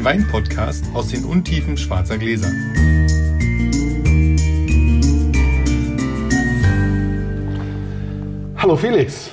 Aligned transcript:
den 0.00 0.04
Wein-Podcast 0.06 0.84
aus 0.94 1.08
den 1.08 1.24
Untiefen 1.26 1.76
schwarzer 1.76 2.16
Gläser. 2.16 2.50
Hallo 8.56 8.76
Felix. 8.76 9.30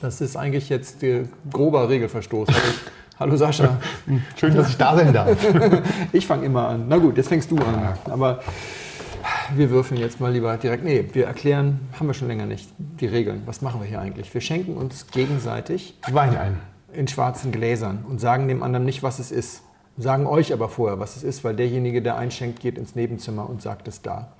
Das 0.00 0.20
ist 0.20 0.36
eigentlich 0.36 0.68
jetzt 0.68 1.02
der 1.02 1.24
grober 1.52 1.88
Regelverstoß. 1.88 2.48
Hallo 3.20 3.36
Sascha. 3.36 3.78
Schön, 4.36 4.56
dass 4.56 4.70
ich 4.70 4.76
da 4.76 4.96
sein 4.96 5.12
darf. 5.12 5.36
Ich 6.12 6.26
fange 6.26 6.44
immer 6.44 6.68
an. 6.68 6.86
Na 6.88 6.96
gut, 6.96 7.16
jetzt 7.16 7.28
fängst 7.28 7.48
du 7.52 7.58
an. 7.58 7.96
Aber 8.06 8.40
wir 9.54 9.70
würfeln 9.70 10.00
jetzt 10.00 10.20
mal 10.20 10.32
lieber 10.32 10.56
direkt. 10.56 10.82
Nee, 10.82 11.10
wir 11.12 11.26
erklären, 11.26 11.78
haben 11.98 12.08
wir 12.08 12.14
schon 12.14 12.26
länger 12.26 12.46
nicht, 12.46 12.68
die 12.78 13.06
Regeln. 13.06 13.42
Was 13.46 13.62
machen 13.62 13.80
wir 13.80 13.86
hier 13.86 14.00
eigentlich? 14.00 14.34
Wir 14.34 14.40
schenken 14.40 14.76
uns 14.76 15.06
gegenseitig 15.06 15.94
Wein 16.10 16.36
ein. 16.36 16.77
In 16.98 17.06
schwarzen 17.06 17.52
Gläsern 17.52 18.04
und 18.08 18.20
sagen 18.20 18.48
dem 18.48 18.62
anderen 18.62 18.84
nicht, 18.84 19.02
was 19.02 19.20
es 19.20 19.30
ist. 19.30 19.62
Sagen 19.96 20.26
euch 20.26 20.52
aber 20.52 20.68
vorher, 20.68 20.98
was 20.98 21.16
es 21.16 21.22
ist, 21.22 21.44
weil 21.44 21.54
derjenige, 21.54 22.02
der 22.02 22.16
einschenkt, 22.16 22.60
geht 22.60 22.76
ins 22.76 22.94
Nebenzimmer 22.96 23.48
und 23.48 23.62
sagt 23.62 23.88
es 23.88 24.02
da. 24.02 24.32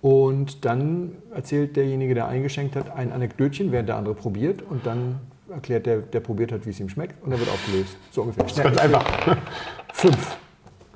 Und 0.00 0.64
dann 0.64 1.16
erzählt 1.34 1.76
derjenige, 1.76 2.14
der 2.14 2.28
eingeschenkt 2.28 2.76
hat, 2.76 2.94
ein 2.96 3.12
Anekdötchen, 3.12 3.72
während 3.72 3.88
der 3.88 3.96
andere 3.96 4.14
probiert. 4.14 4.62
Und 4.62 4.86
dann 4.86 5.18
erklärt 5.50 5.86
der, 5.86 5.98
der 5.98 6.20
probiert 6.20 6.52
hat, 6.52 6.66
wie 6.66 6.70
es 6.70 6.78
ihm 6.78 6.88
schmeckt. 6.88 7.20
Und 7.24 7.32
er 7.32 7.40
wird 7.40 7.50
aufgelöst. 7.50 7.96
So 8.12 8.22
ungefähr. 8.22 8.44
Das 8.44 8.52
ist 8.52 8.62
ganz 8.62 8.78
einfach. 8.78 9.04
Fünf. 9.92 10.36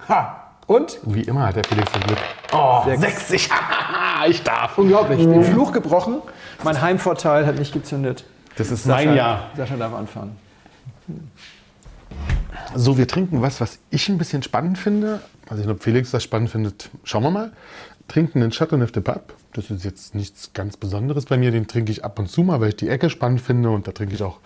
Ha! 0.09 0.53
Und? 0.69 1.00
Wie 1.03 1.23
immer 1.23 1.48
hat 1.48 1.56
der 1.56 1.64
Felix 1.64 1.92
so 1.92 1.98
Glück. 1.98 2.19
Oh, 2.53 2.83
Sechs. 2.84 3.28
60. 3.28 3.50
ich 4.28 4.42
darf. 4.45 4.78
Unglaublich. 4.78 5.19
Den 5.19 5.42
Fluch 5.42 5.73
gebrochen. 5.73 6.23
Mein 6.62 6.80
Heimvorteil 6.80 7.45
hat 7.45 7.59
nicht 7.59 7.73
gezündet. 7.73 8.25
Das 8.56 8.70
ist 8.70 8.84
Sascha, 8.84 9.06
mein 9.06 9.17
Jahr. 9.17 9.50
Sascha 9.56 9.77
darf 9.77 9.95
anfangen. 9.95 10.36
So, 12.75 12.98
wir 12.98 13.08
trinken 13.08 13.42
was, 13.42 13.61
was 13.61 13.78
ich 13.91 14.08
ein 14.08 14.19
bisschen 14.19 14.42
spannend 14.42 14.78
finde. 14.78 15.20
Also, 15.48 15.70
ob 15.70 15.83
Felix 15.83 16.11
das 16.11 16.22
spannend 16.22 16.50
findet, 16.50 16.91
schauen 17.05 17.22
wir 17.22 17.31
mal. 17.31 17.53
Trinken 18.08 18.41
den 18.41 18.50
Chateauneuf 18.50 18.92
de 18.92 19.03
Pape. 19.03 19.34
Das 19.53 19.70
ist 19.70 19.84
jetzt 19.84 20.14
nichts 20.14 20.53
ganz 20.55 20.77
Besonderes 20.77 21.27
bei 21.27 21.36
mir. 21.36 21.50
Den 21.50 21.67
trinke 21.67 21.92
ich 21.92 22.05
ab 22.05 22.19
und 22.19 22.28
zu 22.28 22.42
mal, 22.42 22.61
weil 22.61 22.70
ich 22.70 22.77
die 22.77 22.89
Ecke 22.89 23.11
spannend 23.11 23.41
finde. 23.41 23.70
Und 23.70 23.86
da 23.86 23.92
trinke 23.92 24.14
ich 24.14 24.23
auch 24.23 24.41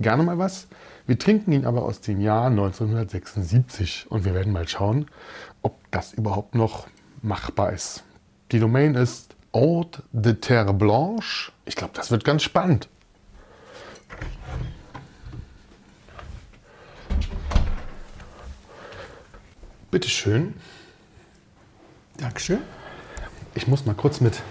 gerne 0.00 0.22
mal 0.22 0.38
was. 0.38 0.68
Wir 1.06 1.18
trinken 1.18 1.52
ihn 1.52 1.64
aber 1.64 1.82
aus 1.82 2.00
dem 2.00 2.20
Jahr 2.20 2.46
1976. 2.46 4.06
Und 4.08 4.24
wir 4.24 4.34
werden 4.34 4.52
mal 4.52 4.68
schauen, 4.68 5.06
ob 5.62 5.78
das 5.90 6.12
überhaupt 6.12 6.54
noch 6.54 6.86
machbar 7.22 7.72
ist. 7.72 8.04
Die 8.52 8.60
Domain 8.60 8.94
ist 8.94 9.34
Haute 9.54 10.02
de 10.12 10.34
Terre 10.34 10.72
Blanche. 10.74 11.52
Ich 11.64 11.74
glaube, 11.74 11.92
das 11.94 12.10
wird 12.10 12.24
ganz 12.24 12.42
spannend. 12.42 12.88
Bitte 19.90 20.08
schön. 20.08 20.54
Dankeschön. 22.18 22.58
Ich 23.54 23.66
muss 23.66 23.86
mal 23.86 23.94
kurz 23.94 24.20
mit. 24.20 24.42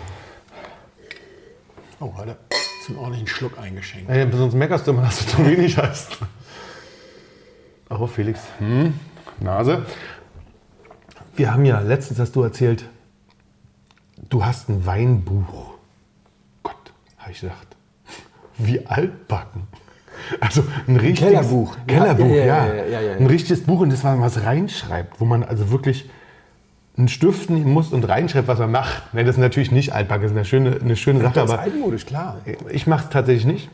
Oh, 2.00 2.16
hat 2.18 2.28
er 2.28 2.38
so 2.82 2.94
einen 2.94 2.98
ordentlichen 2.98 3.28
Schluck 3.28 3.60
eingeschenkt. 3.60 4.10
Ey, 4.10 4.32
sonst 4.32 4.56
meckerst 4.56 4.88
du 4.88 4.92
immer, 4.92 5.04
dass 5.04 5.20
du 5.20 5.26
zu 5.26 5.46
wenig 5.46 5.78
hast. 5.78 6.18
Oh, 7.90 8.08
Felix. 8.08 8.42
Hm, 8.58 9.00
Nase. 9.40 9.86
Wir 11.36 11.54
haben 11.54 11.66
ja 11.66 11.80
letztens 11.82 12.20
hast 12.20 12.36
du 12.36 12.42
erzählt, 12.42 12.86
du 14.30 14.44
hast 14.44 14.70
ein 14.70 14.86
Weinbuch. 14.88 15.76
Gott, 16.64 16.94
habe 17.20 17.32
ich 17.32 17.42
gedacht. 17.42 17.68
Wie 18.58 18.86
altbacken. 18.88 19.68
Also 20.40 20.64
ein 20.88 20.96
richtiges 20.98 21.32
Kellerbuch. 21.32 21.76
Kellerbuch, 21.88 22.30
Ja, 22.30 22.46
ja, 22.68 22.86
ja, 22.86 23.02
ja. 23.02 23.14
Ein 23.18 23.26
richtiges 23.28 23.64
Buch 23.64 23.80
und 23.82 23.92
das 23.92 24.04
man 24.04 24.22
was 24.22 24.44
reinschreibt, 24.44 25.20
wo 25.20 25.26
man 25.26 25.44
also 25.44 25.72
wirklich 25.72 26.10
einen 26.98 27.08
Stift 27.08 27.50
nehmen 27.50 27.72
muss 27.72 27.94
und 27.94 28.04
reinschreibt, 28.08 28.48
was 28.48 28.60
man 28.60 28.72
macht. 28.72 29.04
Nein, 29.14 29.26
das 29.26 29.36
ist 29.36 29.42
natürlich 29.42 29.72
nicht 29.72 29.94
altbacken, 29.94 30.24
das 30.24 30.32
ist 30.32 30.38
eine 30.38 30.46
schöne, 30.46 30.80
eine 30.82 30.96
schöne 30.96 31.22
Sache, 31.22 31.34
Das 31.36 31.52
ist 31.52 31.58
altmodisch, 31.58 32.06
klar. 32.06 32.38
ich 32.72 32.88
mache 32.88 33.04
es 33.06 33.10
tatsächlich 33.10 33.46
nicht. 33.46 33.70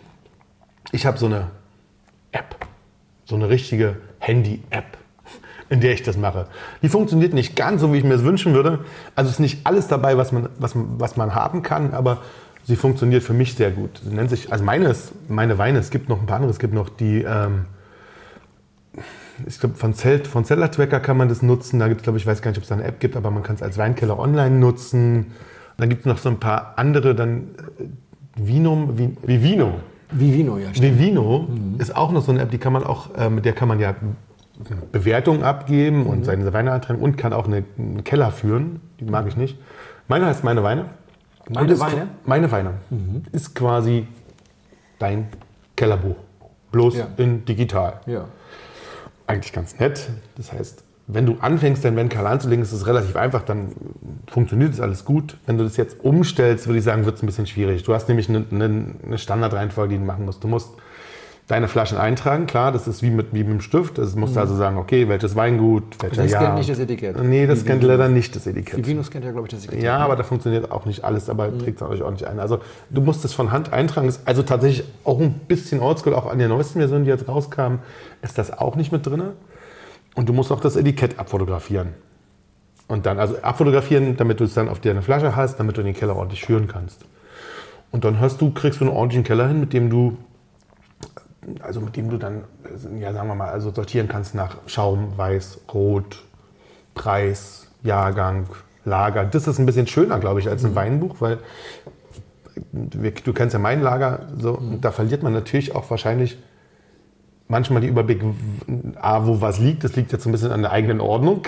Ich 0.91 1.05
habe 1.05 1.17
so 1.17 1.27
eine 1.27 1.47
App, 2.31 2.55
so 3.25 3.35
eine 3.35 3.49
richtige 3.49 3.95
Handy-App, 4.19 4.97
in 5.69 5.79
der 5.79 5.93
ich 5.93 6.03
das 6.03 6.17
mache. 6.17 6.47
Die 6.81 6.89
funktioniert 6.89 7.33
nicht 7.33 7.55
ganz 7.55 7.79
so, 7.81 7.93
wie 7.93 7.97
ich 7.97 8.03
mir 8.03 8.15
es 8.15 8.23
wünschen 8.23 8.53
würde. 8.53 8.83
Also 9.15 9.29
ist 9.31 9.39
nicht 9.39 9.65
alles 9.65 9.87
dabei, 9.87 10.17
was 10.17 10.31
man, 10.33 10.49
was, 10.57 10.73
was 10.75 11.15
man 11.15 11.33
haben 11.33 11.61
kann, 11.63 11.93
aber 11.93 12.21
sie 12.63 12.75
funktioniert 12.75 13.23
für 13.23 13.33
mich 13.33 13.55
sehr 13.55 13.71
gut. 13.71 14.01
Sie 14.03 14.13
nennt 14.13 14.29
sich, 14.29 14.51
also 14.51 14.63
meine, 14.63 14.87
ist, 14.87 15.13
meine 15.29 15.57
Weine, 15.57 15.79
es 15.79 15.89
gibt 15.89 16.09
noch 16.09 16.19
ein 16.19 16.25
paar 16.25 16.37
andere, 16.37 16.51
es 16.51 16.59
gibt 16.59 16.73
noch 16.73 16.89
die, 16.89 17.23
ähm, 17.23 17.65
ich 19.47 19.59
glaube, 19.59 19.75
von, 19.75 19.93
Zelt, 19.93 20.27
von 20.27 20.45
Cellar 20.45 20.71
Tracker 20.71 20.99
kann 20.99 21.17
man 21.17 21.27
das 21.27 21.41
nutzen. 21.41 21.79
Da 21.79 21.87
gibt 21.87 22.01
es, 22.01 22.03
glaube 22.03 22.19
ich, 22.19 22.25
weiß 22.27 22.41
gar 22.41 22.51
nicht, 22.51 22.57
ob 22.57 22.63
es 22.63 22.69
da 22.69 22.75
eine 22.75 22.83
App 22.83 22.99
gibt, 22.99 23.15
aber 23.17 23.31
man 23.31 23.41
kann 23.43 23.55
es 23.55 23.63
als 23.63 23.77
Weinkeller 23.77 24.19
online 24.19 24.57
nutzen. 24.57 25.27
Dann 25.77 25.89
gibt 25.89 26.01
es 26.01 26.05
noch 26.05 26.19
so 26.19 26.29
ein 26.29 26.39
paar 26.39 26.73
andere, 26.77 27.15
dann 27.15 27.49
äh, 27.79 27.85
Vinum, 28.35 28.95
Vi- 28.97 29.17
Vivino. 29.25 29.73
Vivino, 30.11 30.57
ja. 30.57 30.69
stimmt. 30.73 30.99
Vivino 30.99 31.47
ist 31.79 31.95
auch 31.95 32.11
noch 32.11 32.23
so 32.23 32.31
eine 32.31 32.41
App, 32.41 32.51
die 32.51 32.59
kann 32.59 32.73
man 32.73 32.83
auch, 32.83 33.15
äh, 33.17 33.29
mit 33.29 33.45
der 33.45 33.53
kann 33.53 33.67
man 33.67 33.79
ja 33.79 33.95
Bewertungen 34.91 35.41
abgeben 35.43 36.05
und 36.05 36.25
seine 36.25 36.53
Weine 36.53 36.71
eintragen 36.71 37.01
und 37.01 37.17
kann 37.17 37.33
auch 37.33 37.47
eine, 37.47 37.63
einen 37.77 38.03
Keller 38.03 38.29
führen. 38.31 38.81
Die 38.99 39.05
mag 39.05 39.25
ich 39.27 39.35
nicht. 39.35 39.57
Meine 40.07 40.27
heißt 40.27 40.43
Meine 40.43 40.61
Weine. 40.61 40.85
Meine 41.49 41.79
Weine? 41.79 42.07
Meine 42.25 42.51
Weine. 42.51 42.71
Ist 43.31 43.53
quasi 43.55 44.07
dein 44.99 45.27
Kellerbuch. 45.75 46.15
Bloß 46.71 46.97
Ja. 46.97 47.07
in 47.17 47.45
digital 47.45 47.99
Ja. 48.05 48.25
eigentlich 49.27 49.53
ganz 49.53 49.77
nett. 49.79 50.09
Das 50.35 50.51
heißt, 50.53 50.83
wenn 51.07 51.25
du 51.25 51.37
anfängst, 51.41 51.83
deinen 51.83 51.97
Wendkerl 51.97 52.25
anzulegen, 52.25 52.63
ist 52.63 52.71
es 52.71 52.87
relativ 52.87 53.15
einfach, 53.15 53.43
dann 53.43 53.73
funktioniert 54.31 54.73
es 54.73 54.79
alles 54.79 55.03
gut. 55.05 55.37
Wenn 55.45 55.57
du 55.57 55.65
das 55.65 55.75
jetzt 55.77 55.99
umstellst, 56.03 56.65
würde 56.67 56.79
ich 56.79 56.85
sagen, 56.85 57.05
wird 57.05 57.17
es 57.17 57.23
ein 57.23 57.25
bisschen 57.25 57.45
schwierig. 57.45 57.83
Du 57.83 57.93
hast 57.93 58.07
nämlich 58.07 58.29
eine, 58.29 58.45
eine, 58.49 58.85
eine 59.05 59.17
Standardreihenfolge, 59.17 59.95
die 59.95 59.99
du 59.99 60.05
machen 60.05 60.25
musst. 60.25 60.43
Du 60.43 60.47
musst 60.47 60.71
deine 61.47 61.67
Flaschen 61.67 61.97
eintragen, 61.97 62.45
klar, 62.47 62.71
das 62.71 62.87
ist 62.87 63.03
wie 63.03 63.09
mit, 63.09 63.33
wie 63.33 63.39
mit 63.43 63.49
dem 63.49 63.61
Stift. 63.61 63.97
Das 63.97 64.15
musst 64.15 64.35
du 64.35 64.39
also 64.39 64.55
sagen, 64.55 64.77
okay, 64.77 65.09
welches 65.09 65.35
Weingut, 65.35 65.83
welcher 66.01 66.21
Mhm. 66.21 66.25
Das 66.25 66.31
Jahr. 66.31 66.41
scannt 66.41 66.57
nicht 66.59 66.69
das 66.69 66.79
Etikett. 66.79 67.21
Nee, 67.23 67.47
das 67.47 67.63
Wie 67.63 67.67
kennt 67.67 67.81
Vino. 67.81 67.91
leider 67.91 68.07
nicht 68.07 68.35
das 68.35 68.47
Etikett. 68.47 68.77
Vivinos 68.77 69.11
kennt 69.11 69.25
ja, 69.25 69.31
glaube 69.31 69.47
ich, 69.47 69.53
das 69.53 69.65
Etikett. 69.65 69.83
Ja, 69.83 69.97
aber 69.97 70.15
da 70.15 70.23
funktioniert 70.23 70.71
auch 70.71 70.85
nicht 70.85 71.03
alles, 71.03 71.29
aber 71.29 71.49
Mhm. 71.49 71.59
trägt 71.59 71.81
es 71.81 71.83
auch 72.01 72.11
nicht 72.11 72.25
ein. 72.25 72.39
Also 72.39 72.59
du 72.89 73.01
musst 73.01 73.25
es 73.25 73.33
von 73.33 73.51
Hand 73.51 73.73
eintragen. 73.73 74.07
Das 74.07 74.17
ist 74.17 74.27
also 74.27 74.41
tatsächlich 74.43 74.87
auch 75.03 75.19
ein 75.19 75.33
bisschen 75.47 75.81
oldschool, 75.81 76.13
auch 76.13 76.31
an 76.31 76.39
der 76.39 76.47
neuesten 76.47 76.79
Version, 76.79 77.03
die 77.03 77.09
jetzt 77.09 77.27
rauskam, 77.27 77.79
ist 78.21 78.37
das 78.37 78.57
auch 78.57 78.75
nicht 78.77 78.91
mit 78.93 79.05
drin. 79.05 79.23
Und 80.15 80.29
du 80.29 80.33
musst 80.33 80.51
auch 80.51 80.61
das 80.61 80.75
Etikett 80.77 81.19
abfotografieren. 81.19 81.89
Und 82.87 83.05
dann, 83.05 83.19
also 83.19 83.35
abfotografieren, 83.41 84.15
damit 84.17 84.39
du 84.39 84.43
es 84.45 84.53
dann 84.53 84.69
auf 84.69 84.79
deiner 84.79 85.01
Flasche 85.01 85.35
hast, 85.35 85.57
damit 85.59 85.77
du 85.77 85.83
den 85.83 85.93
Keller 85.93 86.15
ordentlich 86.15 86.45
führen 86.45 86.67
kannst. 86.67 87.05
Und 87.91 88.05
dann 88.05 88.19
hast 88.19 88.39
du, 88.41 88.51
kriegst 88.51 88.79
du 88.79 88.85
einen 88.85 88.93
ordentlichen 88.93 89.23
Keller 89.23 89.47
hin, 89.47 89.59
mit 89.59 89.73
dem 89.73 89.89
du, 89.89 90.17
also 91.61 91.81
mit 91.81 91.95
dem 91.95 92.09
du 92.09 92.17
dann, 92.17 92.43
ja 92.99 93.13
sagen 93.13 93.27
wir 93.27 93.35
mal, 93.35 93.49
also 93.49 93.71
sortieren 93.71 94.07
kannst 94.07 94.35
nach 94.35 94.57
Schaum, 94.67 95.17
Weiß, 95.17 95.61
Rot, 95.73 96.23
Preis, 96.95 97.67
Jahrgang, 97.83 98.47
Lager. 98.85 99.25
Das 99.25 99.47
ist 99.47 99.59
ein 99.59 99.65
bisschen 99.65 99.87
schöner, 99.87 100.19
glaube 100.19 100.39
ich, 100.39 100.49
als 100.49 100.63
ein 100.63 100.75
Weinbuch, 100.75 101.15
weil 101.19 101.39
du 102.71 103.33
kennst 103.33 103.53
ja 103.53 103.59
mein 103.59 103.81
Lager, 103.81 104.27
so, 104.37 104.57
und 104.57 104.81
da 104.81 104.91
verliert 104.91 105.23
man 105.23 105.33
natürlich 105.33 105.75
auch 105.75 105.89
wahrscheinlich 105.89 106.37
manchmal 107.47 107.81
die 107.81 107.87
Überblick, 107.87 108.23
A, 109.01 109.25
wo 109.25 109.41
was 109.41 109.59
liegt. 109.59 109.83
Das 109.83 109.95
liegt 109.95 110.11
jetzt 110.11 110.25
ein 110.25 110.31
bisschen 110.31 110.51
an 110.51 110.61
der 110.61 110.71
eigenen 110.71 111.01
Ordnung. 111.01 111.43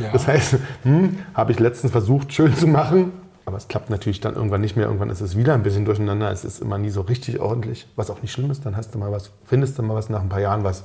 Ja. 0.00 0.12
Das 0.12 0.28
heißt, 0.28 0.56
hm, 0.84 1.18
habe 1.34 1.52
ich 1.52 1.58
letztens 1.58 1.92
versucht, 1.92 2.32
schön 2.32 2.54
zu 2.54 2.66
machen. 2.66 3.12
Aber 3.50 3.56
es 3.56 3.66
klappt 3.66 3.90
natürlich 3.90 4.20
dann 4.20 4.36
irgendwann 4.36 4.60
nicht 4.60 4.76
mehr. 4.76 4.86
Irgendwann 4.86 5.10
ist 5.10 5.20
es 5.20 5.36
wieder 5.36 5.54
ein 5.54 5.64
bisschen 5.64 5.84
durcheinander. 5.84 6.30
Es 6.30 6.44
ist 6.44 6.62
immer 6.62 6.78
nie 6.78 6.90
so 6.90 7.00
richtig 7.00 7.40
ordentlich. 7.40 7.88
Was 7.96 8.08
auch 8.08 8.22
nicht 8.22 8.30
schlimm 8.30 8.48
ist, 8.48 8.64
dann 8.64 8.76
hast 8.76 8.94
du 8.94 8.98
mal 8.98 9.10
was, 9.10 9.32
findest 9.44 9.76
du 9.76 9.82
mal 9.82 9.96
was 9.96 10.08
nach 10.08 10.20
ein 10.20 10.28
paar 10.28 10.40
Jahren, 10.40 10.62
was 10.62 10.84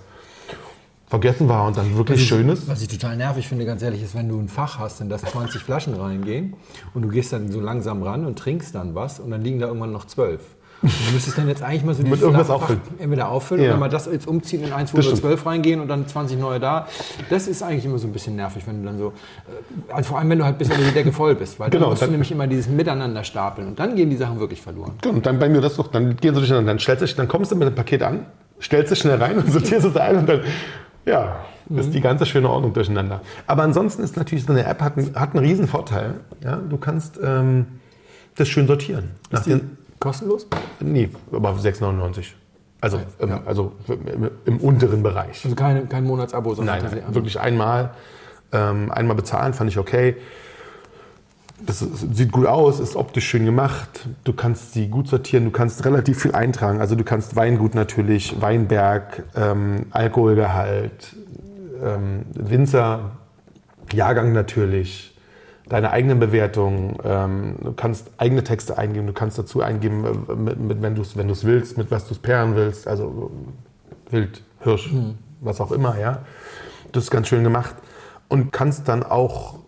vergessen 1.06 1.48
war 1.48 1.68
und 1.68 1.78
dann 1.78 1.96
wirklich 1.96 2.28
schön 2.28 2.50
ist. 2.50 2.68
Was 2.68 2.82
ich 2.82 2.88
total 2.88 3.18
nervig 3.18 3.48
finde, 3.48 3.66
ganz 3.66 3.84
ehrlich, 3.84 4.02
ist, 4.02 4.16
wenn 4.16 4.28
du 4.28 4.40
ein 4.40 4.50
Fach 4.50 4.80
hast, 4.80 5.00
in 5.00 5.10
das 5.10 5.22
20 5.22 5.62
Flaschen 5.62 5.94
reingehen 5.94 6.56
und 6.96 7.04
du 7.04 7.10
gehst 7.10 7.34
dann 7.34 7.52
so 7.52 7.62
langsam 7.62 8.02
ran 8.02 8.26
und 8.26 8.40
trinkst 8.40 8.74
dann 8.74 8.96
was 8.96 9.20
und 9.20 9.30
dann 9.30 9.44
liegen 9.44 9.60
da 9.60 9.68
irgendwann 9.68 9.92
noch 9.92 10.06
12. 10.06 10.42
Und 10.82 10.92
du 11.08 11.14
müsstest 11.14 11.38
dann 11.38 11.48
jetzt 11.48 11.64
eigentlich 11.64 11.84
mal 11.84 11.96
so 11.96 12.04
Mit 12.04 12.12
dieses 12.12 12.22
irgendwas 12.24 12.50
auffüllen. 12.50 12.82
Entweder 13.00 13.30
auffüllen 13.30 13.64
Ja. 13.64 13.72
oder 13.72 13.80
mal 13.80 13.90
das 13.90 14.06
jetzt 14.06 14.28
umziehen 14.28 14.64
in 14.64 14.72
eins, 14.74 14.94
wo 14.94 14.98
Das 14.98 15.06
nur 15.06 15.16
stimmt. 15.16 15.32
12 15.34 15.46
reingehen 15.48 15.80
und 15.80 15.88
dann 15.88 16.08
20 16.08 16.38
neue 16.40 16.60
da. 16.60 16.88
Das 17.30 17.48
ist 17.48 17.64
eigentlich 17.64 17.86
immer 17.86 17.98
so 17.98 18.08
ein 18.08 18.14
bisschen 18.14 18.36
nervig, 18.36 18.68
wenn 18.68 18.82
du 18.82 18.86
dann 18.86 18.98
so, 19.00 19.08
äh, 19.08 19.94
also 19.94 20.10
vor 20.10 20.20
allem 20.20 20.30
wenn 20.30 20.38
du 20.40 20.46
halt 20.46 20.58
bis 20.60 20.70
unter 20.70 20.84
die 20.84 20.92
Decke 20.92 21.12
voll 21.12 21.34
bist, 21.36 21.60
weil 21.60 21.70
Genau, 21.72 21.84
dann 21.86 21.90
musst 21.92 22.02
du 22.02 22.06
dann- 22.06 22.12
nämlich 22.12 22.32
immer 22.32 22.46
dieses 22.48 22.68
Miteinander 22.68 23.24
stapeln 23.24 23.68
und 23.70 23.80
dann 23.80 23.96
gehen 23.96 24.10
die 24.12 24.18
Sachen 24.18 24.40
wirklich 24.40 24.62
verloren. 24.62 24.92
Gut, 25.02 25.12
Und 25.14 25.26
dann 25.26 25.40
bei 25.40 25.50
mir 25.50 25.62
das 25.62 25.76
doch, 25.78 25.88
dann 25.88 26.18
gehen 26.18 26.34
sie 26.36 26.40
durcheinander. 26.42 26.72
Dann, 26.72 26.80
stellst 26.80 27.02
du, 27.02 27.16
dann 27.16 27.28
kommst 27.28 27.52
du 27.52 27.56
mit 27.56 27.68
dem 27.68 27.76
Paket 27.76 28.04
an, 28.04 28.26
stellst 28.62 28.92
es 28.92 29.00
schnell 29.00 29.18
rein 29.22 29.38
und 29.38 29.48
sortierst 29.52 29.86
es 29.88 29.96
ein 29.98 30.18
und 30.18 30.30
dann, 30.30 30.42
ja, 31.06 31.38
ist 31.76 31.94
die 31.96 32.02
ganze 32.02 32.28
schöne 32.28 32.48
Ordnung 32.50 32.74
durcheinander. 32.74 33.22
Aber 33.48 33.64
ansonsten 33.64 34.04
ist 34.04 34.18
natürlich 34.18 34.46
so 34.46 34.52
eine 34.54 34.66
App, 34.66 34.82
hat, 34.82 34.98
einen- 35.00 35.16
hat 35.16 35.34
einen 35.36 35.44
riesen 35.44 35.68
Vorteil. 35.68 36.16
Ja? 36.44 36.58
Du 36.58 36.78
kannst 36.78 37.20
ähm, 37.24 37.66
das 38.36 38.50
schön 38.50 38.68
sortieren. 38.68 39.12
Nach 39.32 39.40
Ist 39.40 39.46
die 39.48 39.52
den, 39.52 39.78
kostenlos? 40.06 40.48
nee, 40.80 41.10
aber 41.32 41.50
6,99. 41.52 42.34
Also, 42.82 43.00
im, 43.20 43.30
Ja. 43.30 43.42
also 43.46 43.72
im, 43.88 44.30
im 44.46 44.58
unteren 44.60 45.02
Bereich. 45.02 45.44
Also 45.44 45.56
keine, 45.56 45.88
kein 45.88 46.04
Monatsabo, 46.06 46.54
sondern 46.54 46.82
Nein, 46.82 47.02
nein, 47.04 47.16
wirklich 47.16 47.40
einmal. 47.40 47.92
Ähm, 48.52 48.92
einmal 48.92 49.16
bezahlen 49.16 49.54
fand 49.54 49.72
ich 49.72 49.80
okay. 49.80 50.16
Das 51.66 51.82
ist, 51.82 52.16
sieht 52.16 52.32
gut 52.32 52.46
aus, 52.46 52.80
ist 52.80 52.96
optisch 52.96 53.26
schön 53.28 53.46
gemacht. 53.46 54.08
Du 54.24 54.34
kannst 54.34 54.74
sie 54.74 54.88
gut 54.88 55.08
sortieren, 55.08 55.46
du 55.46 55.52
kannst 55.52 55.84
relativ 55.86 56.22
viel 56.22 56.34
eintragen. 56.36 56.80
Also 56.80 56.96
du 56.96 57.04
kannst 57.04 57.36
Weingut 57.36 57.74
natürlich, 57.74 58.40
Weinberg, 58.40 59.24
ähm, 59.36 59.88
Alkoholgehalt, 59.92 61.16
ähm, 61.84 62.26
Winzer, 62.36 63.12
Jahrgang 63.94 64.34
natürlich, 64.34 65.15
deine 65.68 65.92
eigenen 65.92 66.20
Bewertungen. 66.20 66.98
Ähm, 67.04 67.56
du 67.62 67.74
kannst 67.74 68.12
eigene 68.18 68.44
Texte 68.44 68.78
eingeben, 68.78 69.08
du 69.08 69.14
kannst 69.14 69.38
dazu 69.38 69.62
eingeben, 69.62 70.06
äh, 70.06 70.36
mit, 70.36 70.60
mit, 70.60 70.82
wenn 70.82 70.96
du 70.96 71.02
es 71.02 71.18
wenn 71.18 71.28
du's 71.28 71.44
willst, 71.44 71.78
mit 71.78 71.92
was 71.92 72.08
du 72.08 72.14
es 72.14 72.20
pairen 72.20 72.56
willst. 72.56 72.88
Also 72.88 73.32
Wild, 74.10 74.44
Hirsch, 74.60 74.94
was 75.42 75.62
auch 75.62 75.72
immer, 75.72 76.00
ja. 76.00 76.20
Das 76.92 77.06
ist 77.06 77.12
ganz 77.12 77.28
schön 77.28 77.44
gemacht. 77.44 77.76
Und 78.28 78.52
kannst 78.52 78.88
dann 78.88 79.04
auch 79.04 79.60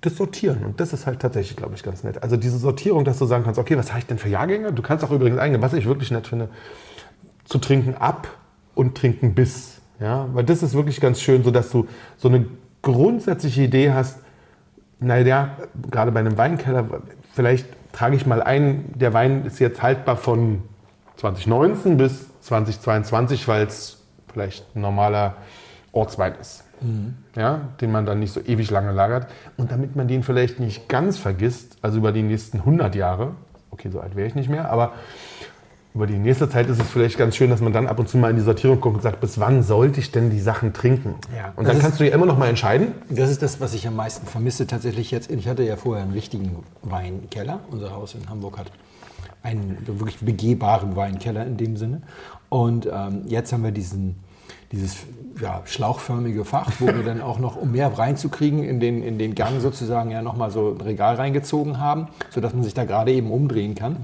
das 0.00 0.16
sortieren. 0.16 0.64
Und 0.64 0.80
das 0.80 0.92
ist 0.92 1.06
halt 1.06 1.20
tatsächlich, 1.20 1.56
glaube 1.56 1.74
ich, 1.74 1.82
ganz 1.82 2.04
nett. 2.04 2.22
Also 2.22 2.36
diese 2.36 2.58
Sortierung, 2.58 3.04
dass 3.04 3.18
du 3.18 3.26
sagen 3.26 3.44
kannst, 3.44 3.58
okay, 3.58 3.76
was 3.76 3.90
habe 3.90 4.00
ich 4.00 4.06
denn 4.06 4.18
für 4.18 4.28
Jahrgänge? 4.28 4.72
Du 4.72 4.82
kannst 4.82 5.04
auch 5.04 5.10
übrigens 5.10 5.38
eingeben, 5.38 5.62
was 5.62 5.72
ich 5.72 5.86
wirklich 5.86 6.10
nett 6.10 6.26
finde, 6.26 6.48
zu 7.44 7.58
trinken 7.58 7.94
ab 7.94 8.28
und 8.74 8.96
trinken 8.96 9.34
bis. 9.34 9.80
Ja? 9.98 10.28
Weil 10.32 10.44
das 10.44 10.62
ist 10.62 10.74
wirklich 10.74 11.00
ganz 11.00 11.20
schön, 11.20 11.42
so 11.42 11.50
dass 11.50 11.70
du 11.70 11.88
so 12.16 12.28
eine 12.28 12.46
grundsätzliche 12.82 13.62
Idee 13.62 13.92
hast, 13.92 14.20
naja, 15.00 15.56
gerade 15.90 16.12
bei 16.12 16.20
einem 16.20 16.36
Weinkeller, 16.36 16.84
vielleicht 17.32 17.66
trage 17.92 18.16
ich 18.16 18.26
mal 18.26 18.42
ein, 18.42 18.92
der 18.94 19.14
Wein 19.14 19.44
ist 19.44 19.58
jetzt 19.58 19.82
haltbar 19.82 20.16
von 20.16 20.62
2019 21.16 21.96
bis 21.96 22.26
2022, 22.40 23.48
weil 23.48 23.66
es 23.66 23.98
vielleicht 24.32 24.64
ein 24.74 24.80
normaler 24.80 25.34
Ortswein 25.92 26.34
ist. 26.40 26.64
Ja, 27.34 27.62
den 27.80 27.90
man 27.90 28.06
dann 28.06 28.20
nicht 28.20 28.32
so 28.32 28.40
ewig 28.40 28.70
lange 28.70 28.92
lagert. 28.92 29.26
Und 29.56 29.72
damit 29.72 29.96
man 29.96 30.06
den 30.06 30.22
vielleicht 30.22 30.60
nicht 30.60 30.88
ganz 30.88 31.18
vergisst, 31.18 31.76
also 31.82 31.98
über 31.98 32.12
die 32.12 32.22
nächsten 32.22 32.58
100 32.58 32.94
Jahre, 32.94 33.32
okay, 33.72 33.90
so 33.90 34.00
alt 34.00 34.14
wäre 34.14 34.28
ich 34.28 34.36
nicht 34.36 34.48
mehr, 34.48 34.70
aber 34.70 34.92
über 35.94 36.06
die 36.06 36.18
nächste 36.18 36.48
Zeit 36.48 36.68
ist 36.68 36.80
es 36.80 36.88
vielleicht 36.88 37.18
ganz 37.18 37.34
schön, 37.34 37.50
dass 37.50 37.60
man 37.60 37.72
dann 37.72 37.86
ab 37.86 37.98
und 37.98 38.08
zu 38.08 38.18
mal 38.18 38.30
in 38.30 38.36
die 38.36 38.42
Sortierung 38.42 38.80
guckt 38.80 38.96
und 38.96 39.02
sagt, 39.02 39.20
bis 39.20 39.40
wann 39.40 39.62
sollte 39.62 40.00
ich 40.00 40.12
denn 40.12 40.30
die 40.30 40.38
Sachen 40.40 40.72
trinken? 40.72 41.14
Ja. 41.36 41.52
Und 41.56 41.66
dann 41.66 41.76
ist- 41.76 41.82
kannst 41.82 41.98
du 42.00 42.06
ja 42.06 42.14
immer 42.14 42.26
noch 42.26 42.38
mal 42.38 42.46
entscheiden. 42.48 42.92
Das 43.08 43.30
ist 43.30 43.42
das, 43.42 43.60
was 43.60 43.74
ich 43.74 43.86
am 43.88 43.96
meisten 43.96 44.26
vermisse 44.26 44.66
tatsächlich 44.66 45.10
jetzt. 45.10 45.30
Ich 45.30 45.48
hatte 45.48 45.62
ja 45.64 45.76
vorher 45.76 46.04
einen 46.04 46.12
richtigen 46.12 46.56
Weinkeller. 46.82 47.60
Unser 47.70 47.92
Haus 47.92 48.14
in 48.14 48.28
Hamburg 48.28 48.58
hat 48.58 48.70
einen 49.42 49.78
wirklich 49.86 50.18
begehbaren 50.18 50.94
Weinkeller 50.94 51.44
in 51.46 51.56
dem 51.56 51.76
Sinne. 51.76 52.02
Und 52.48 52.86
ähm, 52.92 53.22
jetzt 53.26 53.52
haben 53.52 53.64
wir 53.64 53.72
diesen, 53.72 54.16
dieses 54.72 54.96
ja, 55.40 55.62
schlauchförmige 55.64 56.44
Fach, 56.44 56.70
wo 56.80 56.86
wir 56.86 57.02
dann 57.04 57.20
auch 57.22 57.38
noch, 57.38 57.56
um 57.56 57.72
mehr 57.72 57.96
reinzukriegen, 57.96 58.62
in 58.64 58.80
den, 58.80 59.02
in 59.02 59.18
den 59.18 59.34
Gang 59.34 59.60
sozusagen 59.60 60.10
ja 60.10 60.20
nochmal 60.22 60.50
so 60.50 60.70
ein 60.74 60.80
Regal 60.80 61.14
reingezogen 61.14 61.78
haben, 61.78 62.08
sodass 62.30 62.52
man 62.54 62.62
sich 62.64 62.74
da 62.74 62.84
gerade 62.84 63.12
eben 63.12 63.30
umdrehen 63.30 63.74
kann. 63.74 63.96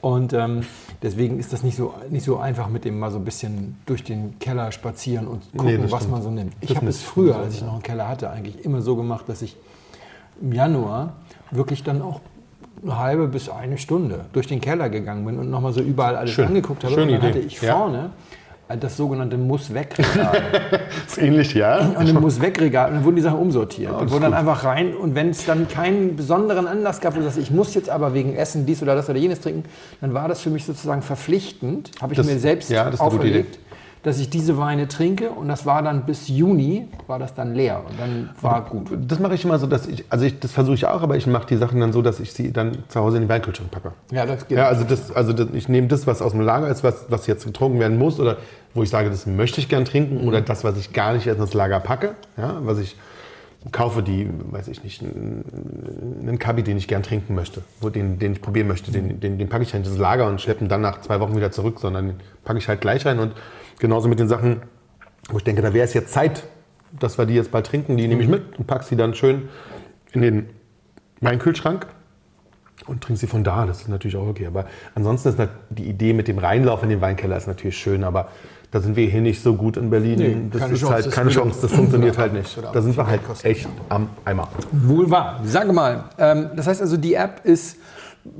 Und 0.00 0.32
ähm, 0.32 0.62
deswegen 1.02 1.38
ist 1.38 1.52
das 1.52 1.62
nicht 1.62 1.76
so, 1.76 1.94
nicht 2.10 2.24
so 2.24 2.38
einfach 2.38 2.68
mit 2.68 2.84
dem 2.84 2.98
mal 2.98 3.10
so 3.10 3.18
ein 3.18 3.24
bisschen 3.24 3.76
durch 3.86 4.04
den 4.04 4.38
Keller 4.38 4.72
spazieren 4.72 5.26
und 5.26 5.42
gucken, 5.56 5.82
Nee, 5.82 5.90
was 5.92 6.08
man 6.08 6.22
so 6.22 6.30
nimmt. 6.30 6.54
Ich 6.60 6.76
habe 6.76 6.86
es 6.88 7.02
früher, 7.02 7.36
als 7.36 7.54
ich 7.54 7.62
noch 7.62 7.74
einen 7.74 7.82
Keller 7.82 8.08
hatte, 8.08 8.30
eigentlich 8.30 8.64
immer 8.64 8.80
so 8.82 8.96
gemacht, 8.96 9.28
dass 9.28 9.42
ich 9.42 9.56
im 10.40 10.52
Januar 10.52 11.14
wirklich 11.50 11.82
dann 11.82 12.02
auch 12.02 12.20
eine 12.82 12.98
halbe 12.98 13.28
bis 13.28 13.48
eine 13.48 13.78
Stunde 13.78 14.24
durch 14.32 14.46
den 14.48 14.60
Keller 14.60 14.88
gegangen 14.90 15.24
bin 15.24 15.38
und 15.38 15.50
nochmal 15.50 15.72
so 15.72 15.80
überall 15.80 16.16
alles 16.16 16.30
Schön. 16.32 16.46
angeguckt 16.46 16.82
habe. 16.84 16.94
Schöne 16.94 17.12
und 17.14 17.22
dann 17.22 17.30
Idee. 17.30 17.38
hatte 17.40 17.46
ich 17.46 17.60
Ja. 17.62 17.76
vorne 17.76 17.98
äh, 17.98 18.08
das 18.76 18.96
sogenannte 18.96 19.36
Muss-Weg-Regal. 19.38 20.42
ist 21.06 21.18
ähnlich, 21.18 21.54
ja. 21.54 21.78
und 21.98 22.08
im 22.08 22.20
Muss-Weg-Regal. 22.20 22.88
Und 22.90 22.94
dann 22.96 23.04
wurden 23.04 23.16
die 23.16 23.22
Sachen 23.22 23.38
umsortiert. 23.38 23.92
und 23.92 24.06
ist 24.06 24.12
wurden 24.12 24.22
dann 24.22 24.30
gut. 24.32 24.40
einfach 24.40 24.64
rein. 24.64 24.94
Und 24.94 25.14
wenn 25.14 25.30
es 25.30 25.44
dann 25.44 25.68
keinen 25.68 26.16
besonderen 26.16 26.66
Anlass 26.66 27.00
gab, 27.00 27.14
wo 27.14 27.18
du 27.18 27.24
sagst, 27.24 27.38
ich 27.38 27.50
muss 27.50 27.74
jetzt 27.74 27.90
aber 27.90 28.14
wegen 28.14 28.34
Essen 28.34 28.66
dies 28.66 28.82
oder 28.82 28.94
das 28.94 29.08
oder 29.08 29.18
jenes 29.18 29.40
trinken, 29.40 29.64
dann 30.00 30.14
war 30.14 30.28
das 30.28 30.40
für 30.40 30.50
mich 30.50 30.64
sozusagen 30.64 31.02
verpflichtend. 31.02 31.90
Habe 32.00 32.12
ich 32.12 32.16
Das- 32.16 32.26
mir 32.26 32.38
selbst 32.38 32.70
ja, 32.70 32.90
auferlegt. 32.98 33.58
Dass 34.02 34.18
ich 34.18 34.30
diese 34.30 34.58
Weine 34.58 34.88
trinke 34.88 35.30
und 35.30 35.46
das 35.46 35.64
war 35.64 35.80
dann 35.82 36.06
bis 36.06 36.26
Juni, 36.26 36.88
war 37.06 37.20
das 37.20 37.34
dann 37.34 37.54
leer 37.54 37.82
und 37.88 38.00
dann 38.00 38.30
war 38.40 38.64
gut. 38.64 38.88
Das 39.06 39.20
mache 39.20 39.34
ich 39.34 39.44
immer 39.44 39.60
so, 39.60 39.68
dass 39.68 39.86
ich, 39.86 40.04
also 40.08 40.24
ich, 40.24 40.40
das 40.40 40.50
versuche 40.50 40.74
ich 40.74 40.86
auch, 40.86 41.02
aber 41.02 41.16
ich 41.16 41.28
mache 41.28 41.46
die 41.46 41.56
Sachen 41.56 41.78
dann 41.78 41.92
so, 41.92 42.02
dass 42.02 42.18
ich 42.18 42.32
sie 42.32 42.52
dann 42.52 42.78
zu 42.88 42.98
Hause 42.98 43.18
in 43.18 43.24
den 43.24 43.28
Weinkühlschrank 43.28 43.70
packe. 43.70 43.92
Ja, 44.10 44.26
das 44.26 44.48
geht. 44.48 44.58
Ja, 44.58 44.66
also, 44.66 44.82
das, 44.82 45.12
also 45.12 45.32
das, 45.32 45.48
ich 45.52 45.68
nehme 45.68 45.86
das, 45.86 46.08
was 46.08 46.20
aus 46.20 46.32
dem 46.32 46.40
Lager 46.40 46.68
ist, 46.68 46.82
was, 46.82 47.06
was 47.10 47.28
jetzt 47.28 47.44
getrunken 47.44 47.78
werden 47.78 47.96
muss 47.96 48.18
oder 48.18 48.38
wo 48.74 48.82
ich 48.82 48.90
sage, 48.90 49.08
das 49.08 49.26
möchte 49.26 49.60
ich 49.60 49.68
gern 49.68 49.84
trinken 49.84 50.26
oder 50.26 50.40
das, 50.40 50.64
was 50.64 50.76
ich 50.78 50.92
gar 50.92 51.12
nicht 51.12 51.26
erst 51.26 51.38
ins 51.38 51.54
Lager 51.54 51.78
packe, 51.78 52.16
ja, 52.36 52.58
was 52.62 52.78
ich 52.78 52.96
kaufe, 53.70 54.02
die, 54.02 54.28
weiß 54.50 54.66
ich 54.68 54.82
nicht, 54.82 55.02
einen 55.02 56.38
Kabi, 56.40 56.64
den 56.64 56.76
ich 56.76 56.88
gern 56.88 57.04
trinken 57.04 57.34
möchte, 57.34 57.62
wo 57.80 57.90
den, 57.90 58.18
den 58.18 58.32
ich 58.32 58.42
probieren 58.42 58.66
möchte, 58.66 58.90
den, 58.90 59.20
den, 59.20 59.38
den 59.38 59.48
packe 59.48 59.62
ich 59.62 59.72
halt 59.72 59.86
ins 59.86 59.98
Lager 59.98 60.26
und 60.26 60.40
schleppe 60.40 60.64
ihn 60.64 60.68
dann 60.68 60.80
nach 60.80 61.00
zwei 61.02 61.20
Wochen 61.20 61.36
wieder 61.36 61.52
zurück, 61.52 61.78
sondern 61.78 62.08
den 62.08 62.16
packe 62.44 62.58
ich 62.58 62.66
halt 62.66 62.80
gleich 62.80 63.06
rein 63.06 63.20
und 63.20 63.32
genauso 63.82 64.08
mit 64.08 64.20
den 64.20 64.28
Sachen, 64.28 64.62
wo 65.28 65.38
ich 65.38 65.44
denke, 65.44 65.60
da 65.60 65.74
wäre 65.74 65.84
es 65.84 65.92
jetzt 65.92 66.12
Zeit, 66.12 66.44
dass 66.98 67.18
wir 67.18 67.26
die 67.26 67.34
jetzt 67.34 67.50
bald 67.50 67.66
trinken, 67.66 67.96
die 67.96 68.06
nehme 68.06 68.22
ich 68.22 68.28
mit 68.28 68.58
und 68.58 68.66
packe 68.66 68.84
sie 68.84 68.96
dann 68.96 69.12
schön 69.12 69.48
in 70.12 70.22
den 70.22 70.48
Weinkühlschrank 71.20 71.86
und 72.86 73.02
trinke 73.02 73.18
sie 73.18 73.26
von 73.26 73.42
da. 73.42 73.66
Das 73.66 73.80
ist 73.80 73.88
natürlich 73.88 74.16
auch 74.16 74.28
okay. 74.28 74.46
Aber 74.46 74.66
ansonsten 74.94 75.30
ist 75.30 75.38
die 75.70 75.84
Idee 75.84 76.12
mit 76.12 76.28
dem 76.28 76.38
Reinlauf 76.38 76.82
in 76.84 76.90
den 76.90 77.00
Weinkeller 77.00 77.36
ist 77.36 77.48
natürlich 77.48 77.76
schön, 77.76 78.04
aber 78.04 78.28
da 78.70 78.80
sind 78.80 78.94
wir 78.94 79.06
hier 79.08 79.20
nicht 79.20 79.42
so 79.42 79.54
gut 79.54 79.76
in 79.76 79.90
Berlin. 79.90 80.18
Nee, 80.18 80.36
das 80.50 80.60
keine 80.60 80.74
ist 80.74 80.80
Chance. 80.80 80.94
halt 80.94 81.06
Das 81.06 81.14
keine 81.14 81.30
Chance. 81.30 81.58
Das 81.62 81.72
funktioniert 81.72 82.16
halt 82.16 82.32
nicht. 82.34 82.56
Da 82.72 82.80
sind 82.80 82.96
wir 82.96 83.06
halt 83.06 83.20
echt 83.42 83.68
am 83.88 84.08
Eimer. 84.24 84.48
Wohl 84.70 85.10
wahr. 85.10 85.40
Sage 85.44 85.72
mal, 85.72 86.04
ähm, 86.18 86.50
das 86.54 86.68
heißt 86.68 86.80
also, 86.80 86.96
die 86.96 87.14
App 87.14 87.40
ist 87.44 87.78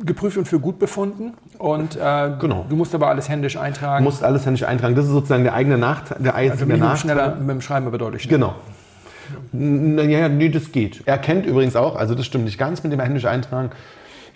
geprüft 0.05 0.37
und 0.37 0.46
für 0.46 0.61
gut 0.61 0.79
befunden 0.79 1.32
und 1.58 1.96
äh, 1.96 2.31
Genau. 2.40 2.67
du 2.69 2.76
musst 2.76 2.94
aber 2.94 3.08
alles 3.08 3.29
händisch 3.29 3.55
Du 3.55 3.61
eintragen. 3.61 4.05
musst 4.05 4.23
alles 4.23 4.46
händisch 4.46 4.62
eintragen. 4.64 4.94
Das 4.94 5.06
ist 5.06 5.11
sozusagen 5.11 5.43
der 5.43 5.55
eigene 5.55 5.76
Nachteil. 5.79 6.19
Der 6.23 6.34
also 6.37 6.64
nur 6.64 6.76
Nachteil. 6.76 6.96
schneller 6.99 7.34
mit 7.34 7.50
dem 7.50 7.61
Schreiben, 7.61 7.87
aber 7.88 7.99
deutlich 7.99 8.23
schneller. 8.23 8.38
Genau. 8.38 8.55
N- 9.52 10.11
Ja, 10.11 10.29
nee, 10.29 10.49
das 10.49 10.73
geht. 10.73 11.02
Er 11.06 11.19
kennt 11.19 11.46
übrigens 11.46 11.75
auch, 11.76 11.96
also 11.96 12.14
das 12.14 12.26
stimmt 12.26 12.44
nicht 12.44 12.58
ganz 12.58 12.82
mit 12.82 12.93
dem 12.93 13.00
händisch 13.00 13.25
eintragen. 13.25 13.70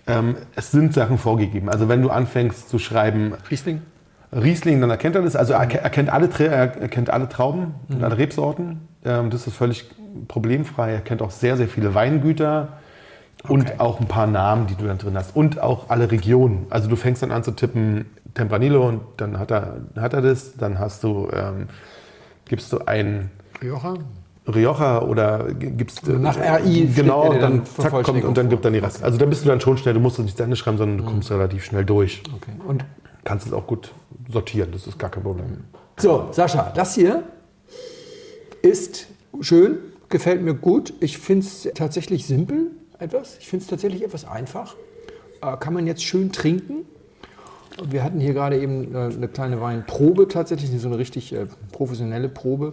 Ähm, 0.09 0.37
es 0.55 0.71
sind 0.71 0.95
Sachen 0.95 1.19
vorgegeben. 1.19 1.69
Also 1.69 1.89
wenn 1.89 2.03
du 2.03 2.11
anfängst 2.11 2.69
zu 2.69 2.79
schreiben 2.79 3.35
Riesling? 3.51 3.83
Riesling, 4.33 4.81
dann 4.81 4.91
erkennt 4.91 5.15
er 5.17 5.23
das. 5.23 5.37
Also 5.37 5.53
er 5.53 5.61
er 5.61 5.91
kennt 5.91 6.11
alle, 6.11 6.29
er 6.39 6.69
kennt 6.89 7.11
alle 7.11 7.29
Trauben 7.29 7.75
Mhm. 7.89 7.97
und 7.97 8.05
alle 8.05 8.19
Rebsorten. 8.19 8.81
Ähm, 9.05 9.31
das 9.31 9.47
ist 9.47 9.55
völlig 9.57 9.89
problemfrei. 10.29 10.93
Er 10.93 11.01
kennt 11.01 11.23
auch 11.23 11.31
sehr, 11.31 11.57
sehr 11.57 11.69
viele 11.69 11.95
Weingüter 11.95 12.69
und 13.49 13.63
Okay. 13.63 13.75
auch 13.79 14.01
ein 14.01 14.07
paar 14.09 14.27
Namen, 14.27 14.67
die 14.67 14.75
du 14.75 14.87
dann 14.87 14.99
drin 14.99 15.17
hast. 15.17 15.37
Und 15.37 15.61
auch 15.61 15.89
alle 15.89 16.11
Regionen. 16.11 16.67
Also 16.71 16.89
du 16.89 16.97
fängst 16.97 17.23
dann 17.23 17.31
an 17.31 17.45
zu 17.45 17.53
tippen 17.53 18.07
Tempranillo 18.35 18.87
und 18.89 19.01
dann 19.19 19.39
hat 19.39 19.51
er, 19.51 19.77
hat 19.97 20.13
er 20.15 20.23
das. 20.23 20.57
Dann 20.57 20.79
hast 20.79 21.05
du, 21.05 21.29
ähm, 21.33 21.69
gibst 22.47 22.73
du 22.73 22.79
ein 22.87 23.31
Rioja? 23.63 23.95
Rioja 24.49 25.03
oder 25.03 25.53
gibst 25.55 26.07
Also 26.07 26.19
nach 26.21 26.37
RI 26.37 26.75
schlägt 26.75 26.97
genau 26.97 27.33
dann 27.33 27.41
dann 27.41 27.67
zack 27.67 27.91
kommt 28.05 28.23
und 28.25 28.37
dann 28.37 28.49
gibt 28.49 28.65
dann 28.65 28.73
die 28.75 28.79
Rest. 28.79 29.03
Also 29.03 29.19
da 29.19 29.27
bist 29.27 29.45
du 29.45 29.49
dann 29.49 29.61
schon 29.61 29.77
schnell. 29.77 29.95
Du 29.95 30.01
musst 30.01 30.19
es 30.19 30.25
nicht 30.25 30.37
zu 30.37 30.43
Ende 30.45 30.55
schreiben, 30.57 30.79
sondern 30.79 30.99
du 30.99 31.05
Mhm. 31.05 31.09
kommst 31.09 31.31
relativ 31.33 31.65
schnell 31.65 31.85
durch. 31.85 32.23
Okay. 32.35 32.53
Und 32.67 32.85
Kannst 33.25 33.45
es 33.45 33.53
auch 33.53 33.67
gut 33.67 33.93
sortieren. 34.31 34.69
Das 34.71 34.87
ist 34.87 34.99
gar 35.01 35.11
kein 35.11 35.25
Problem. 35.25 35.65
so, 35.99 36.29
Sascha, 36.31 36.71
das 36.77 36.95
hier 36.95 37.25
ist 38.63 39.09
schön, 39.41 39.79
gefällt 40.09 40.43
mir 40.43 40.55
gut. 40.55 40.93
Ich 41.01 41.19
finde 41.19 41.45
es 41.47 41.69
tatsächlich 41.75 42.27
simpel 42.27 42.71
etwas. 42.99 43.39
Ich 43.39 43.49
finde 43.49 43.63
es 43.65 43.69
tatsächlich 43.69 44.05
etwas 44.05 44.25
einfach. 44.25 44.77
Äh, 45.43 45.57
kann 45.59 45.75
man 45.75 45.87
jetzt 45.87 46.03
schön 46.03 46.33
trinken. 46.33 46.87
Wir 47.85 48.03
hatten 48.03 48.21
hier 48.21 48.33
gerade 48.33 48.59
eben 48.59 48.95
äh, 48.95 48.99
eine 48.99 49.29
kleine 49.29 49.61
Weinprobe 49.61 50.29
tatsächlich, 50.29 50.71
so 50.81 50.89
eine 50.89 50.99
richtig 50.99 51.33
äh, 51.33 51.47
professionelle 51.73 52.29
Probe, 52.29 52.73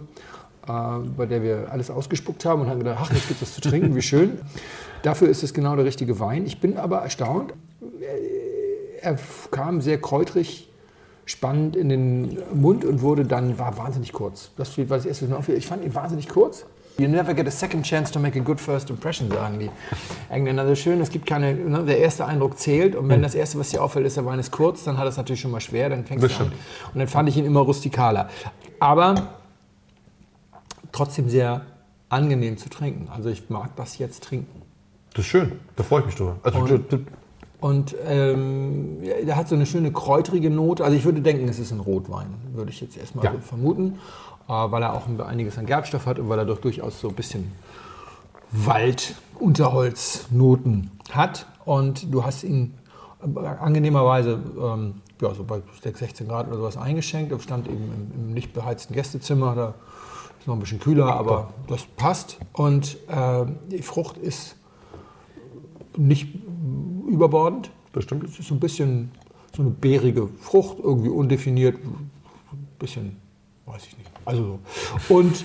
äh, 0.66 0.72
bei 1.16 1.26
der 1.26 1.42
wir 1.42 1.68
alles 1.70 1.90
ausgespuckt 1.90 2.44
haben 2.44 2.62
und 2.62 2.68
haben 2.68 2.78
gedacht, 2.78 2.98
ach, 3.02 3.12
jetzt 3.12 3.28
gibt 3.28 3.42
es 3.42 3.48
was 3.48 3.54
zu 3.54 3.60
trinken, 3.60 3.94
wie 3.94 4.02
schön. 4.02 4.38
Dafür 5.02 5.28
ist 5.28 5.42
es 5.42 5.52
genau 5.52 5.76
der 5.76 5.84
richtige 5.84 6.18
Wein. 6.20 6.46
Ich 6.46 6.60
bin 6.60 6.78
aber 6.78 7.00
erstaunt. 7.00 7.52
Er 9.02 9.18
kam 9.50 9.82
sehr 9.82 10.00
kräutrig, 10.00 10.70
spannend 11.26 11.76
in 11.76 11.90
den 11.90 12.38
Mund 12.54 12.86
und 12.86 13.02
wurde 13.02 13.26
dann, 13.26 13.58
war 13.58 13.76
wahnsinnig 13.76 14.14
kurz. 14.14 14.50
Das 14.56 14.78
war 14.78 14.84
das 14.86 15.04
erste, 15.04 15.30
was. 15.30 15.48
Ich 15.50 15.66
fand 15.66 15.84
ihn 15.84 15.94
wahnsinnig 15.94 16.30
kurz. 16.30 16.64
You 16.96 17.08
never 17.08 17.34
get 17.34 17.48
a 17.48 17.50
second 17.50 17.82
chance 17.84 18.12
to 18.12 18.20
make 18.20 18.38
a 18.38 18.42
good 18.42 18.60
first 18.60 18.88
impression, 18.88 19.28
sagen 19.28 19.58
die 19.58 19.68
Engländer 20.30 20.64
so 20.66 20.76
schön. 20.76 21.00
Es 21.00 21.10
gibt 21.10 21.26
keine, 21.26 21.52
ne, 21.54 21.82
der 21.84 21.98
erste 21.98 22.24
Eindruck 22.24 22.56
zählt 22.56 22.94
und 22.94 23.08
wenn 23.08 23.20
das 23.20 23.34
erste, 23.34 23.58
was 23.58 23.70
dir 23.70 23.82
auffällt, 23.82 24.06
ist, 24.06 24.16
der 24.16 24.24
Wein 24.26 24.38
ist 24.38 24.52
kurz, 24.52 24.84
dann 24.84 24.96
hat 24.96 25.08
es 25.08 25.16
natürlich 25.16 25.40
schon 25.40 25.50
mal 25.50 25.60
schwer, 25.60 25.88
dann 25.88 26.04
fängst 26.04 26.22
du 26.24 26.42
an. 26.44 26.52
Und 26.92 26.98
dann 27.00 27.08
fand 27.08 27.28
ich 27.28 27.36
ihn 27.36 27.46
immer 27.46 27.60
rustikaler. 27.60 28.28
Aber 28.78 29.14
trotzdem 30.92 31.28
sehr 31.28 31.62
angenehm 32.10 32.56
zu 32.58 32.68
trinken. 32.68 33.08
Also 33.12 33.28
ich 33.28 33.50
mag 33.50 33.74
das 33.74 33.98
jetzt 33.98 34.22
trinken. 34.22 34.62
Das 35.14 35.24
ist 35.24 35.30
schön. 35.30 35.52
Da 35.74 35.82
freue 35.82 36.00
ich 36.00 36.06
mich 36.06 36.14
drüber. 36.14 36.36
Also, 36.44 36.58
Und- 36.60 37.06
Und 37.60 37.96
ähm, 38.06 38.98
der 39.26 39.36
hat 39.36 39.48
so 39.48 39.54
eine 39.54 39.64
schöne 39.64 39.90
kräutrige 39.90 40.50
Note. 40.50 40.84
Also 40.84 40.96
ich 40.98 41.04
würde 41.06 41.22
denken, 41.22 41.48
es 41.48 41.58
ist 41.58 41.72
ein 41.72 41.80
Rotwein, 41.80 42.26
würde 42.52 42.70
ich 42.70 42.80
jetzt 42.82 42.96
erstmal 42.98 43.24
Ja. 43.24 43.32
so 43.32 43.38
vermuten. 43.38 43.98
Äh, 44.48 44.52
weil 44.52 44.82
er 44.82 44.94
auch 44.94 45.06
ein- 45.06 45.20
einiges 45.20 45.58
an 45.58 45.66
Gerbstoff 45.66 46.06
hat 46.06 46.18
und 46.18 46.28
weil 46.28 46.38
er 46.38 46.44
doch 46.44 46.58
durchaus 46.58 47.00
so 47.00 47.08
ein 47.08 47.14
bisschen 47.14 47.52
Wald-Unterholznoten 48.52 50.90
hat. 51.10 51.46
Und 51.64 52.12
du 52.12 52.24
hast 52.24 52.44
ihn 52.44 52.74
äh, 53.22 53.38
angenehmerweise 53.46 54.40
ähm, 54.60 54.94
ja, 55.20 55.34
so 55.34 55.44
bei 55.44 55.62
6, 55.82 55.98
16 55.98 56.28
Grad 56.28 56.46
oder 56.48 56.56
sowas 56.56 56.76
eingeschenkt. 56.76 57.32
Er 57.32 57.40
stand 57.40 57.66
eben 57.68 57.84
im, 57.84 58.12
im 58.28 58.34
nicht 58.34 58.52
beheizten 58.52 58.94
Gästezimmer. 58.94 59.54
Da 59.54 59.74
ist 60.40 60.46
noch 60.46 60.54
ein 60.54 60.60
bisschen 60.60 60.80
kühler, 60.80 61.14
aber 61.14 61.52
das 61.68 61.84
passt. 61.96 62.38
Und 62.52 62.96
äh, 63.08 63.46
die 63.70 63.82
Frucht 63.82 64.16
ist 64.18 64.56
nicht 65.96 66.28
überbordend. 67.08 67.70
Bestimmt. 67.92 68.24
Es 68.24 68.38
ist 68.38 68.48
so 68.48 68.54
ein 68.54 68.60
bisschen 68.60 69.10
so 69.56 69.62
eine 69.62 69.70
beerige 69.70 70.28
Frucht, 70.40 70.78
irgendwie 70.82 71.10
undefiniert. 71.10 71.76
Ein 71.76 72.10
bisschen, 72.78 73.16
weiß 73.66 73.86
ich 73.86 73.98
nicht. 73.98 74.10
Also 74.24 74.58
so. 75.08 75.14
Und 75.14 75.44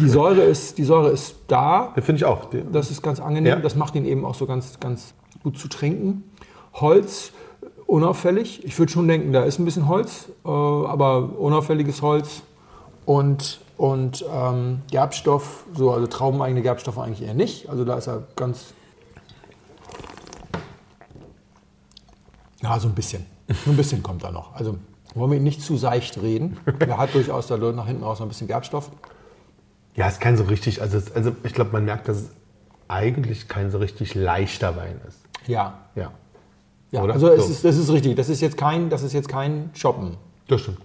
die 0.00 0.08
Säure 0.08 0.42
ist, 0.42 0.78
die 0.78 0.84
Säure 0.84 1.10
ist 1.10 1.36
da. 1.48 1.92
Das 1.94 2.04
finde 2.04 2.18
ich 2.18 2.24
auch. 2.24 2.48
Das 2.72 2.90
ist 2.90 3.02
ganz 3.02 3.20
angenehm. 3.20 3.46
Ja. 3.46 3.56
Das 3.56 3.74
macht 3.74 3.94
ihn 3.94 4.04
eben 4.04 4.24
auch 4.24 4.34
so 4.34 4.46
ganz, 4.46 4.80
ganz 4.80 5.14
gut 5.42 5.58
zu 5.58 5.68
trinken. 5.68 6.24
Holz, 6.74 7.32
unauffällig. 7.86 8.64
Ich 8.64 8.78
würde 8.78 8.92
schon 8.92 9.08
denken, 9.08 9.32
da 9.32 9.44
ist 9.44 9.58
ein 9.58 9.64
bisschen 9.64 9.88
Holz, 9.88 10.28
äh, 10.44 10.48
aber 10.48 11.38
unauffälliges 11.38 12.02
Holz. 12.02 12.42
Und, 13.04 13.60
und 13.76 14.24
ähm, 14.32 14.82
Gerbstoff, 14.90 15.64
so, 15.74 15.90
also 15.90 16.06
traubeneigene 16.06 16.62
Gerbstoffe 16.62 16.98
eigentlich 16.98 17.26
eher 17.26 17.34
nicht. 17.34 17.68
Also 17.68 17.84
da 17.84 17.96
ist 17.96 18.06
er 18.06 18.24
ganz. 18.36 18.74
Ja, 22.62 22.78
so 22.78 22.88
ein 22.88 22.94
bisschen. 22.94 23.26
So 23.64 23.70
ein 23.70 23.76
bisschen 23.76 24.02
kommt 24.02 24.22
da 24.22 24.30
noch. 24.30 24.54
Also 24.54 24.76
wollen 25.14 25.30
wir 25.32 25.38
ihn 25.38 25.44
nicht 25.44 25.62
zu 25.62 25.76
seicht 25.76 26.20
reden. 26.22 26.58
Er 26.80 26.98
hat 26.98 27.14
durchaus 27.14 27.46
da 27.46 27.56
nach 27.56 27.86
hinten 27.86 28.02
raus 28.04 28.18
noch 28.20 28.26
ein 28.26 28.28
bisschen 28.28 28.46
Gerbstoff. 28.46 28.90
Ja, 29.96 30.06
es 30.06 30.14
ist 30.14 30.20
kein 30.20 30.36
so 30.36 30.44
richtig, 30.44 30.80
also, 30.82 30.98
es, 30.98 31.12
also 31.12 31.32
ich 31.42 31.52
glaube, 31.52 31.72
man 31.72 31.84
merkt, 31.84 32.08
dass 32.08 32.16
es 32.18 32.30
eigentlich 32.88 33.48
kein 33.48 33.70
so 33.70 33.78
richtig 33.78 34.14
leichter 34.14 34.76
Wein 34.76 35.00
ist. 35.06 35.18
Ja, 35.46 35.78
Ja, 35.94 36.12
Ja, 36.92 37.02
Oder? 37.02 37.14
also 37.14 37.28
es 37.28 37.46
So. 37.46 37.50
ist, 37.52 37.64
das 37.64 37.76
ist 37.76 37.90
richtig. 37.90 38.16
Das 38.16 38.28
ist 38.28 38.40
jetzt 38.40 38.56
kein, 38.56 38.90
das 38.90 39.02
ist 39.02 39.12
jetzt 39.12 39.28
kein 39.28 39.70
Shoppen. 39.74 40.16
das 40.48 40.60
stimmt. 40.62 40.78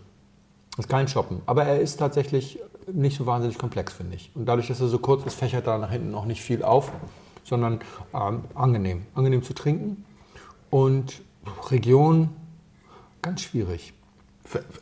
Das 0.75 0.85
ist 0.85 0.89
kein 0.89 1.07
Shoppen. 1.07 1.41
Aber 1.45 1.63
er 1.63 1.79
ist 1.79 1.97
tatsächlich 1.97 2.59
nicht 2.91 3.17
so 3.17 3.25
wahnsinnig 3.25 3.57
komplex, 3.57 3.93
finde 3.93 4.15
ich. 4.15 4.31
Und 4.35 4.45
dadurch, 4.45 4.67
dass 4.67 4.81
er 4.81 4.87
so 4.87 4.99
kurz 4.99 5.25
ist, 5.25 5.35
fächert 5.35 5.67
da 5.67 5.77
nach 5.77 5.89
hinten 5.91 6.11
noch 6.11 6.25
nicht 6.25 6.41
viel 6.41 6.63
auf, 6.63 6.91
sondern 7.43 7.79
ähm, 8.13 8.43
angenehm. 8.55 9.05
Angenehm 9.15 9.41
zu 9.43 9.53
trinken. 9.53 10.03
Und 10.69 11.21
Region, 11.69 12.29
ganz 13.21 13.41
schwierig. 13.41 13.93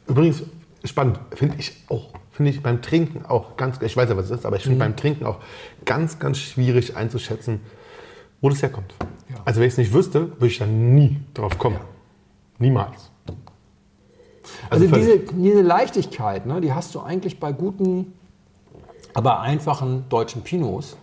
Übrigens, 0.08 0.44
spannend, 0.84 1.20
finde 1.34 1.56
ich 1.60 1.74
auch. 1.90 2.10
Finde 2.32 2.52
ich 2.52 2.64
beim 2.64 2.82
Trinken 2.82 3.26
auch 3.26 3.58
ganz, 3.58 3.80
ich 3.82 3.96
weiß 3.96 4.10
ja, 4.10 4.18
was 4.18 4.26
es 4.26 4.40
ist, 4.40 4.46
aber 4.46 4.56
ich 4.56 4.64
finde 4.64 4.80
beim 4.80 4.96
Trinken 4.96 5.26
auch 5.26 5.38
ganz, 5.86 6.18
ganz 6.18 6.40
schwierig 6.40 6.98
einzuschätzen, 6.98 7.62
wo 8.42 8.50
das 8.50 8.62
herkommt. 8.62 8.94
Ja. 9.30 9.36
Also 9.46 9.60
wenn 9.60 9.68
ich 9.68 9.74
es 9.74 9.78
nicht 9.78 9.94
wüsste, 9.94 10.32
würde 10.34 10.48
ich 10.48 10.58
da 10.58 10.66
nie 10.66 11.22
drauf 11.34 11.58
kommen. 11.60 11.78
Niemals. 12.58 13.12
Also, 14.70 14.88
völlig- 14.88 15.06
diese, 15.06 15.20
diese 15.36 15.62
Leichtigkeit, 15.62 16.46
ne, 16.46 16.60
die 16.60 16.74
hast 16.74 16.94
du 16.96 17.02
eigentlich 17.02 17.40
bei 17.40 17.52
guten, 17.52 18.14
aber 19.14 19.40
einfachen 19.42 20.06
deutschen 20.10 20.42
Pinots. 20.42 20.98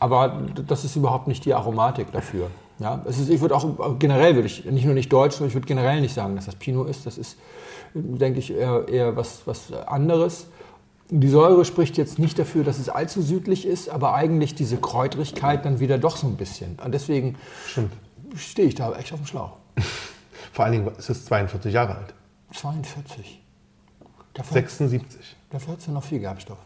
Aber 0.00 0.42
das 0.66 0.84
ist 0.84 0.96
überhaupt 0.96 1.28
nicht 1.28 1.44
die 1.44 1.54
Aromatik 1.54 2.10
dafür. 2.10 2.50
Ja, 2.82 3.00
es 3.06 3.18
ist, 3.18 3.30
ich 3.30 3.40
würde 3.40 3.54
auch 3.54 3.98
generell 4.00 4.34
würde 4.34 4.46
ich 4.46 4.64
nicht 4.64 4.84
nur 4.84 4.94
nicht 4.94 5.12
deutsch, 5.12 5.36
sondern 5.36 5.48
ich 5.48 5.54
würde 5.54 5.68
generell 5.68 6.00
nicht 6.00 6.14
sagen, 6.14 6.34
dass 6.34 6.46
das 6.46 6.56
Pinot 6.56 6.88
ist. 6.88 7.06
Das 7.06 7.16
ist, 7.16 7.38
denke 7.94 8.40
ich, 8.40 8.52
eher, 8.52 8.88
eher 8.88 9.16
was, 9.16 9.42
was 9.46 9.72
anderes. 9.72 10.46
Die 11.08 11.28
Säure 11.28 11.64
spricht 11.64 11.96
jetzt 11.96 12.18
nicht 12.18 12.38
dafür, 12.38 12.64
dass 12.64 12.78
es 12.78 12.88
allzu 12.88 13.22
südlich 13.22 13.66
ist, 13.66 13.88
aber 13.88 14.14
eigentlich 14.14 14.56
diese 14.56 14.78
Kräutrigkeit 14.78 15.64
dann 15.64 15.78
wieder 15.78 15.96
doch 15.98 16.16
so 16.16 16.26
ein 16.26 16.36
bisschen. 16.36 16.76
Und 16.84 16.92
deswegen 16.92 17.36
Stimmt. 17.68 17.92
stehe 18.34 18.66
ich 18.66 18.74
da 18.74 18.92
echt 18.96 19.12
auf 19.12 19.20
dem 19.20 19.26
Schlauch. 19.26 19.58
Vor 20.52 20.64
allen 20.64 20.72
Dingen, 20.72 20.90
es 20.98 21.08
ist 21.08 21.26
42 21.26 21.72
Jahre 21.72 21.96
alt. 21.96 22.14
42. 22.52 23.40
Dafür, 24.34 24.54
76. 24.54 25.36
dafür 25.50 25.74
hat 25.74 25.80
es 25.80 25.86
ja 25.86 25.92
noch 25.92 26.02
viel 26.02 26.18
Gerbstoff. 26.18 26.58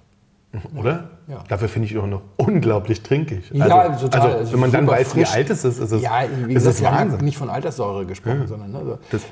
Oder? 0.74 1.10
Ja. 1.26 1.44
Dafür 1.48 1.68
finde 1.68 1.86
ich 1.86 1.92
ihn 1.92 1.98
auch 2.00 2.06
noch 2.06 2.22
unglaublich 2.36 3.02
trinkig. 3.02 3.50
Ja, 3.52 3.66
also, 3.66 4.06
total. 4.06 4.20
Also, 4.22 4.38
Also 4.38 4.52
wenn 4.52 4.60
man 4.60 4.72
dann 4.72 4.86
weiß, 4.86 5.12
frisch. 5.12 5.28
wie 5.28 5.34
alt 5.34 5.50
es 5.50 5.64
ist, 5.64 5.78
ist 5.78 5.90
es, 5.92 6.02
Ja, 6.02 6.22
wie 6.46 6.54
ist 6.54 6.64
es 6.64 6.82
Wahnsinn. 6.82 7.24
nicht 7.24 7.36
von 7.36 7.50
Alterssäure 7.50 8.06
gesprochen, 8.06 8.46
sondern 8.46 8.72
ne, 8.72 8.78
also 8.78 8.98
Das, 9.10 9.22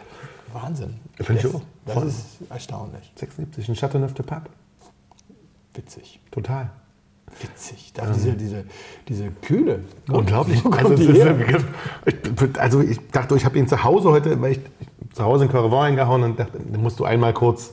Wahnsinn. 0.52 0.94
Finde 1.20 1.40
ich 1.46 1.54
auch. 1.54 1.62
Das 1.86 1.94
Voll. 1.94 2.06
ist 2.08 2.26
erstaunlich. 2.50 3.12
76, 3.16 3.68
ein 3.68 3.74
Chateauneuf 3.74 4.12
de 4.14 4.24
Pape. 4.24 4.50
Witzig. 5.74 6.20
Total. 6.30 6.70
Witzig. 7.40 7.92
Da 7.94 8.06
diese, 8.06 8.32
diese, 8.34 8.64
diese 9.08 9.30
Kühle. 9.42 9.80
Unglaublich. 10.08 10.62
Also, 10.66 10.92
ist, 10.94 11.10
ich, 12.06 12.60
also 12.60 12.80
ich 12.80 13.00
dachte, 13.10 13.34
ich 13.34 13.44
habe 13.44 13.58
ihn 13.58 13.66
zu 13.66 13.82
Hause 13.82 14.10
heute, 14.10 14.40
weil 14.40 14.52
ich 14.52 14.60
zu 15.14 15.24
Hause 15.24 15.44
in 15.44 15.50
Coravon 15.50 15.84
eingehauen 15.86 16.22
und 16.22 16.38
dachte, 16.38 16.58
musst 16.78 17.00
du 17.00 17.04
einmal 17.04 17.32
kurz, 17.32 17.72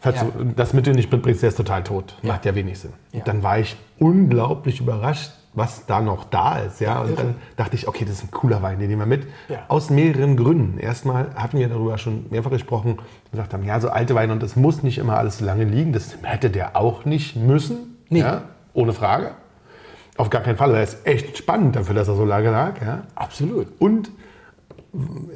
falls 0.00 0.16
Ja. 0.16 0.24
du 0.24 0.44
das 0.56 0.72
mit 0.72 0.86
dir 0.86 0.94
nicht 0.94 1.10
mitbringst, 1.12 1.42
der 1.42 1.48
ist 1.50 1.56
total 1.56 1.82
tot. 1.84 2.16
Ja. 2.22 2.32
Macht 2.32 2.44
ja 2.46 2.54
wenig 2.54 2.78
Sinn. 2.78 2.92
Ja. 3.12 3.20
Und 3.20 3.28
dann 3.28 3.42
war 3.42 3.58
ich 3.58 3.76
unglaublich 3.98 4.80
überrascht, 4.80 5.30
was 5.52 5.84
da 5.86 6.00
noch 6.00 6.24
da 6.24 6.58
ist. 6.58 6.80
Ja? 6.80 7.00
Und 7.00 7.18
dann 7.18 7.34
dachte 7.56 7.74
ich, 7.74 7.88
okay, 7.88 8.04
das 8.04 8.14
ist 8.16 8.24
ein 8.24 8.30
cooler 8.30 8.62
Wein, 8.62 8.78
den 8.78 8.88
nehmen 8.88 9.00
wir 9.02 9.06
mit. 9.06 9.26
Aus 9.68 9.90
mehreren 9.90 10.36
Gründen. 10.36 10.78
Erstmal 10.78 11.34
hatten 11.34 11.58
wir 11.58 11.68
darüber 11.68 11.98
schon 11.98 12.26
mehrfach 12.30 12.50
gesprochen, 12.50 12.98
gesagt 13.32 13.52
haben, 13.52 13.64
ja, 13.64 13.80
so 13.80 13.88
alte 13.88 14.14
Weine 14.14 14.32
und 14.32 14.42
es 14.42 14.54
muss 14.56 14.82
nicht 14.82 14.98
immer 14.98 15.16
alles 15.18 15.38
so 15.38 15.44
lange 15.44 15.64
liegen. 15.64 15.92
Das 15.92 16.16
hätte 16.22 16.50
der 16.50 16.76
auch 16.76 17.04
nicht 17.04 17.36
müssen. 17.36 17.96
Nee. 18.08 18.20
Ja? 18.20 18.42
Ohne 18.74 18.92
Frage. 18.92 19.32
Auf 20.16 20.30
gar 20.30 20.42
keinen 20.42 20.56
Fall. 20.56 20.74
Er 20.74 20.82
ist 20.82 21.06
echt 21.06 21.38
spannend 21.38 21.74
dafür, 21.76 21.94
dass 21.94 22.06
er 22.08 22.14
so 22.14 22.24
lange 22.24 22.50
lag. 22.50 22.80
Ja? 22.80 23.02
Absolut. 23.16 23.66
Und 23.80 24.10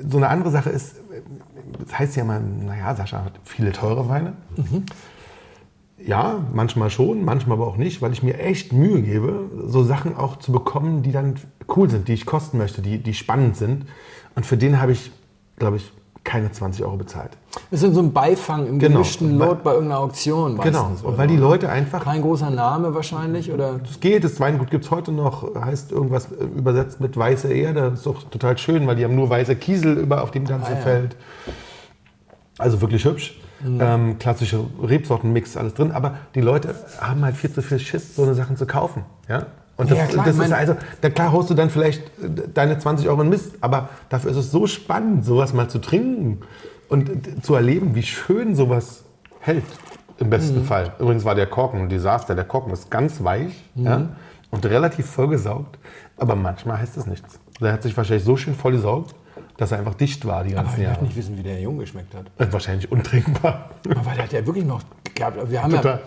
so 0.08 0.16
eine 0.16 0.28
andere 0.28 0.50
Sache 0.50 0.70
ist, 0.70 0.96
das 1.84 1.98
heißt 1.98 2.16
ja 2.16 2.22
immer, 2.22 2.40
naja, 2.40 2.94
Sascha 2.94 3.24
hat 3.24 3.32
viele 3.44 3.72
teure 3.72 4.08
Weine. 4.08 4.34
Ja, 5.98 6.44
manchmal 6.52 6.90
schon, 6.90 7.24
manchmal 7.24 7.56
aber 7.56 7.66
auch 7.66 7.76
nicht, 7.76 8.02
weil 8.02 8.12
ich 8.12 8.22
mir 8.22 8.38
echt 8.38 8.72
Mühe 8.72 9.00
gebe, 9.00 9.50
so 9.66 9.84
Sachen 9.84 10.16
auch 10.16 10.38
zu 10.38 10.52
bekommen, 10.52 11.02
die 11.02 11.12
dann 11.12 11.36
cool 11.74 11.88
sind, 11.88 12.08
die 12.08 12.12
ich 12.12 12.26
kosten 12.26 12.58
möchte, 12.58 12.82
die, 12.82 12.98
die 12.98 13.14
spannend 13.14 13.56
sind. 13.56 13.86
Und 14.34 14.44
für 14.44 14.56
den 14.56 14.80
habe 14.80 14.92
ich, 14.92 15.12
glaube 15.56 15.76
ich, 15.76 15.92
keine 16.24 16.50
20 16.50 16.84
Euro 16.84 16.96
bezahlt. 16.96 17.30
Das 17.70 17.82
ist 17.82 17.94
so 17.94 18.00
ein 18.00 18.12
Beifang 18.12 18.66
im 18.66 18.78
Genau. 18.78 18.94
gemischten 18.94 19.38
Lot 19.38 19.62
bei 19.62 19.72
irgendeiner 19.74 20.00
Auktion. 20.00 20.58
Genau, 20.58 20.90
und 21.02 21.18
weil 21.18 21.28
die. 21.28 21.36
Leute 21.36 21.68
einfach 21.68 22.02
Kein 22.02 22.22
großer 22.22 22.50
Name 22.50 22.94
wahrscheinlich, 22.94 23.52
oder? 23.52 23.80
Es 23.88 24.00
geht, 24.00 24.24
das 24.24 24.40
Weingut 24.40 24.70
gibt 24.70 24.86
es 24.86 24.90
heute 24.90 25.12
noch, 25.12 25.54
heißt 25.54 25.92
irgendwas 25.92 26.32
äh, 26.32 26.44
übersetzt 26.56 27.00
mit 27.00 27.16
weiße 27.16 27.52
Erde. 27.52 27.90
Das 27.90 28.00
ist 28.00 28.06
doch 28.06 28.22
total 28.24 28.56
schön, 28.58 28.86
weil 28.86 28.96
die 28.96 29.04
haben 29.04 29.14
nur 29.14 29.28
weiße 29.28 29.54
Kiesel 29.56 29.98
über 29.98 30.22
auf 30.22 30.30
dem 30.30 30.46
ganzen 30.46 30.72
Ah, 30.72 30.76
ja. 30.76 30.82
Feld. 30.82 31.16
Also 32.58 32.80
wirklich 32.80 33.04
hübsch. 33.04 33.38
Mhm. 33.62 33.78
Ähm, 33.80 34.18
klassische 34.18 34.60
Rebsortenmix, 34.82 35.56
alles 35.56 35.74
drin. 35.74 35.92
Aber 35.92 36.14
die 36.34 36.40
Leute 36.40 36.74
haben 37.00 37.24
halt 37.24 37.36
viel 37.36 37.52
zu 37.52 37.62
viel 37.62 37.78
Schiss, 37.78 38.16
so 38.16 38.22
eine 38.22 38.34
Sachen 38.34 38.56
zu 38.56 38.66
kaufen. 38.66 39.04
Ja? 39.28 39.46
Und 39.76 39.90
das, 39.90 39.98
Ja, 39.98 40.06
klar, 40.06 40.24
das 40.26 40.38
ist 40.38 40.52
also, 40.52 40.76
da 41.00 41.10
klar 41.10 41.32
haust 41.32 41.50
du 41.50 41.54
dann 41.54 41.68
vielleicht 41.70 42.00
äh, 42.22 42.48
deine 42.52 42.78
20 42.78 43.08
Euro 43.08 43.22
in 43.22 43.28
Mist, 43.28 43.54
aber 43.60 43.88
dafür 44.08 44.30
ist 44.30 44.36
es 44.36 44.50
so 44.50 44.66
spannend, 44.66 45.24
sowas 45.24 45.52
mal 45.52 45.68
zu 45.68 45.78
trinken 45.80 46.40
und 46.88 47.08
äh, 47.08 47.40
zu 47.42 47.54
erleben, 47.54 47.94
wie 47.94 48.02
schön 48.04 48.54
sowas 48.54 49.04
hält. 49.40 49.64
Im 50.18 50.30
besten 50.30 50.60
Mhm. 50.60 50.64
Fall. 50.64 50.92
Übrigens 51.00 51.24
war 51.24 51.34
der 51.34 51.46
Korken 51.46 51.80
ein 51.80 51.88
Desaster. 51.88 52.36
Der 52.36 52.44
Korken 52.44 52.72
ist 52.72 52.88
ganz 52.90 53.24
weich 53.24 53.64
Mhm. 53.74 53.84
ja, 53.84 54.08
und 54.52 54.64
relativ 54.64 55.06
vollgesaugt. 55.06 55.76
Aber 56.16 56.36
manchmal 56.36 56.78
heißt 56.78 56.96
es 56.96 57.06
nichts. 57.06 57.40
Der 57.60 57.72
hat 57.72 57.82
sich 57.82 57.96
wahrscheinlich 57.96 58.24
so 58.24 58.36
schön 58.36 58.54
vollgesaugt, 58.54 59.14
dass 59.56 59.72
er 59.72 59.78
einfach 59.78 59.94
dicht 59.94 60.24
war 60.24 60.44
die 60.44 60.54
Aber 60.54 60.62
ganzen 60.66 60.82
ich 60.82 60.86
Jahre. 60.86 61.02
nicht 61.02 61.16
wissen, 61.16 61.36
wie 61.36 61.42
der 61.42 61.60
Jung 61.60 61.78
geschmeckt 61.78 62.14
hat. 62.14 62.26
Äh, 62.38 62.52
Wahrscheinlich 62.52 62.90
untrinkbar. 62.92 63.70
Aber 63.90 64.12
der 64.14 64.22
hat 64.24 64.32
ja 64.32 64.46
wirklich 64.46 64.64
noch 64.64 64.82
gehabt. 65.16 65.50
Wir 65.50 65.60
haben 65.62 65.72
Total. 65.72 65.94
ja, 65.94 66.00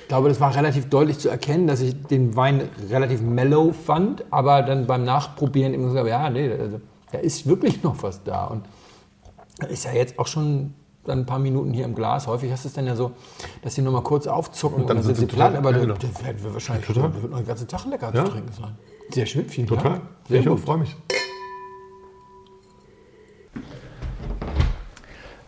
ich 0.00 0.08
glaube, 0.08 0.28
das 0.28 0.40
war 0.40 0.54
relativ 0.54 0.88
deutlich 0.88 1.18
zu 1.18 1.28
erkennen, 1.28 1.66
dass 1.66 1.80
ich 1.80 2.00
den 2.06 2.36
Wein 2.36 2.68
relativ 2.90 3.20
mellow 3.20 3.72
fand, 3.72 4.24
aber 4.30 4.62
dann 4.62 4.86
beim 4.86 5.04
Nachprobieren 5.04 5.74
immer 5.74 5.88
gesagt, 5.88 6.08
ja, 6.08 6.30
nee, 6.30 6.50
da 7.12 7.18
ist 7.18 7.46
wirklich 7.46 7.82
noch 7.82 8.02
was 8.02 8.22
da. 8.24 8.46
Und 8.46 8.64
ist 9.68 9.84
ja 9.84 9.92
jetzt 9.92 10.18
auch 10.18 10.26
schon 10.26 10.74
dann 11.04 11.20
ein 11.20 11.26
paar 11.26 11.38
Minuten 11.38 11.72
hier 11.72 11.84
im 11.84 11.94
Glas. 11.94 12.26
Häufig 12.26 12.50
hast 12.52 12.64
du 12.64 12.68
es 12.68 12.74
dann 12.74 12.86
ja 12.86 12.94
so, 12.96 13.12
dass 13.62 13.74
die 13.74 13.82
noch 13.82 13.92
mal 13.92 14.02
kurz 14.02 14.26
aufzucken 14.26 14.82
und 14.82 14.88
dann, 14.90 15.02
sind 15.02 15.16
sie 15.16 15.26
platt, 15.26 15.54
aber 15.54 15.72
der, 15.72 15.86
der 15.86 15.94
wird 16.42 16.54
wahrscheinlich 16.54 16.86
Total. 16.86 17.10
der 17.10 17.22
wird 17.22 17.32
noch 17.32 17.38
den 17.38 17.46
ganzen 17.46 17.68
Tag 17.68 17.84
lecker 17.86 18.12
Ja. 18.14 18.24
zu 18.24 18.30
trinken 18.30 18.52
sein. 18.52 18.76
Sehr 19.10 19.26
schön, 19.26 19.46
vielen 19.48 19.66
Total. 19.66 19.84
Dank. 19.92 20.02
Sehr 20.28 20.46
ich 20.46 20.60
freue 20.60 20.78
mich. 20.78 20.96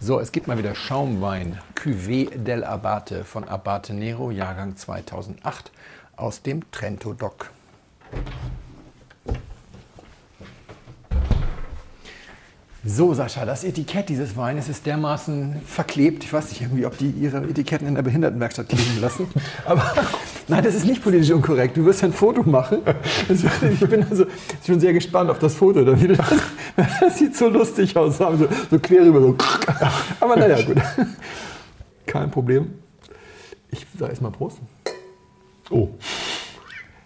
So, 0.06 0.20
es 0.20 0.32
gibt 0.32 0.48
mal 0.48 0.58
wieder 0.58 0.74
Schaumwein. 0.74 1.58
Cuvée 1.74 2.28
del 2.28 2.62
Abate 2.62 3.24
von 3.24 3.48
Abate 3.48 3.94
Nero, 3.94 4.30
Jahrgang 4.30 4.76
2008 4.76 5.72
aus 6.16 6.42
dem 6.42 6.70
Trento 6.70 7.14
Dock. 7.14 7.50
So, 12.84 13.14
Sascha, 13.14 13.46
das 13.46 13.64
Etikett 13.64 14.10
dieses 14.10 14.36
Weines 14.36 14.68
ist 14.68 14.84
dermaßen 14.84 15.62
verklebt. 15.64 16.22
Ich 16.22 16.34
weiß 16.34 16.50
nicht 16.50 16.60
irgendwie, 16.60 16.84
ob 16.84 16.98
die 16.98 17.08
ihre 17.08 17.38
Etiketten 17.38 17.88
in 17.88 17.94
der 17.94 18.02
Behindertenwerkstatt 18.02 18.68
kleben 18.68 19.00
lassen. 19.00 19.26
Aber 19.64 19.90
nein, 20.48 20.64
das 20.64 20.74
ist 20.74 20.86
nicht 20.86 21.02
politisch 21.02 21.30
unkorrekt. 21.30 21.76
Du 21.76 21.84
wirst 21.84 22.02
ein 22.04 22.12
Foto 22.12 22.42
machen. 22.42 22.78
Das, 23.28 23.44
ich 23.62 23.80
bin 23.80 24.04
also 24.08 24.26
schon 24.66 24.80
sehr 24.80 24.92
gespannt 24.92 25.30
auf 25.30 25.38
das 25.38 25.54
Foto. 25.54 25.84
Da 25.84 26.00
wieder, 26.00 26.16
das 27.00 27.18
sieht 27.18 27.36
so 27.36 27.48
lustig 27.48 27.96
aus, 27.96 28.18
so, 28.18 28.48
so 28.70 28.78
quer 28.78 29.02
rüber. 29.02 29.20
So. 29.20 29.36
Aber 30.20 30.36
naja, 30.36 30.60
gut. 30.62 30.76
Kein 32.06 32.30
Problem. 32.30 32.74
Ich 33.70 33.86
sage 33.98 34.10
erstmal 34.10 34.30
Prost. 34.30 34.58
Oh. 35.70 35.88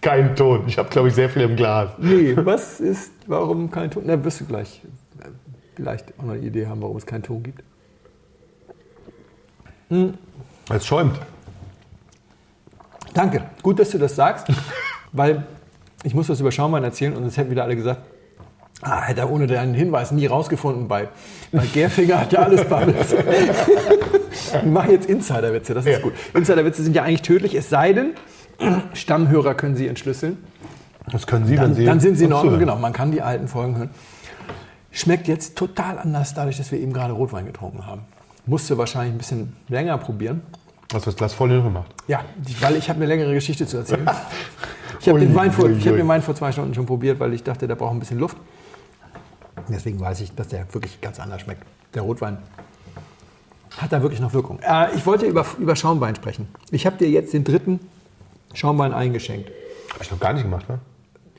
Kein 0.01 0.35
Ton. 0.35 0.63
Ich 0.67 0.77
habe, 0.77 0.89
glaube 0.89 1.09
ich, 1.09 1.15
sehr 1.15 1.29
viel 1.29 1.41
im 1.41 1.55
Glas. 1.55 1.91
Nee, 1.97 2.35
was 2.37 2.79
ist, 2.79 3.11
warum 3.27 3.69
kein 3.71 3.91
Ton? 3.91 4.03
Na, 4.05 4.23
wirst 4.23 4.41
du 4.41 4.45
gleich 4.45 4.81
vielleicht 5.75 6.13
auch 6.19 6.23
noch 6.23 6.33
eine 6.33 6.45
Idee 6.45 6.67
haben, 6.67 6.81
warum 6.81 6.97
es 6.97 7.05
keinen 7.05 7.23
Ton 7.23 7.41
gibt. 7.41 7.63
Hm. 9.89 10.13
Es 10.69 10.85
schäumt. 10.85 11.17
Danke. 13.13 13.43
Gut, 13.61 13.79
dass 13.79 13.89
du 13.89 13.97
das 13.97 14.15
sagst, 14.15 14.47
weil 15.11 15.45
ich 16.03 16.13
muss 16.13 16.27
das 16.27 16.39
über 16.39 16.51
Schaumwein 16.51 16.83
erzählen 16.83 17.15
und 17.15 17.23
es 17.25 17.37
hätten 17.37 17.51
wieder 17.51 17.63
alle 17.63 17.75
gesagt, 17.75 18.01
ah, 18.81 19.01
hätte 19.01 19.21
er 19.21 19.31
ohne 19.31 19.47
deinen 19.47 19.73
Hinweis 19.73 20.11
nie 20.11 20.25
rausgefunden. 20.25 20.87
Bei, 20.87 21.09
bei 21.51 21.65
Gerfinger 21.65 22.21
hat 22.21 22.31
ja 22.31 22.39
alles 22.39 22.63
Bubbles. 22.65 23.13
ich 24.63 24.63
mache 24.63 24.91
jetzt 24.91 25.07
Insiderwitze, 25.07 25.73
das 25.73 25.85
ist 25.85 25.91
ja. 25.91 25.99
gut. 25.99 26.13
Insiderwitze 26.33 26.83
sind 26.83 26.95
ja 26.95 27.03
eigentlich 27.03 27.21
tödlich, 27.21 27.55
es 27.55 27.69
sei 27.69 27.93
denn, 27.93 28.13
Stammhörer 28.93 29.55
können 29.55 29.75
sie 29.75 29.87
entschlüsseln. 29.87 30.37
Das 31.11 31.25
können 31.25 31.45
Sie, 31.45 31.55
dann, 31.55 31.69
wenn 31.69 31.75
Sie. 31.75 31.85
Dann 31.85 31.99
sind 31.99 32.17
Sie 32.17 32.25
in 32.25 32.33
Ordnung, 32.33 32.59
genau. 32.59 32.75
Man 32.77 32.93
kann 32.93 33.11
die 33.11 33.21
alten 33.21 33.47
Folgen 33.47 33.77
hören. 33.77 33.89
Schmeckt 34.91 35.27
jetzt 35.27 35.55
total 35.57 35.97
anders, 35.97 36.33
dadurch, 36.33 36.57
dass 36.57 36.71
wir 36.71 36.79
eben 36.79 36.93
gerade 36.93 37.13
Rotwein 37.13 37.45
getrunken 37.45 37.85
haben. 37.85 38.01
Musste 38.45 38.77
wahrscheinlich 38.77 39.13
ein 39.13 39.17
bisschen 39.17 39.55
länger 39.67 39.97
probieren. 39.97 40.41
Hast 40.91 41.05
du 41.05 41.11
das 41.11 41.17
Glas 41.17 41.33
voll 41.33 41.49
gemacht? 41.49 41.93
Ja, 42.07 42.25
weil 42.61 42.75
ich 42.75 42.89
habe 42.89 42.97
eine 42.97 43.05
längere 43.05 43.33
Geschichte 43.33 43.67
zu 43.67 43.77
erzählen. 43.77 44.09
Ich 44.99 45.07
habe 45.07 45.19
den, 45.19 45.35
Wein 45.35 45.51
vor, 45.51 45.69
hab 45.69 45.79
den 45.79 46.07
Wein 46.07 46.21
vor 46.21 46.35
zwei 46.35 46.51
Stunden 46.51 46.73
schon 46.73 46.85
probiert, 46.85 47.19
weil 47.19 47.33
ich 47.33 47.43
dachte, 47.43 47.67
der 47.67 47.75
braucht 47.75 47.93
ein 47.93 47.99
bisschen 47.99 48.19
Luft. 48.19 48.37
Deswegen 49.69 49.99
weiß 49.99 50.21
ich, 50.21 50.33
dass 50.33 50.47
der 50.47 50.73
wirklich 50.73 50.99
ganz 50.99 51.19
anders 51.19 51.41
schmeckt. 51.41 51.63
Der 51.93 52.01
Rotwein 52.01 52.39
hat 53.77 53.93
da 53.93 54.01
wirklich 54.01 54.19
noch 54.19 54.33
Wirkung. 54.33 54.59
Äh, 54.61 54.95
ich 54.95 55.05
wollte 55.05 55.25
über, 55.25 55.45
über 55.59 55.75
Schaumwein 55.75 56.15
sprechen. 56.15 56.47
Ich 56.71 56.85
habe 56.85 56.97
dir 56.97 57.09
jetzt 57.09 57.33
den 57.33 57.43
dritten 57.43 57.79
Schaumwein 58.53 58.93
eingeschenkt. 58.93 59.51
Habe 59.93 60.03
ich 60.03 60.11
noch 60.11 60.19
gar 60.19 60.33
nicht 60.33 60.43
gemacht, 60.43 60.67
ne? 60.69 60.79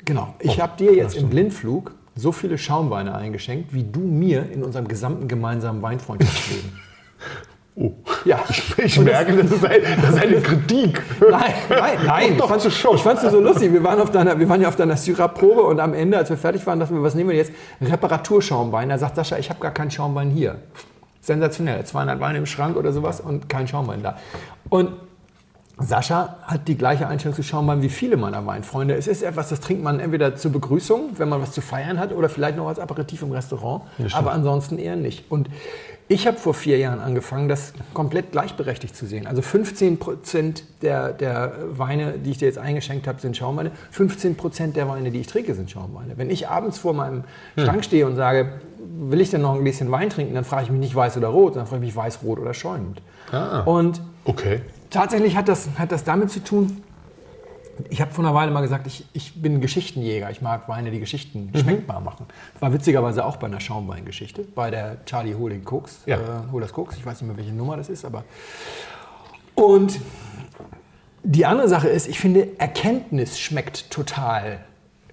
Genau. 0.04 0.34
Ich 0.38 0.58
oh, 0.58 0.62
habe 0.62 0.76
dir 0.76 0.94
jetzt 0.94 1.16
im 1.16 1.28
Blindflug 1.28 1.92
so 2.14 2.32
viele 2.32 2.56
Schaumweine 2.56 3.14
eingeschenkt, 3.14 3.74
wie 3.74 3.84
du 3.84 4.00
mir 4.00 4.50
in 4.50 4.62
unserem 4.62 4.88
gesamten 4.88 5.28
gemeinsamen 5.28 5.82
Weinfreundschaftsleben. 5.82 6.78
Oh. 7.76 7.92
Ja. 8.24 8.40
Ich, 8.48 8.78
ich 8.78 9.00
merke, 9.00 9.36
das 9.36 9.52
ist, 9.52 9.64
ein, 9.64 9.80
das 10.02 10.10
ist, 10.10 10.22
eine 10.22 10.40
Kritik. 10.40 11.02
Nein, 11.20 11.54
nein, 11.68 11.98
nein. 12.06 12.36
Doch, 12.36 12.54
ich 12.56 13.02
fand 13.02 13.22
es 13.22 13.30
so 13.30 13.40
lustig. 13.40 13.72
Wir 13.72 13.82
waren, 13.82 14.00
auf 14.00 14.10
deiner, 14.10 14.38
wir 14.38 14.48
waren 14.48 14.60
ja 14.60 14.68
auf 14.68 14.76
deiner 14.76 14.96
Syrah-Probe 14.96 15.62
und 15.62 15.80
am 15.80 15.94
Ende, 15.94 16.18
als 16.18 16.30
wir 16.30 16.36
fertig 16.36 16.66
waren, 16.66 16.80
dachten 16.80 16.94
wir, 16.94 17.02
was 17.02 17.14
nehmen 17.14 17.30
wir 17.30 17.36
jetzt? 17.36 17.52
Reparaturschaumwein. 17.80 18.88
Da 18.88 18.98
sagt 18.98 19.16
Sascha, 19.16 19.38
ich 19.38 19.50
habe 19.50 19.60
gar 19.60 19.72
keinen 19.72 19.90
Schaumwein 19.90 20.30
hier. 20.30 20.56
Sensationell. 21.20 21.84
200 21.84 22.20
Weine 22.20 22.38
im 22.38 22.46
Schrank 22.46 22.76
oder 22.76 22.92
sowas 22.92 23.20
und 23.20 23.48
kein 23.48 23.68
Schaumwein 23.68 24.02
da. 24.02 24.16
Und 24.68 24.90
Sascha 25.78 26.36
hat 26.42 26.68
die 26.68 26.76
gleiche 26.76 27.08
Einstellung 27.08 27.34
zu 27.34 27.42
Schaumwein 27.42 27.80
wie 27.80 27.88
viele 27.88 28.18
meiner 28.18 28.44
Weinfreunde. 28.46 28.94
Es 28.94 29.06
ist 29.06 29.22
etwas, 29.22 29.48
das 29.48 29.60
trinkt 29.60 29.82
man 29.82 29.98
entweder 29.98 30.36
zur 30.36 30.52
Begrüßung, 30.52 31.12
wenn 31.16 31.30
man 31.30 31.40
was 31.40 31.52
zu 31.52 31.62
feiern 31.62 31.98
hat, 31.98 32.12
oder 32.12 32.28
vielleicht 32.28 32.58
noch 32.58 32.68
als 32.68 32.78
Aperitif 32.78 33.22
im 33.22 33.32
Restaurant, 33.32 33.84
aber 34.12 34.32
ansonsten 34.32 34.78
eher 34.78 34.96
nicht. 34.96 35.30
Und 35.30 35.48
ich 36.10 36.26
habe 36.26 36.36
vor 36.36 36.54
vier 36.54 36.76
Jahren 36.76 36.98
angefangen, 36.98 37.48
das 37.48 37.72
komplett 37.94 38.32
gleichberechtigt 38.32 38.96
zu 38.96 39.06
sehen. 39.06 39.28
Also 39.28 39.42
15 39.42 39.98
Prozent 39.98 40.64
der, 40.82 41.12
der 41.12 41.52
Weine, 41.70 42.18
die 42.18 42.32
ich 42.32 42.38
dir 42.38 42.46
jetzt 42.46 42.58
eingeschenkt 42.58 43.06
habe, 43.06 43.20
sind 43.20 43.36
Schaumweine. 43.36 43.70
15 43.92 44.34
Prozent 44.34 44.74
der 44.74 44.88
Weine, 44.88 45.12
die 45.12 45.20
ich 45.20 45.28
trinke, 45.28 45.54
sind 45.54 45.70
Schaumweine. 45.70 46.14
Wenn 46.16 46.28
ich 46.28 46.48
abends 46.48 46.78
vor 46.78 46.94
meinem 46.94 47.22
hm. 47.54 47.64
Schrank 47.64 47.84
stehe 47.84 48.06
und 48.06 48.16
sage, 48.16 48.54
will 48.78 49.20
ich 49.20 49.30
denn 49.30 49.40
noch 49.40 49.54
ein 49.54 49.62
bisschen 49.62 49.90
Wein 49.92 50.10
trinken, 50.10 50.34
dann 50.34 50.44
frage 50.44 50.64
ich 50.64 50.70
mich 50.70 50.80
nicht 50.80 50.94
weiß 50.94 51.16
oder 51.16 51.28
rot, 51.28 51.54
dann 51.54 51.66
frage 51.66 51.84
ich 51.84 51.94
mich 51.94 51.96
weiß, 51.96 52.24
rot 52.24 52.40
oder 52.40 52.54
schäumend. 52.54 53.00
Ah, 53.30 53.60
und 53.60 54.02
okay 54.24 54.62
tatsächlich 54.90 55.36
hat 55.36 55.48
das, 55.48 55.68
hat 55.78 55.92
das 55.92 56.04
damit 56.04 56.30
zu 56.30 56.42
tun, 56.42 56.82
ich 57.88 58.00
habe 58.00 58.12
vor 58.12 58.24
einer 58.24 58.34
Weile 58.34 58.50
mal 58.50 58.60
gesagt, 58.60 58.86
ich, 58.86 59.06
ich 59.12 59.40
bin 59.40 59.60
Geschichtenjäger. 59.60 60.30
Ich 60.30 60.42
mag 60.42 60.68
Weine, 60.68 60.90
die 60.90 61.00
Geschichten 61.00 61.50
mhm. 61.52 61.58
schmeckbar 61.58 62.00
machen. 62.00 62.26
Das 62.52 62.62
war 62.62 62.72
witzigerweise 62.72 63.24
auch 63.24 63.36
bei 63.36 63.46
einer 63.46 63.60
Schaumweingeschichte, 63.60 64.42
bei 64.54 64.70
der 64.70 65.04
Charlie 65.04 65.34
Holding 65.34 65.66
Cooks. 65.66 66.02
Ja. 66.06 66.16
Äh, 66.16 66.52
Holders 66.52 66.76
Cooks. 66.76 66.96
Ich 66.96 67.06
weiß 67.06 67.20
nicht 67.20 67.28
mehr, 67.28 67.36
welche 67.36 67.52
Nummer 67.52 67.76
das 67.76 67.88
ist, 67.88 68.04
aber. 68.04 68.24
Und 69.54 70.00
die 71.22 71.46
andere 71.46 71.68
Sache 71.68 71.88
ist, 71.88 72.08
ich 72.08 72.18
finde, 72.18 72.58
Erkenntnis 72.58 73.38
schmeckt 73.38 73.90
total 73.90 74.60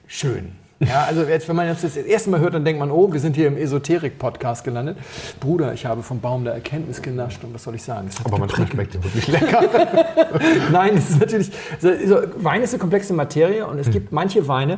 schön. 0.07 0.55
Ja, 0.79 1.05
also 1.05 1.23
jetzt, 1.23 1.47
wenn 1.49 1.55
man 1.55 1.67
jetzt 1.67 1.83
das 1.83 1.97
erste 1.97 2.29
Mal 2.29 2.39
hört, 2.39 2.53
dann 2.53 2.63
denkt 2.63 2.79
man, 2.79 2.91
oh, 2.91 3.11
wir 3.11 3.19
sind 3.19 3.35
hier 3.35 3.47
im 3.47 3.57
Esoterik-Podcast 3.57 4.63
gelandet. 4.63 4.97
Bruder, 5.39 5.73
ich 5.73 5.85
habe 5.85 6.03
vom 6.03 6.19
Baum 6.19 6.43
der 6.43 6.53
Erkenntnis 6.53 7.01
genascht 7.01 7.43
und 7.43 7.53
was 7.53 7.63
soll 7.63 7.75
ich 7.75 7.83
sagen? 7.83 8.09
Aber 8.23 8.37
man 8.37 8.49
schmeckt 8.49 8.93
den 8.93 9.03
wirklich 9.03 9.27
lecker. 9.27 9.63
Nein, 10.71 10.97
es 10.97 11.09
ist 11.09 11.19
natürlich, 11.19 11.51
also, 11.81 12.17
Wein 12.37 12.61
ist 12.61 12.73
eine 12.73 12.79
komplexe 12.79 13.13
Materie 13.13 13.65
und 13.65 13.79
es 13.79 13.87
hm. 13.87 13.93
gibt 13.93 14.11
manche 14.11 14.47
Weine, 14.47 14.77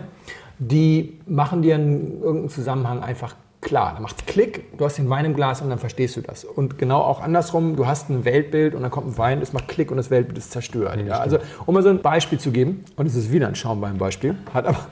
die 0.57 1.19
machen 1.25 1.61
dir 1.61 1.75
in 1.75 2.21
irgendeinem 2.21 2.49
Zusammenhang 2.49 3.03
einfach 3.03 3.35
klar. 3.61 3.93
Da 3.95 4.01
macht 4.01 4.25
Klick, 4.27 4.77
du 4.77 4.85
hast 4.85 4.97
den 4.97 5.09
Wein 5.09 5.25
im 5.25 5.33
Glas 5.33 5.61
und 5.61 5.69
dann 5.69 5.79
verstehst 5.79 6.15
du 6.15 6.21
das. 6.21 6.45
Und 6.45 6.77
genau 6.77 7.01
auch 7.01 7.21
andersrum, 7.21 7.75
du 7.75 7.87
hast 7.87 8.09
ein 8.09 8.25
Weltbild 8.25 8.73
und 8.75 8.81
dann 8.81 8.91
kommt 8.91 9.07
ein 9.07 9.17
Wein, 9.17 9.41
es 9.41 9.53
macht 9.53 9.67
Klick 9.67 9.91
und 9.91 9.97
das 9.97 10.09
Weltbild 10.09 10.37
ist 10.37 10.51
zerstört. 10.51 10.97
Ja, 11.05 11.19
also 11.19 11.39
um 11.65 11.73
mal 11.73 11.83
so 11.83 11.89
ein 11.89 12.01
Beispiel 12.01 12.39
zu 12.39 12.51
geben, 12.51 12.85
und 12.95 13.05
es 13.05 13.15
ist 13.15 13.31
wieder 13.31 13.47
ein 13.47 13.55
Schaumweinbeispiel, 13.55 14.35
hat 14.53 14.65
aber 14.65 14.87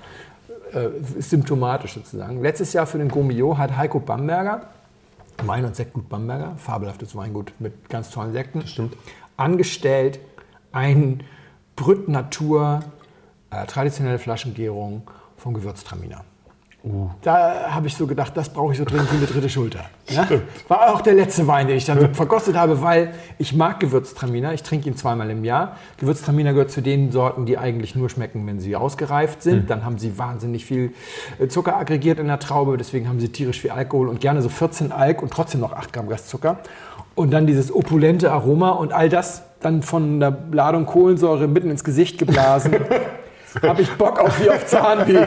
äh, 0.73 0.89
symptomatisch 1.19 1.93
sozusagen. 1.93 2.41
Letztes 2.41 2.73
Jahr 2.73 2.85
für 2.85 2.97
den 2.97 3.09
Gomio 3.09 3.57
hat 3.57 3.75
Heiko 3.77 3.99
Bamberger, 3.99 4.69
Wein- 5.43 5.65
und 5.65 5.75
Sektgut 5.75 6.09
Bamberger, 6.09 6.55
fabelhaftes 6.57 7.15
Weingut 7.15 7.53
mit 7.59 7.89
ganz 7.89 8.09
tollen 8.09 8.33
Sekten, 8.33 8.63
angestellt 9.37 10.19
ein 10.71 11.23
Brüt 11.75 12.07
Natur, 12.07 12.81
äh, 13.51 13.65
traditionelle 13.65 14.19
Flaschengärung 14.19 15.09
von 15.37 15.53
Gewürztraminer. 15.53 16.23
Uh. 16.87 17.09
Da 17.21 17.67
habe 17.69 17.87
ich 17.87 17.95
so 17.95 18.07
gedacht, 18.07 18.35
das 18.35 18.49
brauche 18.49 18.71
ich 18.71 18.77
so 18.77 18.85
dringend 18.85 19.11
wie 19.11 19.17
eine 19.17 19.25
dritte 19.25 19.49
Schulter. 19.49 19.85
Ja? 20.09 20.27
War 20.67 20.93
auch 20.93 21.01
der 21.01 21.13
letzte 21.13 21.47
Wein, 21.47 21.67
den 21.67 21.77
ich 21.77 21.85
dann 21.85 22.13
verkostet 22.13 22.55
habe, 22.55 22.81
weil 22.81 23.13
ich 23.37 23.53
mag 23.53 23.79
Gewürztraminer. 23.79 24.53
Ich 24.53 24.63
trinke 24.63 24.87
ihn 24.89 24.95
zweimal 24.95 25.29
im 25.29 25.43
Jahr. 25.43 25.77
Gewürztraminer 25.97 26.53
gehört 26.53 26.71
zu 26.71 26.81
den 26.81 27.11
Sorten, 27.11 27.45
die 27.45 27.57
eigentlich 27.57 27.95
nur 27.95 28.09
schmecken, 28.09 28.45
wenn 28.47 28.59
sie 28.59 28.75
ausgereift 28.75 29.43
sind. 29.43 29.63
Mhm. 29.63 29.67
Dann 29.67 29.85
haben 29.85 29.97
sie 29.97 30.17
wahnsinnig 30.17 30.65
viel 30.65 30.93
äh, 31.39 31.47
Zucker 31.47 31.77
aggregiert 31.77 32.19
in 32.19 32.27
der 32.27 32.39
Traube, 32.39 32.77
deswegen 32.77 33.09
haben 33.09 33.19
sie 33.19 33.29
tierisch 33.29 33.61
viel 33.61 33.71
Alkohol 33.71 34.07
und 34.07 34.21
gerne 34.21 34.41
so 34.41 34.49
14 34.49 34.91
Alk 34.91 35.21
und 35.21 35.31
trotzdem 35.31 35.61
noch 35.61 35.73
8 35.73 35.93
Gramm 35.93 36.07
Restzucker. 36.07 36.59
Und 37.15 37.31
dann 37.31 37.47
dieses 37.47 37.73
opulente 37.73 38.31
Aroma 38.31 38.69
und 38.69 38.93
all 38.93 39.09
das 39.09 39.43
dann 39.59 39.81
von 39.81 40.19
der 40.19 40.37
Ladung 40.51 40.85
Kohlensäure 40.85 41.47
mitten 41.47 41.71
ins 41.71 41.83
Gesicht 41.83 42.17
geblasen. 42.17 42.75
habe 43.61 43.81
ich 43.81 43.89
Bock 43.91 44.19
auf 44.19 44.41
wie 44.41 44.49
auf 44.49 44.65
Zahnweh. 44.65 45.25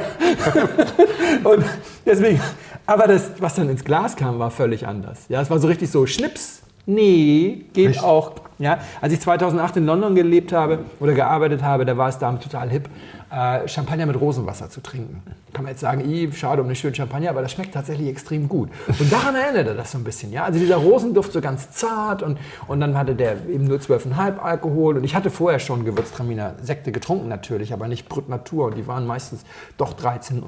und 1.45 1.65
deswegen, 2.05 2.41
aber 2.87 3.07
das, 3.07 3.33
was 3.39 3.55
dann 3.55 3.69
ins 3.69 3.85
Glas 3.85 4.17
kam, 4.17 4.39
war 4.39 4.51
völlig 4.51 4.87
anders. 4.87 5.21
Ja, 5.29 5.41
es 5.41 5.51
war 5.51 5.59
so 5.59 5.69
richtig 5.69 5.91
so 5.91 6.07
Schnips. 6.07 6.63
Nee, 6.87 7.67
geht 7.73 7.91
Echt? 7.91 8.03
auch. 8.03 8.33
Ja, 8.61 8.79
als 9.01 9.15
ich 9.15 9.21
2008 9.21 9.79
in 9.79 9.87
London 9.87 10.15
gelebt 10.15 10.53
habe 10.53 10.81
oder 11.01 11.15
gearbeitet 11.15 11.63
habe, 11.63 11.87
da 11.87 11.97
war 11.97 12.11
es 12.11 12.19
da 12.19 12.31
total 12.35 12.69
hip, 12.69 12.91
äh, 13.31 13.67
Champagner 13.67 14.05
mit 14.05 14.21
Rosenwasser 14.21 14.69
zu 14.69 14.83
trinken. 14.83 15.23
Kann 15.55 15.65
man 15.65 15.73
jetzt 15.73 15.81
sagen, 15.81 16.03
schade 16.35 16.61
um 16.61 16.67
einen 16.69 16.77
schönen 16.77 16.95
Champagner, 16.95 17.31
aber 17.31 17.41
das 17.41 17.53
schmeckt 17.53 17.73
tatsächlich 17.73 18.09
extrem 18.09 18.51
gut. 18.51 18.69
Und 18.87 19.11
daran 19.11 19.35
erinnerte 19.35 19.75
das 19.75 19.93
so 19.93 19.99
ein 19.99 20.05
bisschen. 20.05 20.31
Ja? 20.31 20.45
Also 20.45 20.59
dieser 20.59 20.77
Rosenduft 20.77 21.33
so 21.33 21.41
ganz 21.41 21.71
zart 21.71 22.23
und, 22.23 22.39
und 22.69 22.81
dann 22.81 22.99
hatte 22.99 23.15
der 23.15 23.49
eben 23.49 23.65
nur 23.65 23.79
12,5 23.79 24.39
Alkohol. 24.39 24.99
Und 24.99 25.05
ich 25.05 25.15
hatte 25.15 25.31
vorher 25.31 25.59
schon 25.59 25.87
Gewürztraminer 25.87 26.57
Sekte 26.63 26.93
getrunken 26.93 27.29
natürlich, 27.29 27.73
aber 27.73 27.89
nicht 27.89 28.11
Brut 28.11 28.29
Natur. 28.29 28.67
Und 28.67 28.77
die 28.77 28.87
waren 28.87 29.07
meistens 29.07 29.45
doch 29.79 29.95
13 29.95 30.43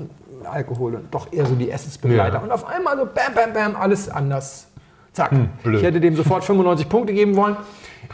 Alkohol 0.44 0.96
und 0.96 1.14
doch 1.14 1.32
eher 1.32 1.46
so 1.46 1.54
die 1.54 1.70
Essensbegleiter. 1.70 2.36
Ja. 2.36 2.42
Und 2.42 2.52
auf 2.52 2.66
einmal 2.66 2.98
so 2.98 3.06
bam, 3.06 3.34
bam, 3.34 3.54
bam, 3.54 3.74
alles 3.74 4.10
anders. 4.10 4.66
Zack. 5.12 5.30
Hm, 5.30 5.48
ich 5.74 5.82
hätte 5.82 6.00
dem 6.00 6.16
sofort 6.16 6.44
95 6.44 6.88
Punkte 6.88 7.12
geben 7.12 7.36
wollen. 7.36 7.56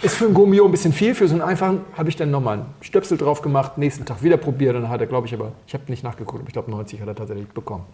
Ist 0.02 0.16
für 0.16 0.26
ein 0.26 0.34
Gomio 0.34 0.64
ein 0.64 0.70
bisschen 0.70 0.92
viel, 0.92 1.14
für 1.14 1.26
so 1.26 1.34
einen 1.34 1.42
einfachen 1.42 1.80
habe 1.96 2.08
ich 2.08 2.16
dann 2.16 2.30
nochmal 2.30 2.58
einen 2.58 2.66
Stöpsel 2.80 3.18
drauf 3.18 3.42
gemacht, 3.42 3.78
nächsten 3.78 4.04
Tag 4.04 4.22
wieder 4.22 4.36
probiert 4.36 4.76
und 4.76 4.82
dann 4.82 4.90
hat 4.90 5.00
er, 5.00 5.06
glaube 5.06 5.26
ich, 5.26 5.34
aber, 5.34 5.52
ich 5.66 5.74
habe 5.74 5.84
nicht 5.88 6.04
nachgeguckt, 6.04 6.40
aber 6.40 6.48
ich 6.48 6.52
glaube 6.52 6.70
90 6.70 7.00
hat 7.00 7.08
er 7.08 7.16
tatsächlich 7.16 7.48
bekommen. 7.48 7.84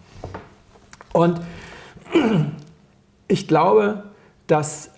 Und 1.13 1.41
ich 3.27 3.47
glaube, 3.47 4.03
dass 4.47 4.91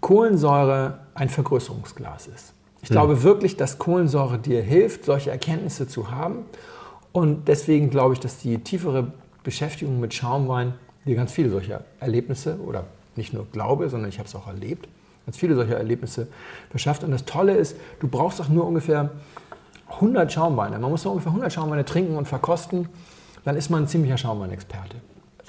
Kohlensäure 0.00 0.98
ein 1.14 1.28
Vergrößerungsglas 1.28 2.26
ist. 2.26 2.52
Ich 2.82 2.90
ja. 2.90 2.94
glaube 2.94 3.22
wirklich, 3.22 3.56
dass 3.56 3.78
Kohlensäure 3.78 4.38
dir 4.38 4.62
hilft, 4.62 5.06
solche 5.06 5.30
Erkenntnisse 5.30 5.88
zu 5.88 6.10
haben. 6.10 6.44
Und 7.12 7.48
deswegen 7.48 7.88
glaube 7.88 8.12
ich, 8.12 8.20
dass 8.20 8.38
die 8.38 8.58
tiefere 8.58 9.12
Beschäftigung 9.42 10.00
mit 10.00 10.12
Schaumwein 10.12 10.74
dir 11.06 11.14
ganz 11.16 11.32
viele 11.32 11.48
solcher 11.50 11.84
Erlebnisse 12.00 12.58
oder 12.58 12.84
nicht 13.16 13.32
nur 13.32 13.46
glaube, 13.50 13.88
sondern 13.88 14.08
ich 14.08 14.18
habe 14.18 14.28
es 14.28 14.34
auch 14.34 14.46
erlebt, 14.46 14.88
ganz 15.26 15.36
viele 15.36 15.54
solcher 15.54 15.76
Erlebnisse 15.76 16.28
verschafft. 16.70 17.04
Und 17.04 17.10
das 17.10 17.24
Tolle 17.24 17.54
ist, 17.54 17.76
du 18.00 18.08
brauchst 18.08 18.40
auch 18.40 18.48
nur 18.48 18.66
ungefähr 18.66 19.10
100 19.88 20.32
Schaumweine. 20.32 20.78
Man 20.78 20.90
muss 20.90 21.04
nur 21.04 21.12
ungefähr 21.12 21.30
100 21.30 21.52
Schaumweine 21.52 21.84
trinken 21.84 22.16
und 22.16 22.26
verkosten, 22.26 22.88
dann 23.44 23.56
ist 23.56 23.70
man 23.70 23.84
ein 23.84 23.88
ziemlicher 23.88 24.16
Schaumweinexperte. 24.16 24.96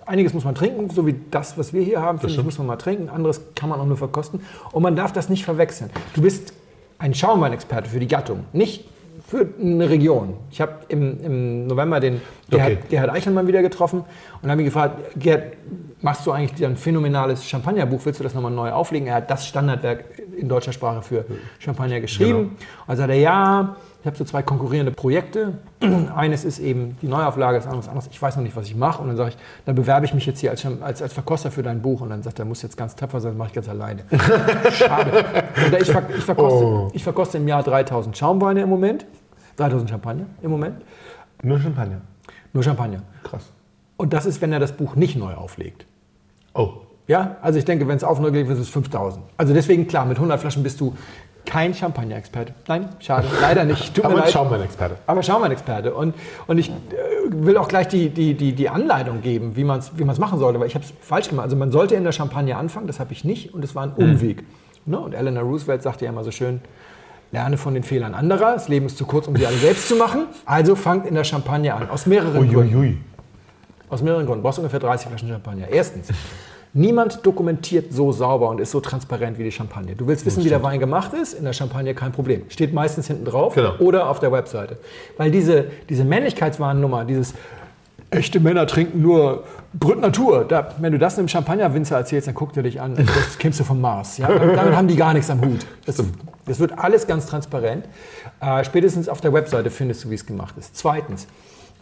Einiges 0.06 0.34
muss 0.34 0.44
man 0.44 0.54
trinken, 0.54 0.90
so 0.92 1.08
wie 1.08 1.16
das, 1.32 1.58
was 1.58 1.74
wir 1.74 1.82
hier 1.82 2.02
haben, 2.02 2.20
finde 2.20 2.36
ich, 2.36 2.44
muss 2.44 2.60
man 2.60 2.68
mal 2.68 2.76
trinken. 2.76 3.10
Anderes 3.10 3.42
kann 3.56 3.70
man 3.70 3.80
auch 3.80 3.86
nur 3.86 3.98
verkosten. 3.98 4.42
Und 4.72 4.84
man 4.84 4.96
darf 4.96 5.14
das 5.14 5.30
nicht 5.30 5.44
verwechseln. 5.44 5.90
Du 6.14 6.22
bist 6.22 6.54
ein 7.00 7.16
Schaumweinexperte 7.16 7.90
für 7.90 8.00
die 8.00 8.08
Gattung, 8.08 8.46
nicht 8.54 8.88
für 9.28 9.48
eine 9.60 9.90
Region. 9.90 10.36
Ich 10.52 10.62
habe 10.62 10.74
im, 10.88 11.24
im, 11.24 11.68
November 11.68 12.00
den 12.00 12.22
Gerhard, 12.50 12.72
Okay. 12.74 12.78
Gerhard 12.90 13.10
Eichelmann 13.10 13.48
wieder 13.48 13.62
getroffen 13.62 14.04
und 14.42 14.52
habe 14.52 14.62
ihn 14.62 14.66
gefragt, 14.66 15.20
Gerhard, 15.20 15.54
machst 16.02 16.26
du 16.26 16.32
eigentlich 16.32 16.64
ein 16.66 16.78
phänomenales 16.78 17.44
Champagnerbuch, 17.48 18.02
willst 18.06 18.20
du 18.20 18.24
das 18.24 18.36
nochmal 18.36 18.52
neu 18.52 18.72
auflegen? 18.72 19.08
Er 19.08 19.16
hat 19.16 19.32
das 19.32 19.48
Standardwerk 19.48 20.06
in 20.38 20.48
deutscher 20.48 20.74
Sprache 20.74 21.02
für 21.02 21.26
Champagner 21.60 22.00
geschrieben. 22.00 22.56
Also 22.86 23.02
sagt 23.02 23.12
er, 23.12 23.20
ja, 23.20 23.76
ich 24.06 24.08
habe 24.08 24.18
so 24.18 24.24
zwei 24.24 24.44
konkurrierende 24.44 24.92
Projekte. 24.92 25.54
Eines 26.16 26.46
ist 26.46 26.60
eben 26.60 26.96
die 27.02 27.08
Neuauflage, 27.08 27.58
das 27.58 27.66
andere 27.66 27.82
ist 27.82 27.88
anderes. 27.88 28.08
Ich 28.12 28.22
weiß 28.22 28.36
noch 28.36 28.44
nicht, 28.44 28.56
was 28.56 28.68
ich 28.68 28.76
mache. 28.76 29.02
Und 29.02 29.08
dann 29.08 29.18
sage 29.18 29.30
ich, 29.32 29.38
dann 29.66 29.74
bewerbe 29.74 30.06
ich 30.06 30.14
mich 30.14 30.28
jetzt 30.28 30.42
hier 30.42 30.52
als, 30.52 30.64
als, 30.64 31.02
als 31.02 31.12
Verkoster 31.12 31.50
für 31.50 31.64
dein 31.64 31.82
Buch. 31.82 32.02
Und 32.02 32.12
dann 32.12 32.22
sagt 32.22 32.38
er, 32.38 32.46
muss 32.46 32.62
jetzt 32.62 32.78
ganz 32.78 32.96
tapfer 32.96 33.20
sein, 33.20 33.32
das 33.32 33.38
mache 33.40 33.48
ich 33.48 33.54
ganz 33.56 33.68
alleine. 33.68 34.04
Schade. 34.74 35.26
Ich, 35.72 35.90
ich, 35.90 36.24
verkoste, 36.24 36.66
Oh. 36.66 36.92
ich 36.94 37.04
verkoste 37.04 37.40
im 37.40 37.48
Jahr 37.48 37.64
3000 37.64 38.16
Schaumweine 38.16 38.62
im 38.62 38.70
Moment. 38.70 39.08
3000 39.58 39.90
Champagner 39.90 40.28
im 40.44 40.52
Moment. 40.52 40.84
Nur 41.42 41.60
Champagner. 41.60 42.02
Nur 42.54 42.62
Champagner. 42.62 43.02
Krass. 43.24 43.50
Und 43.98 44.14
das 44.14 44.28
ist, 44.28 44.40
wenn 44.40 44.54
er 44.54 44.60
das 44.60 44.74
Buch 44.74 44.96
nicht 44.96 45.16
neu 45.18 45.34
auflegt. 45.34 45.88
Oh, 46.54 46.74
Ja, 47.08 47.38
also 47.42 47.58
ich 47.58 47.66
denke, 47.66 47.88
wenn 47.88 47.98
es 47.98 48.04
auf 48.04 48.20
neu 48.20 48.30
gelegt 48.30 48.50
wird, 48.50 48.60
ist 48.60 48.66
es 48.68 48.72
5000. 48.72 49.26
Also 49.38 49.56
deswegen, 49.56 49.88
klar, 49.88 50.06
mit 50.06 50.18
100 50.18 50.40
Flaschen 50.40 50.62
bist 50.62 50.80
du 50.80 50.96
kein 51.46 51.74
Champagner-Experte. 51.74 52.54
Nein, 52.68 52.90
schade, 53.00 53.28
leider 53.42 53.64
nicht. 53.64 53.94
Tut 53.94 54.06
aber. 54.06 54.26
Schaumwein-Experte. 54.28 54.98
Aber 55.08 55.24
Schaumwein-Experte. 55.24 55.94
Und, 55.94 56.16
und 56.48 56.58
ich 56.58 56.70
äh, 56.70 56.74
will 57.30 57.58
auch 57.58 57.68
gleich 57.68 57.88
die, 57.88 58.10
die, 58.10 58.34
die, 58.34 58.54
die 58.54 58.70
Anleitung 58.70 59.22
geben, 59.22 59.56
wie 59.56 59.64
man 59.64 59.80
es 59.80 59.92
wie 59.98 60.04
man's 60.04 60.20
machen 60.20 60.40
sollte, 60.40 60.60
weil 60.60 60.68
ich 60.68 60.76
habe 60.76 60.86
es 60.86 60.94
falsch 61.02 61.30
gemacht. 61.30 61.46
Also 61.46 61.56
man 61.56 61.72
sollte 61.72 61.96
in 61.96 62.04
der 62.04 62.12
Champagne 62.12 62.58
anfangen, 62.58 62.88
das 62.88 63.00
habe 63.00 63.14
ich 63.14 63.24
nicht 63.24 63.54
und 63.54 63.64
es 63.64 63.76
war 63.76 63.84
ein 63.84 63.94
Umweg. 63.94 64.44
Ne? 64.86 65.00
Und 65.00 65.14
Eleanor 65.14 65.44
Roosevelt 65.44 65.82
sagte 65.82 66.06
ja 66.06 66.12
immer 66.12 66.24
so 66.24 66.32
schön, 66.32 66.62
lerne 67.32 67.58
von 67.58 67.74
den 67.74 67.84
Fehlern 67.84 68.14
anderer, 68.14 68.54
das 68.54 68.68
Leben 68.68 68.86
ist 68.86 68.98
zu 68.98 69.06
kurz, 69.06 69.28
um 69.28 69.36
sie 69.36 69.46
alle 69.46 69.58
selbst 69.58 69.88
zu 69.88 69.96
machen. 69.96 70.28
Also 70.46 70.76
fangt 70.76 71.06
in 71.06 71.16
der 71.16 71.24
Champagne 71.24 71.74
an, 71.74 71.90
aus 71.90 72.06
mehreren 72.06 72.34
Gründen. 72.34 72.56
Uiuiui. 72.56 72.98
Aus 73.90 74.02
mehreren 74.02 74.26
Gründen. 74.26 74.42
Du 74.42 74.48
brauchst 74.48 74.60
ungefähr 74.60 74.80
30 74.80 75.08
Flaschen 75.08 75.30
Champagner. 75.30 75.68
Erstens, 75.70 76.10
niemand 76.76 77.26
dokumentiert 77.26 77.92
so 77.94 78.12
sauber 78.12 78.50
und 78.50 78.60
ist 78.60 78.70
so 78.72 78.82
transparent 78.82 79.40
wie 79.40 79.44
die 79.44 79.52
Champagne. 79.52 79.96
Du 79.96 80.06
willst 80.08 80.26
wissen, 80.26 80.44
wie 80.44 80.50
der 80.50 80.62
Wein 80.62 80.80
gemacht 80.80 81.14
ist, 81.14 81.34
in 81.34 81.46
der 81.46 81.54
Champagne 81.54 81.96
kein 81.96 82.12
Problem. 82.12 82.44
Steht 82.50 82.74
meistens 82.74 83.08
hinten 83.08 83.26
drauf 83.26 83.56
Genau. 83.56 83.76
oder 83.80 84.10
auf 84.10 84.20
der 84.20 84.32
Webseite. 84.32 84.78
Weil 85.18 85.32
diese, 85.32 85.66
diese 85.90 86.04
Männlichkeitswarnnummer, 86.04 87.06
dieses 87.06 87.34
echte 88.10 88.40
Männer 88.40 88.68
trinken 88.68 89.02
nur 89.02 89.46
Brut 89.74 90.00
Natur, 90.02 90.46
da, 90.48 90.76
wenn 90.80 90.92
du 90.92 91.00
das 91.00 91.18
einem 91.18 91.28
Champagnerwinzer 91.30 91.98
erzählst, 91.98 92.28
dann 92.28 92.36
guckt 92.36 92.56
er 92.58 92.64
dich 92.64 92.80
an, 92.80 92.96
das 92.96 93.38
kämst 93.40 93.60
du 93.60 93.64
vom 93.64 93.80
Mars. 93.82 94.18
Ja? 94.18 94.28
Damit, 94.28 94.58
damit 94.58 94.76
haben 94.76 94.88
die 94.88 94.96
gar 94.98 95.14
nichts 95.14 95.30
am 95.30 95.42
Hut. 95.42 95.66
Das, 95.86 96.02
das 96.46 96.60
wird 96.60 96.78
alles 96.78 97.08
ganz 97.08 97.26
transparent. 97.26 97.86
Äh, 98.42 98.64
spätestens 98.66 99.08
auf 99.10 99.22
der 99.22 99.32
Webseite 99.34 99.70
findest 99.72 100.04
du, 100.04 100.10
wie 100.10 100.16
es 100.16 100.26
gemacht 100.26 100.56
ist. 100.58 100.76
Zweitens, 100.78 101.28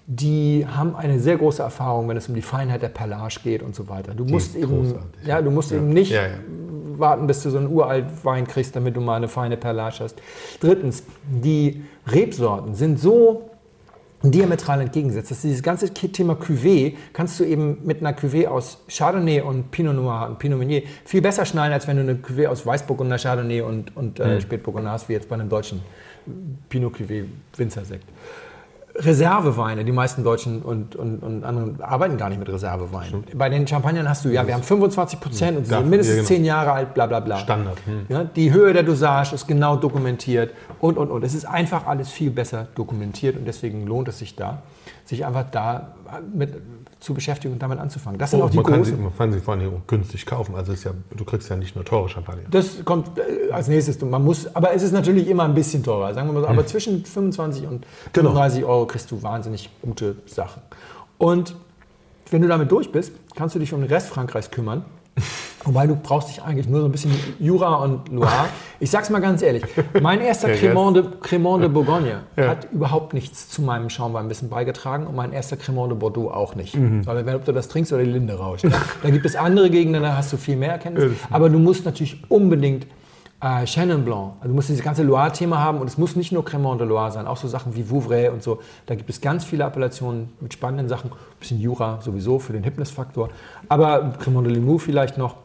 die 0.06 0.66
haben 0.68 0.96
eine 0.96 1.20
sehr 1.20 1.38
große 1.38 1.62
Erfahrung, 1.64 2.10
wenn 2.10 2.18
es 2.18 2.28
um 2.28 2.36
die 2.36 2.42
Feinheit 2.42 2.82
der 2.82 2.90
Perlage 2.90 3.38
geht 3.44 3.64
und 3.64 3.74
so 3.76 3.88
weiter. 3.88 4.14
Du 4.14 4.26
musst 4.26 4.56
eben, 4.56 4.68
großartig. 4.84 5.26
ja, 5.26 5.42
du 5.42 5.50
musst 5.52 5.72
eben 5.72 5.90
nicht 5.90 6.12
Ja, 6.12 6.24
ja. 6.24 6.34
warten, 6.98 7.26
bis 7.26 7.42
du 7.44 7.50
so 7.50 7.58
einen 7.58 7.68
uralt 7.72 8.06
Wein 8.24 8.46
kriegst, 8.46 8.76
damit 8.76 8.96
du 8.98 9.02
mal 9.02 9.16
eine 9.16 9.30
feine 9.30 9.56
Perlage 9.56 10.00
hast. 10.02 10.22
Drittens, 10.60 11.04
die 11.26 11.84
Rebsorten 12.08 12.76
sind 12.76 13.00
so 13.00 13.50
diametral 14.26 14.80
entgegengesetzt. 14.82 15.32
dass 15.32 15.42
dieses 15.42 15.62
ganze 15.64 15.94
Thema 15.94 16.34
Cuvée 16.36 16.96
kannst 17.12 17.40
du 17.40 17.44
eben 17.44 17.80
mit 17.84 18.00
einer 18.02 18.18
Cuvée 18.18 18.48
aus 18.48 18.80
Chardonnay 18.90 19.42
und 19.42 19.70
Pinot 19.72 19.96
Noir 19.96 20.28
und 20.30 20.40
Pinot 20.40 20.58
Meunier 20.60 20.84
viel 21.06 21.22
besser 21.22 21.46
schneiden, 21.46 21.74
als 21.74 21.88
wenn 21.88 21.98
du 21.98 22.04
eine 22.04 22.16
Cuvée 22.16 22.48
aus 22.48 22.66
Weißburgunder, 22.66 23.18
Chardonnay 23.18 23.62
und, 23.62 23.96
und 23.98 24.20
Mhm. 24.20 24.26
äh, 24.26 24.42
Spätburgunder 24.42 24.92
hast, 24.92 25.10
wie 25.10 25.14
jetzt 25.14 25.28
bei 25.28 25.36
einem 25.36 25.50
deutschen 25.50 25.82
Pinot 26.70 26.94
Cuvée 26.96 27.26
Winzersekt. 27.58 28.06
Reserveweine, 28.96 29.84
die 29.84 29.92
meisten 29.92 30.24
Deutschen 30.24 30.62
und, 30.62 30.96
und, 30.96 31.20
und 31.24 31.44
anderen 31.44 31.82
arbeiten 31.82 32.18
gar 32.18 32.30
nicht 32.30 32.38
mit 32.38 32.48
Reserveweinen. 32.48 33.24
Bei 33.34 33.50
den 33.50 33.68
Champagnern 33.68 34.08
hast 34.08 34.24
du, 34.24 34.30
ja, 34.30 34.46
wir 34.46 34.54
haben 34.54 34.62
25 34.62 35.20
Prozent 35.20 35.58
und 35.58 35.66
sie 35.66 35.74
sind 35.74 35.90
mindestens 35.90 36.18
genau. 36.18 36.28
10 36.28 36.46
Jahre 36.46 36.72
alt, 36.74 36.94
bla 36.94 37.08
bla 37.08 37.20
bla. 37.20 37.38
Standard. 37.38 37.78
Hm. 37.86 38.06
Ja, 38.10 38.24
die 38.24 38.52
Höhe 38.54 38.72
der 38.72 38.84
Dosage 38.84 39.34
ist 39.34 39.48
genau 39.48 39.78
dokumentiert 39.78 40.52
und, 40.80 40.98
und, 40.98 41.10
und. 41.10 41.24
Es 41.24 41.34
ist 41.34 41.46
einfach 41.46 41.88
alles 41.88 42.12
viel 42.12 42.30
besser 42.30 42.68
dokumentiert 42.76 43.36
und 43.36 43.46
deswegen 43.46 43.88
lohnt 43.88 44.10
es 44.10 44.20
sich 44.20 44.36
da, 44.36 44.62
sich 45.06 45.26
einfach 45.26 45.50
da 45.52 45.96
mit 46.34 46.54
zu 47.00 47.14
beschäftigen 47.14 47.54
und 47.54 47.62
damit 47.62 47.80
anzufangen. 47.80 48.18
Das 48.18 48.32
sind 48.32 48.42
Oh, 48.42 48.46
auch 48.46 48.50
die 48.50 48.56
man, 48.58 48.66
kann 48.66 48.84
sie, 48.86 48.92
großen. 48.92 49.04
man 49.04 49.18
kann 49.18 49.34
sie 49.34 49.40
vor 49.42 49.56
allem 49.56 49.82
günstig 49.88 50.26
kaufen. 50.26 50.56
Also 50.56 50.72
ist 50.72 50.86
ja, 50.86 50.92
du 51.16 51.26
kriegst 51.26 51.50
ja 51.50 51.58
nicht 51.58 51.76
nur 51.76 51.84
teure 51.84 52.08
Champagner. 52.08 52.44
Das 52.50 52.86
kommt 52.86 53.18
äh, 53.18 53.52
als 53.52 53.68
nächstes. 53.68 54.00
Man 54.02 54.24
muss, 54.24 54.56
aber 54.56 54.74
es 54.74 54.84
ist 54.84 54.94
natürlich 54.94 55.28
immer 55.28 55.44
ein 55.44 55.54
bisschen 55.54 55.84
teurer, 55.84 56.14
sagen 56.14 56.30
wir 56.30 56.34
mal 56.34 56.42
so. 56.42 56.48
Aber 56.48 56.66
zwischen 56.66 57.04
25 57.04 57.68
und 57.68 57.86
Genau. 58.14 58.30
35 58.30 58.64
Euro 58.64 58.86
kriegst 58.86 59.12
du 59.12 59.22
wahnsinnig 59.22 59.70
gute 59.82 60.16
Sachen. 60.28 60.62
Und 61.18 61.56
wenn 62.32 62.42
du 62.42 62.48
damit 62.48 62.72
durch 62.72 62.90
bist, 62.92 63.12
kannst 63.36 63.54
du 63.56 63.60
dich 63.60 63.74
um 63.74 63.82
den 63.82 63.90
Rest 63.90 64.08
Frankreichs 64.08 64.50
kümmern. 64.50 64.86
Wobei 65.66 65.88
du 65.88 65.96
brauchst 65.96 66.30
dich 66.30 66.42
eigentlich 66.42 66.68
nur 66.68 66.82
so 66.82 66.88
ein 66.88 66.92
bisschen 66.92 67.12
Jura 67.40 67.76
und 67.76 68.10
Loire. 68.10 68.48
Ich 68.80 68.92
sag's 68.92 69.10
mal 69.10 69.20
ganz 69.20 69.42
ehrlich, 69.42 69.64
mein 70.02 70.20
erster 70.20 70.48
Der 70.50 70.58
Cremant 70.58 70.98
de, 70.98 71.04
Cremant 71.22 71.64
de 71.64 71.70
Bourgogne 71.70 72.24
Ja. 72.36 72.50
hat 72.50 72.68
überhaupt 72.72 73.14
nichts 73.14 73.48
zu 73.48 73.62
meinem 73.62 73.90
Schaumweinwissen 73.90 74.50
beigetragen 74.50 75.08
und 75.08 75.16
mein 75.16 75.32
erster 75.32 75.56
Cremant 75.56 75.92
de 75.92 75.98
Bordeaux 75.98 76.30
auch 76.32 76.56
nicht. 76.56 76.76
Mhm. 76.76 77.06
Weil 77.06 77.26
wenn 77.26 77.36
ob 77.36 77.46
du 77.46 77.54
das 77.54 77.70
trinkst 77.70 77.94
oder 77.94 78.04
die 78.04 78.12
Linde 78.12 78.34
rauscht. 78.34 78.66
Da, 78.66 78.72
da 79.04 79.10
gibt 79.10 79.26
es 79.26 79.36
andere 79.36 79.70
Gegenden, 79.70 80.04
da 80.04 80.18
hast 80.18 80.34
du 80.34 80.38
viel 80.38 80.58
mehr 80.58 80.72
Erkenntnis. 80.72 81.06
Ja. 81.06 81.28
Aber 81.30 81.50
du 81.50 81.60
musst 81.60 81.86
natürlich 81.86 82.18
unbedingt 82.30 82.88
äh, 83.44 83.66
Chenin 83.66 84.06
Blanc, 84.06 84.36
also 84.40 84.48
du 84.48 84.54
musst 84.54 84.70
dieses 84.70 84.84
ganze 84.84 85.04
Loire-Thema 85.04 85.60
haben 85.60 85.80
und 85.80 85.88
es 85.88 85.98
muss 85.98 86.16
nicht 86.16 86.32
nur 86.32 86.46
Cremant 86.46 86.80
de 86.80 86.88
Loire 86.88 87.12
sein, 87.12 87.28
auch 87.28 87.36
so 87.36 87.48
Sachen 87.48 87.76
wie 87.76 87.90
Vouvray 87.90 88.30
und 88.30 88.42
so. 88.42 88.62
Da 88.86 88.96
gibt 88.96 89.10
es 89.10 89.20
ganz 89.20 89.44
viele 89.44 89.66
Appellationen 89.66 90.30
mit 90.40 90.54
spannenden 90.54 90.88
Sachen. 90.88 91.12
Ein 91.12 91.40
bisschen 91.40 91.60
Jura 91.60 92.00
sowieso 92.02 92.40
für 92.40 92.54
den 92.54 92.64
Hipness-Faktor. 92.64 93.30
Aber 93.68 94.14
Cremant 94.20 94.48
de 94.48 94.54
Limoux 94.54 94.80
vielleicht 94.80 95.18
noch. 95.18 95.36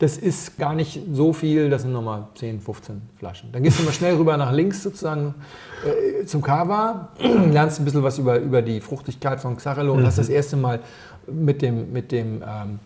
Das 0.00 0.18
ist 0.18 0.58
gar 0.58 0.74
nicht 0.74 1.00
so 1.12 1.32
viel, 1.32 1.70
das 1.70 1.82
sind 1.82 1.92
nochmal 1.92 2.26
10, 2.34 2.60
15 2.60 3.00
Flaschen. 3.16 3.52
Dann 3.52 3.62
gehst 3.62 3.78
du 3.78 3.84
mal 3.84 3.92
schnell 3.92 4.16
rüber 4.16 4.36
nach 4.36 4.50
links 4.50 4.82
sozusagen 4.82 5.36
äh, 5.86 6.26
zum 6.26 6.42
Cava, 6.42 7.10
lernst 7.22 7.78
ein 7.78 7.84
bisschen 7.84 8.02
was 8.02 8.18
über, 8.18 8.38
über 8.38 8.60
die 8.60 8.80
Fruchtigkeit 8.80 9.40
von 9.40 9.56
Xarello 9.56 9.92
und 9.92 10.04
hast 10.04 10.18
das 10.18 10.28
erste 10.28 10.56
Mal 10.56 10.80
mit 11.28 11.62
dem, 11.62 11.92
mit 11.92 12.10
dem 12.10 12.42
ähm, 12.42 12.80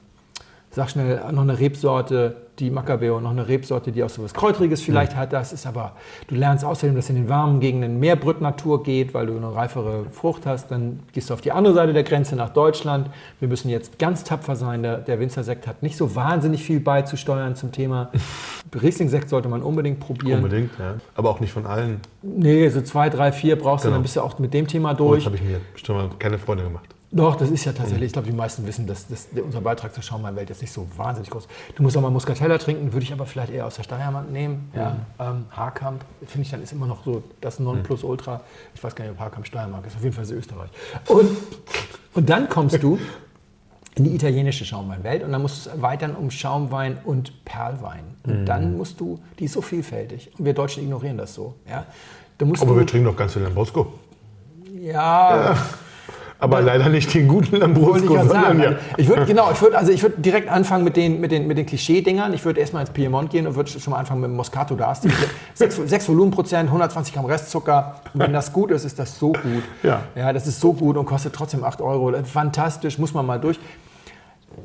sag 0.78 0.90
schnell, 0.90 1.20
noch 1.32 1.42
eine 1.42 1.58
Rebsorte, 1.58 2.36
die 2.60 2.70
Macabeo, 2.70 3.20
noch 3.20 3.30
eine 3.32 3.48
Rebsorte, 3.48 3.90
die 3.90 4.02
auch 4.04 4.08
so 4.08 4.22
was 4.22 4.32
Kräutriges 4.32 4.80
vielleicht 4.80 5.16
hat. 5.16 5.32
Das 5.32 5.52
ist 5.52 5.66
aber, 5.66 5.92
du 6.28 6.36
lernst 6.36 6.64
außerdem, 6.64 6.94
dass 6.94 7.10
in 7.10 7.16
den 7.16 7.28
warmen 7.28 7.58
Gegenden 7.58 7.98
mehr 7.98 8.14
Brüttnatur 8.14 8.84
geht, 8.84 9.12
weil 9.12 9.26
du 9.26 9.36
eine 9.36 9.52
reifere 9.54 10.04
Frucht 10.12 10.46
hast. 10.46 10.70
Dann 10.70 11.00
gehst 11.12 11.30
du 11.30 11.34
auf 11.34 11.40
die 11.40 11.50
andere 11.50 11.74
Seite 11.74 11.92
der 11.92 12.04
Grenze 12.04 12.36
nach 12.36 12.50
Deutschland. 12.50 13.10
Wir 13.40 13.48
müssen 13.48 13.68
jetzt 13.70 13.98
ganz 13.98 14.22
tapfer 14.22 14.54
sein. 14.54 14.84
Der, 14.84 14.98
der 14.98 15.18
Winzersekt 15.18 15.66
hat 15.66 15.82
nicht 15.82 15.96
so 15.96 16.14
wahnsinnig 16.14 16.62
viel 16.62 16.78
beizusteuern 16.78 17.56
zum 17.56 17.72
Thema. 17.72 18.10
Riesling-Sekt 18.80 19.28
sollte 19.30 19.48
man 19.48 19.62
unbedingt 19.62 19.98
probieren. 19.98 20.44
Unbedingt, 20.44 20.70
ja. 20.78 20.94
Aber 21.16 21.30
auch 21.30 21.40
nicht 21.40 21.52
von 21.52 21.66
allen. 21.66 22.00
Nee, 22.22 22.68
so 22.68 22.80
zwei, 22.82 23.08
drei, 23.08 23.32
vier 23.32 23.56
brauchst 23.58 23.84
du, 23.84 23.88
Genau. 23.88 23.96
dann 23.96 24.02
bist 24.02 24.14
du 24.16 24.20
auch 24.20 24.38
mit 24.38 24.54
dem 24.54 24.68
Thema 24.68 24.92
Oh, 24.92 24.94
durch. 24.94 25.18
jetzt 25.24 25.26
habe 25.26 25.36
ich 25.36 25.42
mir 25.42 25.60
bestimmt 25.72 25.98
mal 25.98 26.10
keine 26.20 26.38
Freunde 26.38 26.62
gemacht. 26.64 26.94
Doch, 27.10 27.36
das 27.36 27.50
ist 27.50 27.64
ja 27.64 27.72
tatsächlich, 27.72 28.08
ich 28.08 28.12
glaube, 28.12 28.28
die 28.28 28.36
meisten 28.36 28.66
wissen, 28.66 28.86
dass, 28.86 29.08
dass 29.08 29.28
unser 29.42 29.62
Beitrag 29.62 29.94
zur 29.94 30.02
Schaumweinwelt 30.02 30.50
jetzt 30.50 30.60
nicht 30.60 30.72
so 30.72 30.86
wahnsinnig 30.96 31.30
groß 31.30 31.46
ist. 31.46 31.50
Du 31.74 31.82
musst 31.82 31.96
auch 31.96 32.02
mal 32.02 32.10
Muscatella 32.10 32.58
trinken, 32.58 32.92
würde 32.92 33.04
ich 33.04 33.12
aber 33.12 33.24
vielleicht 33.24 33.50
eher 33.50 33.64
aus 33.64 33.76
der 33.76 33.82
Steiermark 33.84 34.30
nehmen. 34.30 34.70
Ja. 34.74 34.96
Ähm, 35.18 35.46
Haarkamp, 35.50 36.04
finde 36.26 36.42
ich 36.44 36.50
dann 36.50 36.62
ist 36.62 36.72
immer 36.72 36.86
noch 36.86 37.04
so 37.04 37.22
das 37.40 37.60
Nonplusultra. 37.60 38.42
Ich 38.74 38.84
weiß 38.84 38.94
gar 38.94 39.04
nicht, 39.06 39.14
ob 39.14 39.20
Haarkamp 39.20 39.46
Steiermark 39.46 39.86
ist, 39.86 39.96
auf 39.96 40.02
jeden 40.02 40.14
Fall 40.14 40.24
ist 40.24 40.32
Österreich. 40.32 40.68
Und, 41.06 41.30
und 42.12 42.28
dann 42.28 42.46
kommst 42.50 42.82
du 42.82 42.98
in 43.94 44.04
die 44.04 44.14
italienische 44.14 44.66
Schaumweinwelt 44.66 45.24
und 45.24 45.32
dann 45.32 45.40
musst 45.40 45.64
du 45.64 45.70
es 45.70 45.76
erweitern 45.76 46.14
um 46.14 46.30
Schaumwein 46.30 46.98
und 47.04 47.42
Perlwein. 47.46 48.04
Und 48.24 48.44
dann 48.44 48.76
musst 48.76 49.00
du, 49.00 49.18
die 49.38 49.46
ist 49.46 49.54
so 49.54 49.62
vielfältig 49.62 50.30
und 50.38 50.44
wir 50.44 50.52
Deutschen 50.52 50.82
ignorieren 50.82 51.16
das 51.16 51.32
so. 51.32 51.54
Ja. 51.68 51.86
Aber 52.40 52.76
wir 52.76 52.86
trinken 52.86 53.06
doch 53.06 53.16
ganz 53.16 53.32
viel 53.32 53.42
Lambrusco. 53.42 53.94
ja, 54.78 55.56
Aber 56.40 56.60
leider 56.60 56.88
nicht 56.88 57.12
den 57.14 57.26
guten 57.26 57.56
Lambrusco, 57.56 58.16
ich 58.16 58.28
sagen. 58.28 58.60
ja. 58.60 58.68
Also 58.68 58.78
Ich 58.96 59.08
würde 59.08 59.26
genau, 59.26 59.50
ich 59.50 59.60
würde 59.60 59.76
also 59.76 59.90
ich 59.90 60.02
würde 60.02 60.20
direkt 60.20 60.48
anfangen 60.48 60.84
mit 60.84 60.96
den 60.96 61.20
mit 61.20 61.32
den 61.32 61.48
mit 61.48 61.58
den 61.58 61.66
Klischee-Dingern. 61.66 62.32
Ich 62.32 62.44
würde 62.44 62.60
erstmal 62.60 62.82
ins 62.82 62.90
Piemont 62.90 63.30
gehen 63.30 63.46
und 63.46 63.56
würde 63.56 63.68
schon 63.70 63.90
mal 63.90 63.98
anfangen 63.98 64.20
mit 64.20 64.30
dem 64.30 64.36
Moscato 64.36 64.74
d'Asti. 64.74 65.10
6, 65.54 65.80
6 65.86 66.08
Volumenprozent, 66.08 66.68
120 66.68 67.12
Gramm 67.14 67.24
Restzucker. 67.24 68.00
Und 68.14 68.20
wenn 68.20 68.32
das 68.32 68.52
gut 68.52 68.70
ist, 68.70 68.84
ist 68.84 68.98
das 68.98 69.18
so 69.18 69.32
gut. 69.32 69.64
Ja. 69.82 70.02
ja, 70.14 70.32
das 70.32 70.46
ist 70.46 70.60
so 70.60 70.72
gut 70.72 70.96
und 70.96 71.06
kostet 71.06 71.34
trotzdem 71.34 71.64
8 71.64 71.80
Euro. 71.80 72.12
Fantastisch, 72.22 72.98
muss 72.98 73.14
man 73.14 73.26
mal 73.26 73.40
durch. 73.40 73.58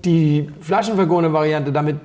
Die 0.06 0.50
Flaschenvergone-Variante, 0.62 1.72
damit 1.72 1.98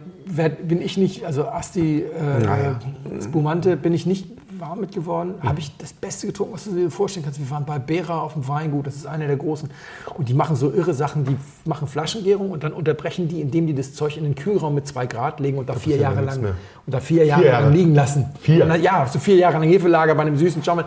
bin 0.67 0.83
ich 0.83 0.97
nicht, 0.99 1.25
also 1.25 1.49
Asti 1.49 2.03
äh, 2.03 2.45
Naja. 2.45 2.79
Spumante 3.23 3.77
bin 3.77 3.95
ich 3.95 4.05
nicht 4.07 4.27
warm 4.61 4.81
mit 4.81 4.93
geworden. 4.93 5.35
Habe 5.43 5.61
ich 5.61 5.77
das 5.79 5.93
Beste 5.93 6.27
getrunken, 6.27 6.55
was 6.55 6.65
du 6.65 6.71
dir 6.73 6.91
vorstellen 6.91 7.25
kannst. 7.25 7.39
Wir 7.41 7.51
waren 7.51 7.65
bei 7.65 7.79
Bera 7.79 8.21
auf 8.21 8.33
dem 8.35 8.47
Weingut, 8.49 8.87
das 8.87 8.97
ist 8.97 9.07
einer 9.07 9.27
der 9.27 9.37
großen. 9.37 9.71
Und 10.17 10.29
die 10.29 10.35
machen 10.35 10.57
so 10.57 10.73
irre 10.73 10.95
Sachen, 10.95 11.25
die 11.25 11.37
machen 11.65 11.89
Flaschengärung 11.89 12.51
und 12.51 12.65
dann 12.65 12.73
unterbrechen 12.73 13.29
die, 13.29 13.41
indem 13.41 13.67
die 13.67 13.75
das 13.75 13.95
Zeug 13.95 14.17
in 14.17 14.25
den 14.25 14.35
Kühlraum 14.35 14.75
mit 14.75 14.87
zwei 14.87 15.07
Grad 15.07 15.41
legen 15.41 15.59
und 15.59 15.69
da 15.69 15.75
vier 15.75 15.97
ja 15.97 16.03
Jahre 16.03 16.21
lang 16.23 16.41
mehr. 16.41 16.55
und 16.87 16.95
da 16.95 17.01
vier 17.01 17.25
Jahre, 17.25 17.47
Jahre. 17.47 17.65
lang 17.65 17.73
liegen 17.75 17.95
lassen. 17.95 18.27
Vier? 18.41 18.65
Dann, 18.67 18.83
ja, 18.83 19.07
so 19.07 19.19
vier 19.19 19.37
Jahre 19.37 19.55
lang 19.59 19.69
Hefelager 19.69 20.15
bei 20.15 20.23
einem 20.23 20.37
süßen 20.37 20.63
Schaumwein. 20.65 20.87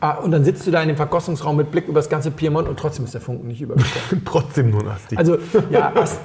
Ah, 0.00 0.12
Und 0.18 0.30
dann 0.30 0.44
sitzt 0.44 0.66
du 0.66 0.70
da 0.70 0.80
in 0.82 0.88
dem 0.88 0.96
Verkostungsraum 0.96 1.56
mit 1.56 1.70
Blick 1.70 1.88
über 1.88 1.98
das 2.00 2.08
ganze 2.08 2.30
Piemont 2.30 2.68
und 2.68 2.78
trotzdem 2.78 3.04
ist 3.04 3.14
der 3.14 3.20
Funken 3.20 3.48
nicht 3.48 3.60
übergesprungen. 3.60 4.22
Trotzdem 4.24 4.70
nur 4.70 4.82
ein 4.82 4.88
Asti. 4.88 5.16
Also, 5.16 5.38
ja, 5.70 5.92
Ast, 5.96 6.20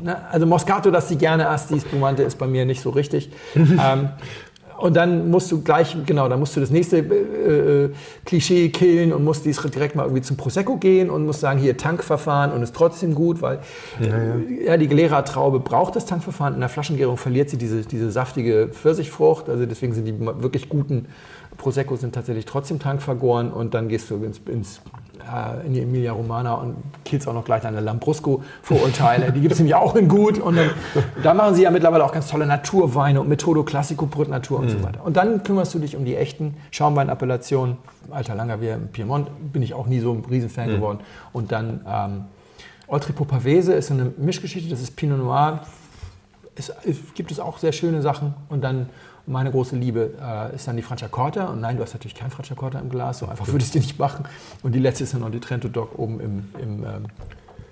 ne, 0.00 0.16
also 0.32 0.46
Moscato, 0.46 0.90
dass 0.90 1.06
die 1.08 1.16
gerne 1.16 1.48
Asti, 1.48 1.78
Spumante 1.80 2.24
ist 2.24 2.36
bei 2.38 2.46
mir 2.48 2.64
nicht 2.66 2.80
so 2.80 2.90
richtig. 2.90 3.30
ähm, 3.54 4.08
und 4.78 4.94
dann 4.96 5.30
musst 5.30 5.50
du 5.52 5.62
gleich, 5.62 5.96
genau, 6.04 6.28
dann 6.28 6.38
musst 6.38 6.56
du 6.56 6.60
das 6.60 6.70
nächste 6.70 6.98
äh, 6.98 7.84
äh, 7.84 7.90
Klischee 8.24 8.68
killen 8.70 9.12
und 9.12 9.24
musst 9.24 9.44
dies 9.44 9.60
direkt 9.62 9.94
mal 9.94 10.04
irgendwie 10.04 10.22
zum 10.22 10.36
Prosecco 10.36 10.76
gehen 10.76 11.10
und 11.10 11.26
musst 11.26 11.40
sagen, 11.40 11.58
hier 11.58 11.76
Tankverfahren 11.76 12.52
und 12.52 12.62
ist 12.62 12.74
trotzdem 12.74 13.14
gut, 13.14 13.42
weil 13.42 13.60
ja, 14.66 14.76
die 14.76 14.88
Glera-Traube 14.88 15.60
braucht 15.60 15.96
das 15.96 16.06
Tankverfahren. 16.06 16.54
In 16.54 16.60
der 16.60 16.68
Flaschengärung 16.68 17.16
verliert 17.16 17.50
sie 17.50 17.56
diese, 17.56 17.82
diese 17.82 18.10
saftige 18.10 18.68
Pfirsichfrucht. 18.72 19.48
Also 19.48 19.66
deswegen 19.66 19.94
sind 19.94 20.06
die 20.06 20.18
wirklich 20.18 20.68
guten 20.68 21.06
Prosecco 21.56 21.96
sind 21.96 22.14
tatsächlich 22.14 22.44
trotzdem 22.44 22.78
tankvergoren 22.78 23.52
und 23.52 23.74
dann 23.74 23.88
gehst 23.88 24.10
du 24.10 24.16
ins, 24.16 24.40
ins 24.46 24.78
äh, 24.78 25.03
in 25.66 25.74
die 25.74 25.80
Emilia 25.80 26.12
Romana 26.12 26.54
und 26.54 26.76
killst 27.04 27.26
auch 27.28 27.34
noch 27.34 27.44
gleich 27.44 27.62
deine 27.62 27.80
Lambrusco-Vorurteile. 27.80 29.32
Die 29.32 29.40
gibt 29.40 29.52
es 29.52 29.58
nämlich 29.60 29.74
auch 29.74 29.94
in 29.96 30.08
gut. 30.08 30.38
Und 30.38 30.56
dann, 30.56 30.70
da 31.22 31.34
machen 31.34 31.54
sie 31.54 31.62
ja 31.62 31.70
mittlerweile 31.70 32.04
auch 32.04 32.12
ganz 32.12 32.28
tolle 32.28 32.46
Naturweine 32.46 33.20
und 33.20 33.28
Methodo 33.28 33.64
Classico 33.64 34.06
Brut 34.06 34.28
Natur 34.28 34.60
und 34.60 34.68
so 34.68 34.82
weiter. 34.82 35.04
Und 35.04 35.16
dann 35.16 35.42
kümmerst 35.42 35.74
du 35.74 35.78
dich 35.78 35.96
um 35.96 36.04
die 36.04 36.16
echten 36.16 36.56
Schaumweinappellationen. 36.70 37.76
Alter 38.10 38.34
Langer, 38.34 38.60
wir 38.60 38.74
im 38.74 38.88
Piemont 38.88 39.28
bin 39.52 39.62
ich 39.62 39.74
auch 39.74 39.86
nie 39.86 40.00
so 40.00 40.12
ein 40.12 40.24
Riesenfan 40.28 40.68
geworden. 40.68 40.98
Und 41.32 41.52
dann 41.52 41.80
ähm, 41.86 42.24
Pavese 43.26 43.72
ist 43.72 43.88
so 43.88 43.94
eine 43.94 44.12
Mischgeschichte, 44.16 44.68
das 44.68 44.80
ist 44.80 44.96
Pinot 44.96 45.18
Noir. 45.18 45.60
Es, 46.56 46.70
es 46.84 46.98
gibt 47.14 47.30
es 47.30 47.40
auch 47.40 47.58
sehr 47.58 47.72
schöne 47.72 48.02
Sachen. 48.02 48.34
Und 48.48 48.62
dann 48.62 48.88
meine 49.26 49.50
große 49.50 49.76
Liebe 49.76 50.12
äh, 50.20 50.54
ist 50.54 50.68
dann 50.68 50.76
die 50.76 50.82
Franciacorta. 50.82 51.46
Und 51.46 51.60
nein, 51.60 51.76
du 51.76 51.82
hast 51.82 51.94
natürlich 51.94 52.14
kein 52.14 52.30
Franciacorta 52.30 52.78
im 52.78 52.90
Glas, 52.90 53.18
so 53.18 53.26
einfach 53.26 53.46
würde 53.46 53.58
ich 53.58 53.66
es 53.66 53.70
dir 53.70 53.80
nicht 53.80 53.98
machen. 53.98 54.26
Und 54.62 54.72
die 54.72 54.78
letzte 54.78 55.04
ist 55.04 55.14
dann 55.14 55.22
noch 55.22 55.30
die 55.30 55.40
Trento 55.40 55.68
Doc 55.68 55.98
oben 55.98 56.20
im, 56.20 56.48
im 56.60 56.84
ähm, 56.84 57.06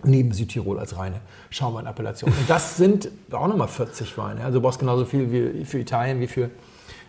neben 0.04 0.32
Südtirol 0.32 0.78
als 0.78 0.96
reine 0.96 1.20
Schaumweinappellation. 1.50 2.30
Und 2.32 2.50
das 2.50 2.76
sind 2.76 3.08
auch 3.30 3.46
nochmal 3.46 3.68
40 3.68 4.16
Weine. 4.18 4.44
Also 4.44 4.58
du 4.58 4.62
brauchst 4.62 4.80
genauso 4.80 5.04
viel 5.04 5.30
wie 5.30 5.64
für 5.64 5.78
Italien 5.78 6.20
wie 6.20 6.26
für, 6.26 6.50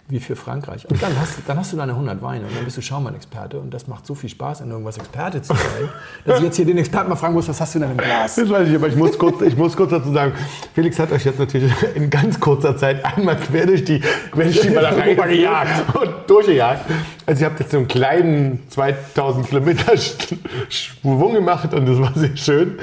wie 0.09 0.19
für 0.19 0.35
Frankreich. 0.35 0.85
Und 0.89 1.01
dann 1.01 1.11
hast, 1.19 1.37
dann 1.47 1.57
hast 1.57 1.71
du 1.71 1.77
deine 1.77 1.93
100 1.93 2.21
Weine 2.21 2.45
und 2.45 2.55
dann 2.55 2.65
bist 2.65 2.75
du 2.77 2.81
Schaumwein-Experte. 2.81 3.57
Und 3.59 3.73
das 3.73 3.87
macht 3.87 4.05
so 4.05 4.13
viel 4.13 4.29
Spaß, 4.29 4.59
in 4.61 4.69
irgendwas 4.69 4.97
Experte 4.97 5.41
zu 5.41 5.53
sein, 5.53 5.89
dass 6.25 6.39
ich 6.39 6.43
jetzt 6.45 6.55
hier 6.57 6.65
den 6.65 6.77
Experten 6.77 7.09
mal 7.09 7.15
fragen 7.15 7.33
muss, 7.33 7.47
was 7.47 7.59
hast 7.61 7.73
du 7.75 7.79
denn 7.79 7.91
im 7.91 7.97
Glas? 7.97 8.35
Das 8.35 8.49
weiß 8.49 8.67
ich, 8.67 8.75
aber 8.75 8.89
ich 8.89 8.95
muss, 8.97 9.17
kurz, 9.17 9.41
ich 9.41 9.55
muss 9.55 9.75
kurz 9.77 9.91
dazu 9.91 10.11
sagen, 10.11 10.33
Felix 10.75 10.99
hat 10.99 11.11
euch 11.13 11.23
jetzt 11.23 11.39
natürlich 11.39 11.71
in 11.95 12.09
ganz 12.09 12.37
kurzer 12.39 12.75
Zeit 12.75 13.03
einmal 13.05 13.37
quer 13.37 13.65
durch 13.65 13.85
die, 13.85 14.01
quer 14.31 14.43
durch 14.43 14.59
die 14.61 14.69
gejagt 14.69 15.95
und 15.95 16.09
durchgejagt. 16.29 16.81
Also 17.25 17.41
ihr 17.41 17.49
habt 17.49 17.59
jetzt 17.61 17.71
so 17.71 17.77
einen 17.77 17.87
kleinen 17.87 18.59
2000 18.69 19.47
Kilometer 19.47 19.93
Sch- 19.93 20.35
Schwung 20.69 21.33
gemacht 21.33 21.73
und 21.73 21.85
das 21.87 21.97
war 21.99 22.11
sehr 22.13 22.35
schön. 22.35 22.77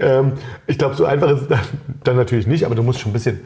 Ähm, 0.00 0.32
ich 0.66 0.76
glaube, 0.76 0.96
so 0.96 1.04
einfach 1.04 1.30
ist 1.30 1.42
es 1.42 1.48
dann, 1.48 1.60
dann 2.02 2.16
natürlich 2.16 2.48
nicht, 2.48 2.66
aber 2.66 2.74
du 2.74 2.82
musst 2.82 2.98
schon 2.98 3.10
ein 3.10 3.14
bisschen... 3.14 3.40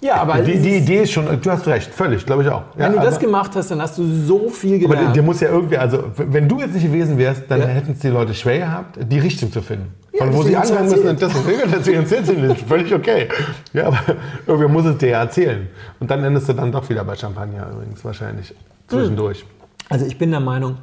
Ja, 0.00 0.14
aber 0.16 0.34
Die, 0.42 0.58
die 0.60 0.76
Idee 0.76 1.02
ist 1.02 1.10
schon, 1.12 1.26
du 1.40 1.50
hast 1.50 1.66
recht, 1.66 1.92
völlig, 1.92 2.24
glaube 2.24 2.42
ich 2.44 2.48
auch. 2.48 2.62
Ja, 2.76 2.84
wenn 2.86 2.92
du 2.92 2.98
das 3.00 3.16
aber- 3.16 3.24
gemacht 3.24 3.50
hast, 3.56 3.70
dann 3.72 3.82
hast 3.82 3.98
du 3.98 4.04
so 4.06 4.48
viel 4.48 4.84
aber 4.84 4.94
gelernt. 4.94 5.16
dir 5.16 5.22
muss 5.22 5.40
ja 5.40 5.48
irgendwie, 5.48 5.76
also 5.76 6.04
wenn 6.16 6.48
du 6.48 6.60
jetzt 6.60 6.74
nicht 6.74 6.84
gewesen 6.84 7.18
wärst, 7.18 7.44
dann 7.48 7.60
Ja. 7.60 7.66
hätten 7.66 7.92
es 7.92 7.98
die 7.98 8.08
Leute 8.08 8.32
schwer 8.32 8.58
gehabt, 8.58 8.98
die 9.10 9.18
Richtung 9.18 9.50
zu 9.50 9.60
finden. 9.60 9.92
Von 10.16 10.28
Ja, 10.30 10.34
wo 10.34 10.42
sie 10.42 10.56
anfangen 10.56 10.88
müssen 10.88 11.08
und 11.08 11.20
das 11.22 11.34
und 11.34 11.44
deswegen 11.46 11.98
erzählt 11.98 12.26
sie 12.26 12.32
nicht. 12.36 12.60
Völlig 12.68 12.94
okay. 12.94 13.28
Ja, 13.72 13.88
aber 13.88 13.98
irgendwer 14.46 14.68
muss 14.68 14.84
es 14.84 14.98
dir 14.98 15.08
ja 15.10 15.20
erzählen. 15.20 15.68
Und 16.00 16.10
dann 16.10 16.22
endest 16.24 16.48
du 16.48 16.52
dann 16.52 16.70
doch 16.72 16.88
wieder 16.88 17.02
bei 17.04 17.16
Champagner 17.16 17.68
übrigens 17.72 18.04
wahrscheinlich. 18.04 18.54
Zwischendurch. 18.86 19.44
Also 19.88 20.06
ich 20.06 20.16
bin 20.16 20.30
der 20.30 20.40
Meinung, 20.40 20.76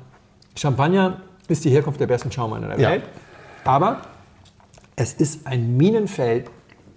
Champagner 0.55 1.17
ist 1.47 1.63
die 1.63 1.69
Herkunft 1.69 1.99
der 2.01 2.07
besten 2.07 2.31
Schaumweine 2.31 2.67
der 2.67 2.79
Ja. 2.79 2.89
Welt. 2.91 3.03
Aber 3.63 3.97
es 4.97 5.13
ist 5.13 5.45
ein 5.47 5.75
Minenfeld 5.77 6.49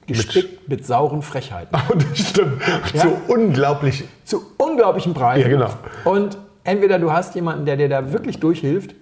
gespickt 0.09 0.69
mit, 0.69 0.85
sauren 0.87 1.23
Frechheiten. 1.23 1.77
Das 2.11 2.19
stimmt. 2.19 2.61
Ja. 2.95 3.03
So 3.03 3.17
unglaublich. 3.29 4.05
Zu 4.25 4.43
unglaublichen 4.57 5.15
Preisen. 5.15 5.43
Ja, 5.43 5.49
genau. 5.49 5.71
Und 6.05 6.37
entweder 6.65 6.99
du 6.99 7.13
hast 7.13 7.35
jemanden, 7.35 7.65
der 7.65 7.77
dir 7.77 7.89
da 7.89 8.13
wirklich 8.13 8.41
durchhilft, 8.41 8.95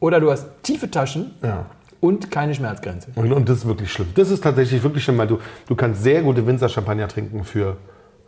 oder 0.00 0.20
du 0.20 0.30
hast 0.30 0.46
tiefe 0.62 0.90
Taschen 0.90 1.30
Ja. 1.42 1.66
und 2.00 2.30
keine 2.30 2.54
Schmerzgrenze. 2.54 3.10
Und, 3.14 3.32
und 3.32 3.48
das 3.48 3.58
ist 3.58 3.66
wirklich 3.66 3.90
schlimm. 3.92 4.08
Das 4.16 4.30
ist 4.30 4.42
tatsächlich 4.42 4.82
wirklich 4.82 5.04
schlimm, 5.04 5.16
weil 5.18 5.28
du, 5.28 5.38
du 5.66 5.74
kannst 5.74 6.02
sehr 6.02 6.22
gute 6.22 6.46
Winzer-Champagner 6.46 7.08
trinken 7.08 7.44
für 7.44 7.76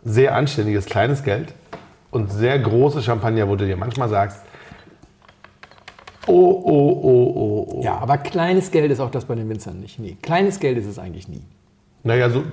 sehr 0.04 0.34
anständiges 0.34 0.86
kleines 0.86 1.22
Geld 1.22 1.52
und 2.10 2.30
sehr 2.32 2.58
große 2.58 3.02
Champagner, 3.02 3.48
wo 3.48 3.56
du 3.56 3.66
dir 3.66 3.76
manchmal 3.76 4.08
sagst, 4.08 4.40
oh, 6.26 6.32
oh, 6.32 7.00
oh, 7.02 7.32
oh, 7.34 7.66
oh. 7.76 7.80
Ja, 7.82 7.98
aber 7.98 8.18
kleines 8.18 8.70
Geld 8.70 8.90
ist 8.90 9.00
auch 9.00 9.10
das 9.10 9.24
bei 9.24 9.34
den 9.34 9.48
Winzern 9.48 9.80
nicht. 9.80 9.98
Nie. 9.98 10.16
Kleines 10.22 10.58
Geld 10.60 10.78
ist 10.78 10.86
es 10.86 10.98
eigentlich 10.98 11.28
nie. 11.28 11.42
Naja, 12.06 12.30
so 12.30 12.44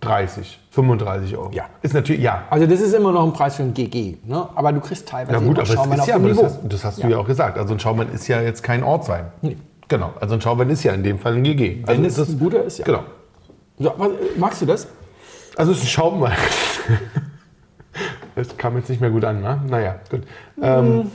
30, 0.00 0.60
35 0.70 1.36
Euro. 1.36 1.50
Ja. 1.52 1.68
Ist 1.82 1.94
natürlich, 1.94 2.22
ja. 2.22 2.44
Also 2.48 2.66
das 2.66 2.80
ist 2.80 2.94
immer 2.94 3.10
noch 3.12 3.24
ein 3.24 3.32
Preis 3.32 3.56
für 3.56 3.64
ein 3.64 3.74
GG. 3.74 4.18
Ne? 4.24 4.48
Aber 4.54 4.72
du 4.72 4.80
kriegst 4.80 5.08
teilweise 5.08 5.38
Ja 5.38 5.46
gut, 5.46 5.58
aber 5.58 5.66
Schaumwein 5.66 5.92
es 5.92 5.94
ist 5.96 6.00
auf 6.02 6.08
ja, 6.08 6.14
dem 6.14 6.24
aber 6.24 6.28
das 6.28 6.36
Niveau. 6.38 6.46
hast, 6.46 6.72
das 6.72 6.84
hast 6.84 7.02
du 7.02 7.08
ja 7.08 7.18
auch 7.18 7.26
gesagt. 7.26 7.58
Also 7.58 7.74
ein 7.74 7.80
Schaumann 7.80 8.12
ist 8.12 8.28
ja 8.28 8.40
jetzt 8.40 8.62
kein 8.62 8.84
Ortswein. 8.84 9.26
Genau, 9.88 10.12
also 10.20 10.34
ein 10.34 10.40
Schaumann 10.40 10.70
ist 10.70 10.84
ja 10.84 10.92
in 10.92 11.02
dem 11.02 11.18
Fall 11.18 11.34
ein 11.34 11.42
GG. 11.42 11.82
Also 11.86 12.02
Wenn 12.02 12.08
es 12.08 12.18
ein 12.18 12.38
guter 12.38 12.62
ist, 12.62 12.78
ja. 12.78 12.84
Genau. 12.84 13.02
So, 13.78 13.92
was, 13.96 14.10
magst 14.38 14.62
du 14.62 14.66
das? 14.66 14.86
Also 15.56 15.72
es 15.72 15.78
ist 15.78 15.84
ein 15.84 15.88
Schaumwein. 15.88 16.36
Das 18.36 18.56
kam 18.56 18.76
jetzt 18.76 18.88
nicht 18.88 19.00
mehr 19.00 19.10
gut 19.10 19.24
an, 19.24 19.42
ne? 19.42 19.60
Naja, 19.68 19.96
gut. 20.08 20.22
Ähm, 20.62 21.10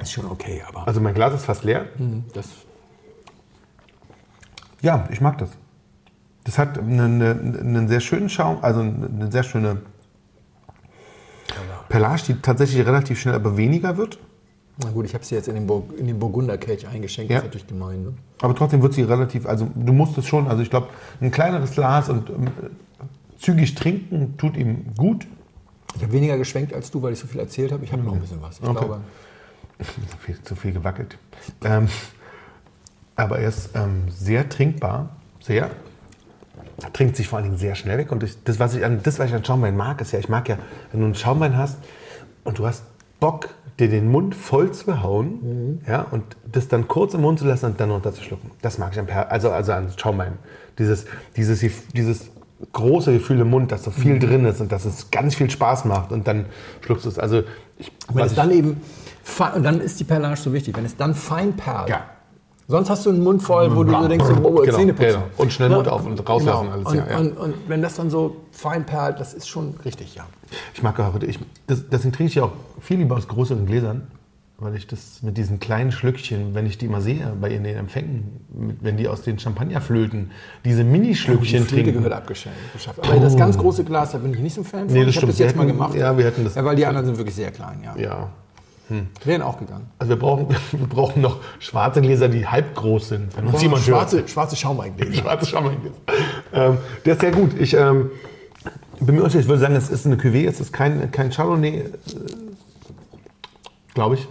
Ist 0.00 0.12
schon 0.12 0.24
okay, 0.30 0.62
aber 0.66 0.88
also 0.88 1.00
mein 1.02 1.12
Glas 1.12 1.34
ist 1.34 1.44
fast 1.44 1.62
leer. 1.64 1.84
das 2.32 2.46
Ja, 4.82 5.06
ich 5.10 5.20
mag 5.20 5.38
das. 5.38 5.50
Das 6.44 6.58
hat 6.58 6.78
einen, 6.78 7.20
einen, 7.22 7.88
sehr 7.88 8.00
schönen 8.00 8.28
Schaum, 8.28 8.58
also 8.62 8.80
eine 8.80 9.30
sehr 9.30 9.42
schöne 9.42 9.82
Perlage, 11.88 12.22
die 12.28 12.34
tatsächlich 12.40 12.86
relativ 12.86 13.20
schnell 13.20 13.34
aber 13.34 13.56
weniger 13.56 13.96
wird. 13.96 14.18
Na 14.82 14.90
gut, 14.90 15.04
ich 15.04 15.12
habe 15.12 15.24
sie 15.24 15.34
jetzt 15.34 15.48
in 15.48 15.54
den, 15.54 15.66
Burg, 15.66 15.92
in 15.98 16.06
den 16.06 16.18
Burgunderkelch 16.18 16.88
eingeschenkt. 16.88 17.30
Ja. 17.30 17.38
Das 17.38 17.44
ist 17.44 17.48
natürlich 17.48 17.66
gemein. 17.66 18.02
Ne? 18.04 18.14
Aber 18.40 18.54
trotzdem 18.54 18.80
wird 18.80 18.94
sie 18.94 19.02
relativ, 19.02 19.46
also 19.46 19.68
du 19.74 19.92
musst 19.92 20.16
es 20.16 20.26
schon, 20.26 20.48
also 20.48 20.62
ich 20.62 20.70
glaube, 20.70 20.88
ein 21.20 21.30
kleineres 21.30 21.72
Glas 21.72 22.08
und 22.08 22.30
ähm, 22.30 22.46
zügig 23.38 23.74
trinken 23.74 24.36
tut 24.38 24.56
ihm 24.56 24.86
gut. 24.96 25.26
Ich 25.96 26.02
habe 26.02 26.12
weniger 26.12 26.38
geschwenkt 26.38 26.72
als 26.72 26.90
du, 26.90 27.02
weil 27.02 27.12
ich 27.12 27.18
so 27.18 27.26
viel 27.26 27.40
erzählt 27.40 27.72
habe. 27.72 27.84
Ich 27.84 27.92
habe 27.92 28.02
noch 28.02 28.14
ein 28.14 28.20
bisschen 28.20 28.40
was. 28.40 28.58
Ich 28.58 28.64
Okay. 28.66 28.78
glaube, 28.78 29.00
Zu 29.80 30.16
viel, 30.18 30.42
zu 30.42 30.56
viel 30.56 30.72
gewackelt. 30.72 31.18
Ähm, 31.64 31.88
aber 33.20 33.38
er 33.38 33.48
ist 33.48 33.70
ähm, 33.74 34.04
sehr 34.08 34.48
trinkbar, 34.48 35.10
sehr. 35.40 35.70
Er 36.82 36.92
trinkt 36.92 37.16
sich 37.16 37.28
vor 37.28 37.38
allen 37.38 37.46
Dingen 37.46 37.58
sehr 37.58 37.74
schnell 37.74 37.98
weg. 37.98 38.10
Und 38.10 38.22
ich, 38.22 38.42
das, 38.44 38.58
was 38.58 38.74
ich 38.74 38.84
an, 38.84 39.00
das, 39.02 39.18
was 39.18 39.28
ich 39.28 39.34
an 39.34 39.44
Schaumwein 39.44 39.76
mag, 39.76 40.00
ist 40.00 40.12
ja, 40.12 40.18
ich 40.18 40.28
mag 40.28 40.48
ja, 40.48 40.56
wenn 40.90 41.00
du 41.00 41.06
einen 41.06 41.14
Schaumwein 41.14 41.56
hast 41.56 41.78
und 42.44 42.58
du 42.58 42.66
hast 42.66 42.84
Bock, 43.20 43.50
dir 43.78 43.88
den 43.88 44.10
Mund 44.10 44.34
voll 44.34 44.72
zu 44.72 45.02
hauen 45.02 45.80
ja, 45.86 46.06
und 46.10 46.24
das 46.50 46.68
dann 46.68 46.88
kurz 46.88 47.14
im 47.14 47.22
Mund 47.22 47.38
zu 47.38 47.46
lassen 47.46 47.66
und 47.66 47.80
dann 47.80 47.90
runterzuschlucken. 47.90 48.50
Das 48.62 48.78
mag 48.78 48.92
ich 48.92 48.98
an, 48.98 49.06
Per- 49.06 49.30
also, 49.30 49.50
also 49.50 49.72
an 49.72 49.88
Schaumwein. 49.96 50.32
Dieses, 50.78 51.06
dieses, 51.36 51.60
dieses 51.88 52.30
große 52.72 53.12
Gefühl 53.12 53.40
im 53.40 53.48
Mund, 53.48 53.72
dass 53.72 53.84
so 53.84 53.90
viel 53.90 54.18
drin 54.18 54.44
ist 54.44 54.60
und 54.60 54.70
dass 54.72 54.84
es 54.84 55.10
ganz 55.10 55.34
viel 55.34 55.50
Spaß 55.50 55.84
macht 55.84 56.12
und 56.12 56.26
dann 56.26 56.46
schluckst 56.82 57.04
du 57.04 57.10
es. 57.10 57.18
Also 57.18 57.42
ich, 57.78 57.90
wenn 58.12 58.24
es 58.24 58.34
dann 58.34 58.50
eben, 58.50 58.80
und 59.54 59.62
dann 59.62 59.80
ist 59.80 59.98
die 60.00 60.04
Perlage 60.04 60.36
so 60.36 60.52
wichtig, 60.52 60.76
wenn 60.76 60.84
es 60.84 60.96
dann 60.96 61.14
fein 61.14 61.54
perlt. 61.54 61.88
Ja. 61.88 62.04
Sonst 62.70 62.88
hast 62.88 63.04
du 63.04 63.10
einen 63.10 63.22
Mund 63.22 63.42
voll, 63.42 63.74
wo 63.76 63.82
du 63.84 63.92
so 63.92 64.08
denkst, 64.08 64.24
oh, 64.42 64.50
Genau, 64.62 64.76
Zähne 64.76 64.94
putzen. 64.94 65.08
genau. 65.12 65.22
Und 65.36 65.52
schnell 65.52 65.70
Mund 65.70 65.88
auf 65.88 66.06
und 66.06 66.28
rauslassen 66.28 66.62
Genau. 66.66 66.72
alles, 66.72 66.86
Und, 66.86 66.94
ja, 66.96 67.06
ja. 67.10 67.18
Und, 67.18 67.36
und 67.36 67.54
wenn 67.68 67.82
das 67.82 67.94
dann 67.96 68.10
so 68.10 68.36
fein 68.52 68.86
perlt, 68.86 69.18
das 69.20 69.34
ist 69.34 69.48
schon 69.48 69.74
richtig, 69.84 70.14
ja. 70.14 70.24
Ich 70.74 70.82
mag 70.82 70.98
auch, 71.00 71.20
ich, 71.20 71.38
das, 71.66 71.88
deswegen 71.90 72.12
trinke 72.12 72.28
ich 72.30 72.34
ja 72.36 72.44
auch 72.44 72.52
viel 72.80 72.98
lieber 72.98 73.16
aus 73.16 73.28
größeren 73.28 73.66
Gläsern, 73.66 74.06
weil 74.58 74.76
ich 74.76 74.86
das 74.86 75.22
mit 75.22 75.36
diesen 75.38 75.58
kleinen 75.58 75.90
Schlückchen, 75.90 76.54
wenn 76.54 76.66
ich 76.66 76.76
die 76.78 76.86
immer 76.86 77.00
sehe 77.00 77.32
bei 77.40 77.50
in 77.50 77.64
den 77.64 77.76
Empfängen, 77.76 78.76
wenn 78.80 78.96
die 78.98 79.08
aus 79.08 79.22
den 79.22 79.38
Champagnerflöten 79.38 80.30
diese 80.64 80.84
Mini-Schlückchen 80.84 81.62
Die 81.62 81.66
Flöte 81.68 81.82
trinken. 81.84 81.92
gehört 82.02 82.12
abgeschafft. 82.12 82.56
geschafft. 82.72 83.00
Aber 83.02 83.18
das 83.20 83.36
ganz 83.36 83.56
große 83.56 83.84
Glas, 83.84 84.12
da 84.12 84.18
bin 84.18 84.34
ich 84.34 84.40
nicht 84.40 84.54
so 84.54 84.60
ein 84.60 84.64
Fan 84.64 84.88
von. 84.88 84.92
Nee, 84.98 85.04
das 85.06 85.10
ich 85.10 85.16
habe 85.16 85.28
das 85.28 85.38
jetzt 85.38 85.56
mal 85.56 85.66
gemacht. 85.66 85.94
ja, 85.94 86.16
wir 86.16 86.24
hätten 86.26 86.44
das- 86.44 86.54
Ja, 86.56 86.64
weil 86.64 86.76
die 86.76 86.84
anderen 86.86 87.06
sind 87.06 87.16
wirklich 87.18 87.34
sehr 87.34 87.50
klein, 87.50 87.82
ja. 87.82 87.96
Ja. 88.00 88.28
Wären 89.24 89.42
auch 89.42 89.58
gegangen. 89.58 89.88
Also 89.98 90.10
wir 90.10 90.18
brauchen, 90.18 90.48
wir 90.72 90.86
brauchen 90.86 91.22
noch 91.22 91.38
schwarze 91.58 92.00
Gläser, 92.00 92.28
die 92.28 92.46
halb 92.46 92.74
groß 92.74 93.10
sind. 93.10 93.36
Wenn 93.36 93.46
uns 93.46 93.62
jemand 93.62 93.86
hört. 93.86 94.10
schwarze, 94.10 94.28
schwarze 94.28 94.56
Schaumweingläser. 94.56 95.14
Schwarze 95.22 95.46
Schaumweingläser. 95.46 95.94
Ähm, 96.52 96.78
der 97.04 97.12
ist 97.14 97.20
sehr 97.20 97.30
gut. 97.30 97.58
Ich 97.58 97.74
ähm, 97.74 98.10
bin 98.98 99.14
mir 99.14 99.22
unsicher, 99.22 99.40
ich 99.40 99.48
würde 99.48 99.60
sagen, 99.60 99.76
es 99.76 99.90
ist 99.90 100.06
eine 100.06 100.16
Cuvée, 100.16 100.48
es 100.48 100.60
ist 100.60 100.72
kein, 100.72 101.10
kein 101.10 101.30
Chardonnay, 101.30 101.78
äh, 101.78 101.92
glaube 103.94 104.16
ich. 104.16 104.28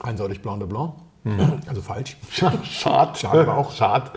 Eindeutig 0.00 0.42
Blanc 0.42 0.60
de 0.60 0.68
Blanc. 0.68 0.94
Also 1.68 1.82
falsch. 1.82 2.16
Schad. 2.64 3.16
Schade 3.16 3.40
aber 3.42 3.56
auch. 3.56 3.72
Schad. 3.72 4.10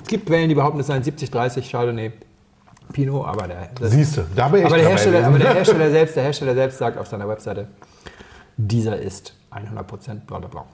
Es 0.00 0.06
gibt 0.06 0.26
Quellen, 0.26 0.48
die 0.48 0.54
behaupten, 0.54 0.78
es 0.78 0.86
sei 0.86 0.94
ein 0.94 1.02
70-30 1.02 1.68
Chardonnay 1.68 2.12
Pinot, 2.92 3.26
aber 3.26 3.48
der, 3.48 3.68
das, 3.78 3.90
Siehst 3.90 4.16
du, 4.16 4.22
da 4.34 4.48
bin 4.48 4.60
ich 4.60 4.66
aber, 4.66 4.76
der 4.76 4.88
Hersteller, 4.88 5.26
aber 5.26 5.38
der, 5.38 5.54
Hersteller 5.54 5.90
selbst, 5.90 6.16
der 6.16 6.22
Hersteller 6.22 6.54
selbst 6.54 6.78
sagt 6.78 6.98
auf 6.98 7.06
seiner 7.06 7.28
Webseite, 7.28 7.68
dieser 8.56 8.98
ist 8.98 9.34
100% 9.52 10.20
Blanc 10.26 10.42
de 10.42 10.50
Blanc. 10.50 10.66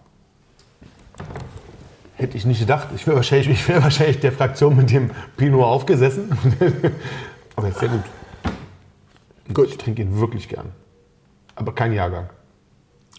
Hätte 2.16 2.36
ich 2.36 2.46
nicht 2.46 2.60
gedacht. 2.60 2.88
Ich 2.94 3.06
wäre 3.06 3.16
wahrscheinlich, 3.16 3.48
ich 3.48 3.68
wär 3.68 3.82
wahrscheinlich 3.82 4.20
der 4.20 4.32
Fraktion 4.32 4.76
mit 4.76 4.90
dem 4.90 5.10
Pinot 5.36 5.64
aufgesessen. 5.64 6.30
Aber 7.56 7.68
ist 7.68 7.78
sehr 7.78 7.88
gut. 7.88 8.02
Gut. 9.52 9.68
Ich 9.68 9.78
trinke 9.78 10.02
ihn 10.02 10.20
wirklich 10.20 10.48
gern. 10.48 10.72
Aber 11.56 11.74
kein 11.74 11.92
Jahrgang. 11.92 12.30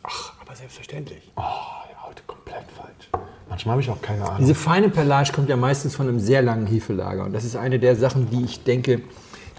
Ach, 0.04 0.34
aber 0.42 0.56
selbstverständlich. 0.56 1.32
Oh, 1.36 1.42
ja, 1.42 2.08
heute 2.08 2.22
komplett 2.28 2.66
falsch. 2.72 3.25
Manchmal 3.56 3.72
habe 3.72 3.82
ich 3.84 3.90
auch 3.90 4.02
keine 4.02 4.24
Ahnung. 4.26 4.40
Diese 4.40 4.54
feine 4.54 4.90
Perlage 4.90 5.32
kommt 5.32 5.48
ja 5.48 5.56
meistens 5.56 5.96
von 5.96 6.10
einem 6.10 6.20
sehr 6.20 6.42
langen 6.42 6.68
Hefelager. 6.68 7.24
Und 7.24 7.32
das 7.32 7.46
ist 7.46 7.56
eine 7.56 7.80
der 7.80 7.96
Sachen, 7.96 8.30
die 8.30 8.44
ich 8.44 8.66
denke, 8.66 9.02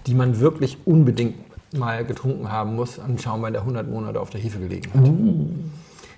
die 0.05 0.13
man 0.13 0.39
wirklich 0.39 0.77
unbedingt 0.85 1.35
mal 1.73 2.05
getrunken 2.05 2.51
haben 2.51 2.75
muss 2.75 2.99
an 2.99 3.17
Schaumwein, 3.17 3.53
der 3.53 3.63
100 3.63 3.89
Monate 3.89 4.21
auf 4.21 4.29
der 4.29 4.39
Hefe 4.39 4.59
gelegen 4.59 4.91
hat. 4.93 5.09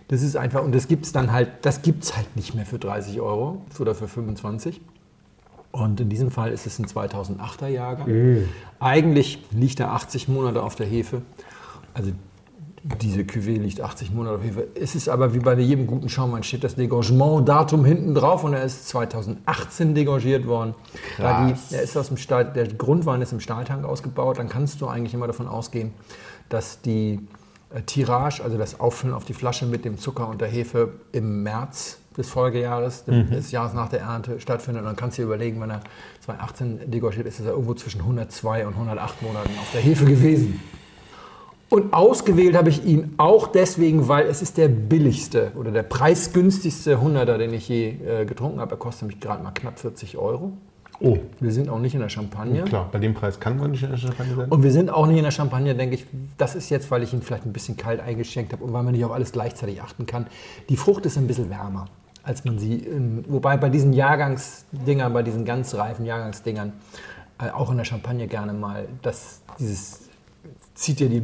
Das 0.09 0.21
ist 0.23 0.35
einfach, 0.35 0.61
und 0.61 0.75
das 0.75 0.89
gibt 0.89 1.05
es 1.05 1.13
dann 1.13 1.31
halt, 1.31 1.51
das 1.61 1.81
gibt 1.81 2.03
es 2.03 2.17
halt 2.17 2.35
nicht 2.35 2.53
mehr 2.53 2.65
für 2.65 2.79
30 2.79 3.21
Euro 3.21 3.61
oder 3.79 3.95
für 3.95 4.09
25. 4.09 4.81
Und 5.71 6.01
in 6.01 6.09
diesem 6.09 6.31
Fall 6.31 6.51
ist 6.51 6.67
es 6.67 6.79
ein 6.79 6.85
2008er 6.85 7.67
Jahrgang. 7.67 8.09
Eigentlich 8.81 9.41
liegt 9.51 9.79
er 9.79 9.93
80 9.93 10.27
Monate 10.27 10.63
auf 10.63 10.75
der 10.75 10.85
Hefe. 10.85 11.21
Also 11.93 12.11
diese 12.83 13.21
Cuvée 13.21 13.57
liegt 13.59 13.81
80 13.81 14.13
Monate 14.13 14.35
auf 14.37 14.43
Hefe. 14.43 14.67
Es 14.75 14.95
ist 14.95 15.09
aber 15.09 15.33
wie 15.33 15.39
bei 15.39 15.53
jedem 15.59 15.85
guten 15.85 16.07
Schaumwein 16.07 16.43
steht 16.43 16.63
das 16.63 16.75
Degorgement-Datum 16.75 17.83
hinten 17.83 18.15
drauf 18.15 18.43
und 18.43 18.53
er 18.53 18.63
ist 18.63 18.87
2018 18.89 19.95
degorgiert 19.95 20.47
worden. 20.47 20.75
Krass. 21.15 21.69
die, 21.69 21.75
er 21.75 21.81
ist 21.81 21.97
aus 21.97 22.07
dem 22.07 22.17
Stahl, 22.17 22.45
der 22.53 22.67
Grundwein 22.67 23.21
ist 23.21 23.33
im 23.33 23.39
Stahltank 23.41 23.83
ausgebaut. 23.85 24.37
Dann 24.39 24.47
kannst 24.49 24.79
du 24.81 24.87
eigentlich 24.87 25.13
immer 25.13 25.27
davon 25.27 25.47
ausgehen, 25.47 25.91
dass 26.47 26.81
die 26.81 27.19
äh, 27.73 27.81
Tirage, 27.81 28.43
also 28.43 28.57
das 28.57 28.79
Auffüllen 28.79 29.13
auf 29.13 29.25
die 29.25 29.33
Flasche 29.33 29.65
mit 29.65 29.83
dem 29.83 29.97
Zucker 29.97 30.27
und 30.29 30.39
der 30.39 30.47
Hefe 30.47 30.93
im 31.11 31.43
März 31.43 31.97
des 32.17 32.29
Folgejahres, 32.29 33.03
dem- 33.05 33.29
des 33.29 33.51
Jahres 33.51 33.73
nach 33.73 33.89
der 33.89 34.01
Ernte 34.01 34.39
stattfindet. 34.39 34.81
Und 34.83 34.87
dann 34.87 34.95
kannst 34.95 35.17
du 35.17 35.21
dir 35.21 35.25
überlegen, 35.27 35.59
wenn 35.61 35.69
er 35.69 35.81
2018 36.21 36.89
degorgiert 36.91 37.27
ist, 37.27 37.39
ist 37.39 37.45
er 37.45 37.51
irgendwo 37.51 37.73
zwischen 37.73 38.01
102 38.01 38.65
und 38.67 38.73
108 38.73 39.21
Monaten 39.21 39.49
auf 39.59 39.71
der 39.73 39.81
Hefe 39.81 40.05
gewesen. 40.05 40.59
Und 41.69 41.93
ausgewählt 41.93 42.55
habe 42.55 42.69
ich 42.69 42.83
ihn 42.83 43.13
auch 43.17 43.47
deswegen, 43.47 44.07
weil 44.07 44.25
es 44.25 44.41
ist 44.41 44.57
der 44.57 44.67
billigste 44.69 45.51
oder 45.55 45.71
der 45.71 45.83
preisgünstigste 45.83 46.97
100er, 46.97 47.37
den 47.37 47.53
ich 47.53 47.69
je 47.69 47.89
äh, 47.89 48.25
getrunken 48.25 48.59
habe. 48.59 48.71
Er 48.75 48.77
kostet 48.77 49.03
nämlich 49.03 49.19
gerade 49.19 49.43
mal 49.43 49.51
knapp 49.51 49.77
40 49.79 50.17
Euro. 50.17 50.53
oh, 50.99 51.17
Wir 51.39 51.51
sind 51.51 51.69
auch 51.69 51.77
nicht 51.77 51.93
in 51.93 51.99
der 51.99 52.09
Champagne. 52.09 52.63
klar, 52.63 52.89
bei 52.91 52.97
dem 52.97 53.13
Preis 53.13 53.39
kann 53.39 53.57
man 53.57 53.69
nicht 53.69 53.83
in 53.83 53.91
der 53.91 53.97
Champagne 53.97 54.35
sein. 54.35 54.49
Und 54.49 54.63
wir 54.63 54.71
sind 54.71 54.89
auch 54.89 55.05
nicht 55.05 55.17
in 55.17 55.23
der 55.23 55.31
Champagne, 55.31 55.75
denke 55.75 55.93
ich. 55.95 56.05
Das 56.39 56.55
ist 56.55 56.71
jetzt, 56.71 56.89
weil 56.89 57.03
ich 57.03 57.13
ihn 57.13 57.21
vielleicht 57.21 57.45
ein 57.45 57.53
bisschen 57.53 57.77
kalt 57.77 57.99
eingeschenkt 57.99 58.51
habe 58.51 58.63
und 58.63 58.73
weil 58.73 58.81
man 58.81 58.93
nicht 58.93 59.05
auf 59.05 59.11
alles 59.11 59.31
gleichzeitig 59.31 59.79
achten 59.81 60.07
kann. 60.07 60.25
Die 60.69 60.75
Frucht 60.77 61.05
ist 61.05 61.17
ein 61.19 61.27
bisschen 61.27 61.51
wärmer, 61.51 61.85
als 62.23 62.45
man 62.45 62.57
sie. 62.57 62.77
In, 62.77 63.25
wobei 63.27 63.57
bei 63.57 63.69
diesen 63.69 63.93
Jahrgangsdingern, 63.93 65.13
bei 65.13 65.21
diesen 65.21 65.45
ganz 65.45 65.75
reifen 65.75 66.03
Jahrgangsdingern, 66.03 66.73
äh, 67.39 67.51
auch 67.51 67.69
in 67.69 67.77
der 67.77 67.85
Champagne 67.85 68.27
gerne 68.27 68.53
mal, 68.53 68.87
dass 69.03 69.41
dieses 69.59 70.08
zieht 70.79 71.01
dir 71.01 71.09
die 71.09 71.21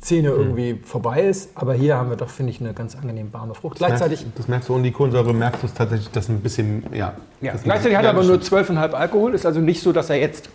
Zähne 0.00 0.28
irgendwie 0.28 0.78
vorbei 0.84 1.22
ist. 1.22 1.50
Aber 1.56 1.74
hier 1.74 1.96
haben 1.96 2.10
wir 2.10 2.16
doch, 2.16 2.28
finde 2.30 2.52
ich, 2.52 2.60
eine 2.60 2.72
ganz 2.72 2.94
angenehm 2.94 3.32
warme 3.32 3.52
Frucht. 3.52 3.78
Gleichzeitig, 3.78 4.20
merkst, 4.20 4.38
das 4.38 4.48
merkst 4.48 4.68
du 4.68 4.74
und 4.76 4.84
die 4.84 4.92
Kohlensäure 4.92 5.34
merkst 5.34 5.60
du 5.60 5.66
es 5.66 5.74
tatsächlich, 5.74 6.08
dass 6.12 6.28
ein 6.28 6.38
bisschen, 6.38 6.84
ja. 6.92 7.14
ja, 7.40 7.52
das 7.52 7.64
gleichzeitig 7.64 7.96
hat 7.96 8.04
er 8.04 8.10
aber 8.10 8.22
nur 8.22 8.36
12,5 8.36 8.92
Alkohol. 8.92 9.34
Ist 9.34 9.44
also 9.44 9.58
nicht 9.58 9.82
so, 9.82 9.92
dass 9.92 10.08
er 10.08 10.20
jetzt 10.20 10.50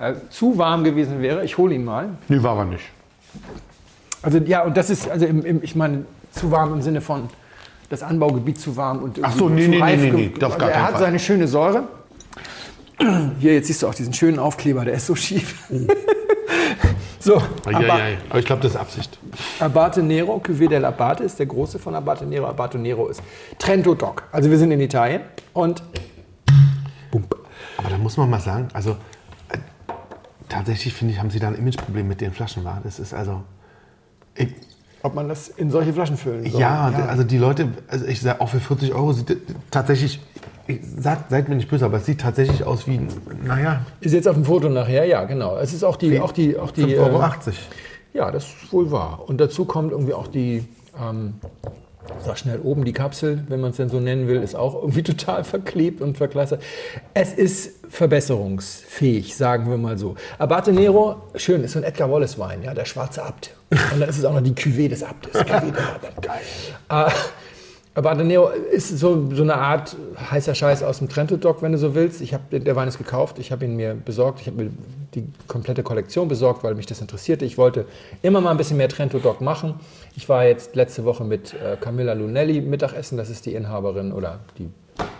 äh, 0.00 0.14
zu 0.30 0.58
warm 0.58 0.82
gewesen 0.82 1.22
wäre. 1.22 1.44
Ich 1.44 1.58
hole 1.58 1.76
ihn 1.76 1.84
mal. 1.84 2.08
Nee, 2.26 2.42
war 2.42 2.58
er 2.58 2.64
nicht. 2.64 2.84
Also 4.20 4.38
ja, 4.38 4.64
und 4.64 4.76
das 4.76 4.90
ist, 4.90 5.08
also 5.08 5.24
im, 5.24 5.44
im, 5.44 5.62
ich 5.62 5.76
meine, 5.76 6.06
zu 6.32 6.50
warm 6.50 6.72
im 6.72 6.82
Sinne 6.82 7.00
von 7.00 7.28
das 7.88 8.02
Anbaugebiet 8.02 8.60
zu 8.60 8.76
warm 8.76 8.98
und 8.98 9.20
Ach 9.22 9.32
so, 9.32 9.48
nee, 9.48 9.62
zu 9.62 9.70
nee, 9.70 9.78
reif 9.80 10.00
nee, 10.00 10.10
nee, 10.10 10.32
nee, 10.36 10.44
also 10.44 10.58
Er 10.58 10.82
hat 10.82 10.90
Fall. 10.92 11.02
seine 11.02 11.20
schöne 11.20 11.46
Säure. 11.46 11.84
Hier, 13.38 13.54
jetzt 13.54 13.68
siehst 13.68 13.84
du 13.84 13.86
auch 13.86 13.94
diesen 13.94 14.12
schönen 14.12 14.40
Aufkleber, 14.40 14.84
der 14.84 14.94
ist 14.94 15.06
so 15.06 15.14
schief. 15.14 15.70
so, 17.26 17.42
Ja, 17.70 17.80
ja, 17.80 18.16
aber 18.30 18.38
ich 18.38 18.44
glaube, 18.44 18.62
das 18.62 18.72
ist 18.72 18.76
Absicht. 18.76 19.18
Abate 19.58 20.00
Nero, 20.02 20.40
Cuvée 20.44 20.68
del 20.68 20.84
Abate 20.84 21.24
ist 21.24 21.38
der 21.38 21.46
große 21.46 21.78
von 21.78 21.94
Abate 21.94 22.24
Nero. 22.24 22.46
Abate 22.46 22.78
Nero 22.78 23.08
ist 23.08 23.20
Trento 23.58 23.94
Doc. 23.94 24.22
Also 24.30 24.48
wir 24.48 24.58
sind 24.58 24.70
in 24.70 24.80
Italien 24.80 25.22
und 25.52 25.82
Aber 27.78 27.90
da 27.90 27.98
muss 27.98 28.16
man 28.16 28.30
mal 28.30 28.40
sagen, 28.40 28.68
also 28.72 28.92
äh, 29.48 29.58
tatsächlich 30.48 30.94
finde 30.94 31.14
ich, 31.14 31.20
haben 31.20 31.30
sie 31.30 31.40
da 31.40 31.48
ein 31.48 31.56
Imageproblem 31.56 32.06
mit 32.06 32.20
den 32.20 32.32
Flaschen. 32.32 32.64
War. 32.64 32.80
Das 32.84 33.00
ist 33.00 33.12
also. 33.12 33.42
Ich, 34.36 34.48
ob 35.02 35.14
man 35.14 35.28
das 35.28 35.48
in 35.48 35.70
solche 35.70 35.92
Flaschen 35.92 36.16
füllen 36.16 36.50
soll. 36.50 36.60
ja, 36.60 36.90
also 37.08 37.22
die 37.22 37.38
Leute, 37.38 37.68
also 37.88 38.06
ich 38.06 38.20
sage 38.20 38.40
auch 38.40 38.48
für 38.48 38.60
40 38.60 38.94
Euro 38.94 39.12
sieht 39.12 39.36
tatsächlich, 39.70 40.20
ich 40.66 40.80
sag, 40.98 41.30
seid 41.30 41.48
mir 41.48 41.54
nicht 41.54 41.68
böse, 41.68 41.84
aber 41.84 41.98
es 41.98 42.06
sieht 42.06 42.20
tatsächlich 42.20 42.64
aus 42.64 42.86
wie, 42.88 43.00
naja, 43.44 43.82
Ist 44.00 44.12
jetzt 44.14 44.26
auf 44.26 44.34
dem 44.34 44.44
Foto 44.44 44.68
nachher, 44.68 45.04
ja, 45.04 45.24
genau. 45.24 45.56
Es 45.58 45.72
ist 45.72 45.84
auch 45.84 45.96
die, 45.96 46.18
auch 46.20 46.32
die, 46.32 46.58
auch 46.58 46.70
die. 46.72 46.96
5,80 46.96 46.98
Euro. 46.98 47.22
äh, 47.22 47.52
Ja, 48.14 48.30
das 48.30 48.44
ist 48.44 48.72
wohl 48.72 48.90
wahr. 48.90 49.22
Und 49.26 49.38
dazu 49.40 49.64
kommt 49.64 49.92
irgendwie 49.92 50.14
auch 50.14 50.26
die, 50.26 50.64
ähm, 51.00 51.34
sag 52.24 52.38
schnell 52.38 52.60
oben, 52.60 52.84
die 52.84 52.92
Kapsel, 52.92 53.44
wenn 53.48 53.60
man 53.60 53.70
es 53.70 53.76
denn 53.76 53.88
so 53.88 54.00
nennen 54.00 54.28
will, 54.28 54.42
ist 54.42 54.54
auch 54.54 54.74
irgendwie 54.74 55.02
total 55.04 55.44
verklebt 55.44 56.00
und 56.00 56.16
verkleistert. 56.16 56.62
Es 57.14 57.32
ist 57.32 57.86
verbesserungsfähig, 57.88 59.36
sagen 59.36 59.70
wir 59.70 59.76
mal 59.76 59.98
so. 59.98 60.16
Abate 60.38 60.72
Nero, 60.72 61.22
schön, 61.34 61.62
ist 61.64 61.72
so 61.72 61.78
ein 61.78 61.84
Edgar 61.84 62.10
Wallace 62.10 62.38
Wein, 62.38 62.62
ja, 62.62 62.74
der 62.74 62.84
schwarze 62.84 63.22
Abt. 63.22 63.50
Und 63.70 64.00
dann 64.00 64.08
ist 64.08 64.18
es 64.18 64.24
auch 64.24 64.32
noch 64.34 64.42
die 64.42 64.52
Cuvée 64.52 64.88
des 64.88 65.02
Abtes. 65.02 65.34
Cuvée. 65.40 65.72
Geil. 66.20 67.12
Abate 67.96 68.24
Nero 68.24 68.50
ist 68.50 68.98
so, 68.98 69.26
so 69.32 69.42
eine 69.42 69.56
Art 69.56 69.96
heißer 70.30 70.54
Scheiß 70.54 70.82
aus 70.82 70.98
dem 70.98 71.08
Trento 71.08 71.38
Doc, 71.38 71.62
wenn 71.62 71.72
du 71.72 71.78
so 71.78 71.94
willst. 71.94 72.20
Ich 72.20 72.34
hab, 72.34 72.50
der 72.50 72.76
Wein 72.76 72.88
ist 72.88 72.98
gekauft, 72.98 73.38
ich 73.38 73.52
habe 73.52 73.64
ihn 73.64 73.74
mir 73.74 73.94
besorgt, 73.94 74.42
ich 74.42 74.48
habe 74.48 74.64
mir 74.64 74.70
die 75.14 75.26
komplette 75.48 75.82
Kollektion 75.82 76.28
besorgt, 76.28 76.62
weil 76.62 76.74
mich 76.74 76.84
das 76.84 77.00
interessierte. 77.00 77.46
Ich 77.46 77.56
wollte 77.56 77.86
immer 78.20 78.42
mal 78.42 78.50
ein 78.50 78.58
bisschen 78.58 78.76
mehr 78.76 78.90
Trento 78.90 79.18
Doc 79.18 79.40
machen. 79.40 79.80
Ich 80.14 80.28
war 80.28 80.44
jetzt 80.44 80.76
letzte 80.76 81.06
Woche 81.06 81.24
mit 81.24 81.54
äh, 81.54 81.78
Camilla 81.80 82.12
Lunelli 82.12 82.60
Mittagessen, 82.60 83.16
das 83.16 83.30
ist 83.30 83.46
die 83.46 83.54
Inhaberin 83.54 84.12
oder 84.12 84.40
die 84.58 84.68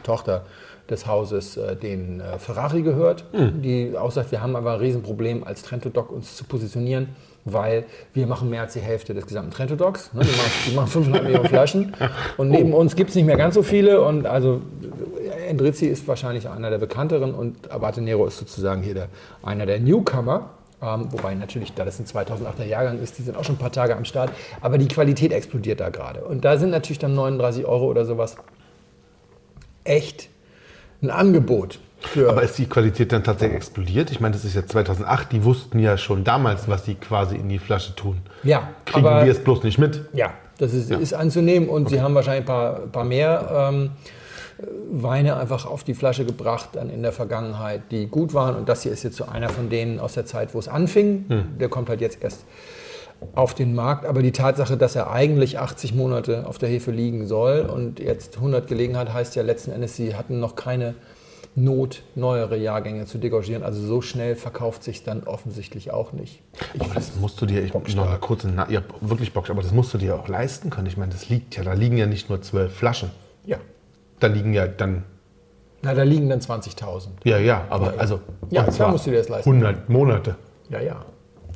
Tochter 0.02 0.44
des 0.90 1.06
Hauses, 1.06 1.56
äh, 1.56 1.76
den 1.76 2.20
äh, 2.20 2.38
Ferrari 2.38 2.82
gehört, 2.82 3.24
die 3.32 3.96
aussagt, 3.96 4.32
wir 4.32 4.42
haben 4.42 4.54
aber 4.54 4.74
ein 4.74 4.80
Riesenproblem 4.80 5.44
als 5.44 5.62
Trento 5.62 5.88
Doc 5.88 6.12
uns 6.12 6.36
zu 6.36 6.44
positionieren, 6.44 7.08
weil 7.46 7.84
wir 8.12 8.26
machen 8.26 8.50
mehr 8.50 8.62
als 8.62 8.74
die 8.74 8.80
Hälfte 8.80 9.14
des 9.14 9.26
gesamten 9.26 9.52
Trento 9.52 9.76
Docs. 9.76 10.12
Ne? 10.12 10.20
Die, 10.22 10.36
machen, 10.36 10.50
die 10.66 10.74
machen 10.74 11.14
5,5 11.14 11.22
Millionen 11.22 11.48
Flaschen 11.48 11.94
und 12.36 12.50
neben 12.50 12.74
uns 12.74 12.96
gibt 12.96 13.10
es 13.10 13.16
nicht 13.16 13.24
mehr 13.24 13.36
ganz 13.36 13.54
so 13.54 13.62
viele 13.62 14.02
und 14.02 14.26
also 14.26 14.60
Endrizzi 15.48 15.86
ist 15.86 16.06
wahrscheinlich 16.08 16.48
einer 16.48 16.70
der 16.70 16.78
bekannteren 16.78 17.34
und 17.34 17.70
Abate 17.70 18.02
Nero 18.02 18.26
ist 18.26 18.38
sozusagen 18.38 18.82
hier 18.82 18.94
der, 18.94 19.08
einer 19.42 19.64
der 19.64 19.80
Newcomer. 19.80 20.50
Ähm, 20.82 21.10
wobei 21.10 21.34
natürlich, 21.34 21.72
da 21.72 21.86
das 21.86 21.98
ein 21.98 22.04
2008er 22.04 22.64
Jahrgang 22.64 23.00
ist, 23.00 23.16
die 23.16 23.22
sind 23.22 23.36
auch 23.36 23.44
schon 23.44 23.54
ein 23.54 23.58
paar 23.58 23.72
Tage 23.72 23.96
am 23.96 24.04
Start. 24.04 24.30
Aber 24.60 24.76
die 24.76 24.88
Qualität 24.88 25.32
explodiert 25.32 25.80
da 25.80 25.88
gerade. 25.88 26.22
Und 26.22 26.44
da 26.44 26.58
sind 26.58 26.68
natürlich 26.70 26.98
dann 26.98 27.14
39 27.14 27.64
Euro 27.64 27.86
oder 27.86 28.04
sowas 28.04 28.36
echt 29.84 30.28
ein 31.02 31.10
Angebot. 31.10 31.78
Für 32.06 32.30
Aber 32.30 32.42
ist 32.42 32.58
die 32.58 32.66
Qualität 32.66 33.12
dann 33.12 33.24
tatsächlich 33.24 33.56
explodiert? 33.56 34.10
Ich 34.10 34.20
meine, 34.20 34.34
das 34.34 34.44
ist 34.44 34.54
ja 34.54 34.66
2008, 34.66 35.32
die 35.32 35.44
wussten 35.44 35.78
ja 35.78 35.98
schon 35.98 36.24
damals, 36.24 36.68
was 36.68 36.84
sie 36.84 36.94
quasi 36.94 37.36
in 37.36 37.48
die 37.48 37.58
Flasche 37.58 37.94
tun. 37.94 38.18
ja, 38.42 38.68
Kriegen 38.84 39.04
wir 39.04 39.26
es 39.26 39.42
bloß 39.42 39.62
nicht 39.62 39.78
mit? 39.78 40.02
ja, 40.12 40.32
das 40.58 40.72
ist, 40.72 40.90
ist 40.90 41.12
anzunehmen 41.12 41.68
und 41.68 41.90
sie 41.90 42.00
haben 42.00 42.14
wahrscheinlich 42.14 42.44
ein 42.44 42.46
paar, 42.46 42.72
paar 42.90 43.04
mehr 43.04 43.70
ähm, 43.70 43.90
Weine 44.90 45.36
einfach 45.36 45.66
auf 45.66 45.84
die 45.84 45.92
Flasche 45.92 46.24
gebracht 46.24 46.70
dann 46.72 46.88
in 46.88 47.02
der 47.02 47.12
Vergangenheit, 47.12 47.82
die 47.90 48.06
gut 48.06 48.32
waren. 48.32 48.56
Und 48.56 48.68
das 48.70 48.82
hier 48.82 48.92
ist 48.92 49.02
jetzt 49.02 49.16
so 49.16 49.26
einer 49.26 49.50
von 49.50 49.68
denen 49.68 50.00
aus 50.00 50.14
der 50.14 50.24
Zeit, 50.24 50.54
wo 50.54 50.58
es 50.58 50.66
anfing. 50.66 51.26
Der 51.60 51.68
kommt 51.68 51.90
halt 51.90 52.00
jetzt 52.00 52.22
erst 52.22 52.44
auf 53.34 53.52
den 53.52 53.74
Markt. 53.74 54.06
Aber 54.06 54.22
die 54.22 54.32
Tatsache, 54.32 54.78
dass 54.78 54.96
er 54.96 55.10
eigentlich 55.10 55.58
80 55.58 55.94
Monate 55.94 56.46
auf 56.46 56.56
der 56.56 56.70
Hefe 56.70 56.90
liegen 56.90 57.26
soll 57.26 57.68
und 57.70 58.00
jetzt 58.00 58.36
100 58.36 58.66
gelegen 58.66 58.96
hat, 58.96 59.12
heißt 59.12 59.36
ja 59.36 59.42
letzten 59.42 59.72
Endes, 59.72 59.96
sie 59.96 60.14
hatten 60.14 60.40
noch 60.40 60.56
keine 60.56 60.94
Not, 61.58 62.02
neuere 62.14 62.56
Jahrgänge 62.58 63.06
zu 63.06 63.16
degorgieren. 63.16 63.62
Also 63.62 63.80
so 63.84 64.02
schnell 64.02 64.36
verkauft 64.36 64.82
sich 64.84 65.04
dann 65.04 65.24
offensichtlich 65.24 65.90
auch 65.90 66.12
nicht. 66.12 66.42
aber 66.78 66.92
das 66.94 67.16
musst 67.18 67.40
du 67.40 67.46
dir, 67.46 67.62
ich 67.64 67.72
noch 67.72 68.08
eine 68.08 68.18
kurze, 68.18 68.48
Na 68.54 68.70
ja, 68.70 68.82
wirklich 69.00 69.32
Bock, 69.32 69.48
aber 69.48 69.62
das 69.62 69.72
musst 69.72 69.94
du 69.94 69.98
dir 69.98 70.16
auch 70.16 70.28
leisten 70.28 70.68
können. 70.68 70.86
Ich 70.86 70.98
meine, 70.98 71.12
das 71.12 71.30
liegt 71.30 71.56
ja, 71.56 71.62
da 71.64 71.72
liegen 71.72 71.96
ja 71.96 72.04
nicht 72.06 72.28
nur 72.28 72.42
zwölf 72.42 72.74
Flaschen. 72.74 73.10
Ja. 73.46 73.56
Da 74.20 74.26
liegen 74.26 74.52
ja 74.52 74.66
dann, 74.66 75.04
Na, 75.80 75.94
da 75.94 76.02
liegen 76.02 76.28
dann 76.28 76.40
20.000. 76.40 77.08
ja, 77.24 77.38
ja, 77.38 77.64
aber 77.70 77.94
also, 77.96 78.20
Ja, 78.50 78.60
und 78.60 78.66
klar 78.66 78.70
zwar 78.76 78.90
musst 78.90 79.06
du 79.06 79.10
dir 79.12 79.18
das 79.18 79.30
leisten. 79.30 79.48
100 79.50 79.88
Monate. 79.88 80.36
Ja, 80.68 80.80
ja. 80.80 81.06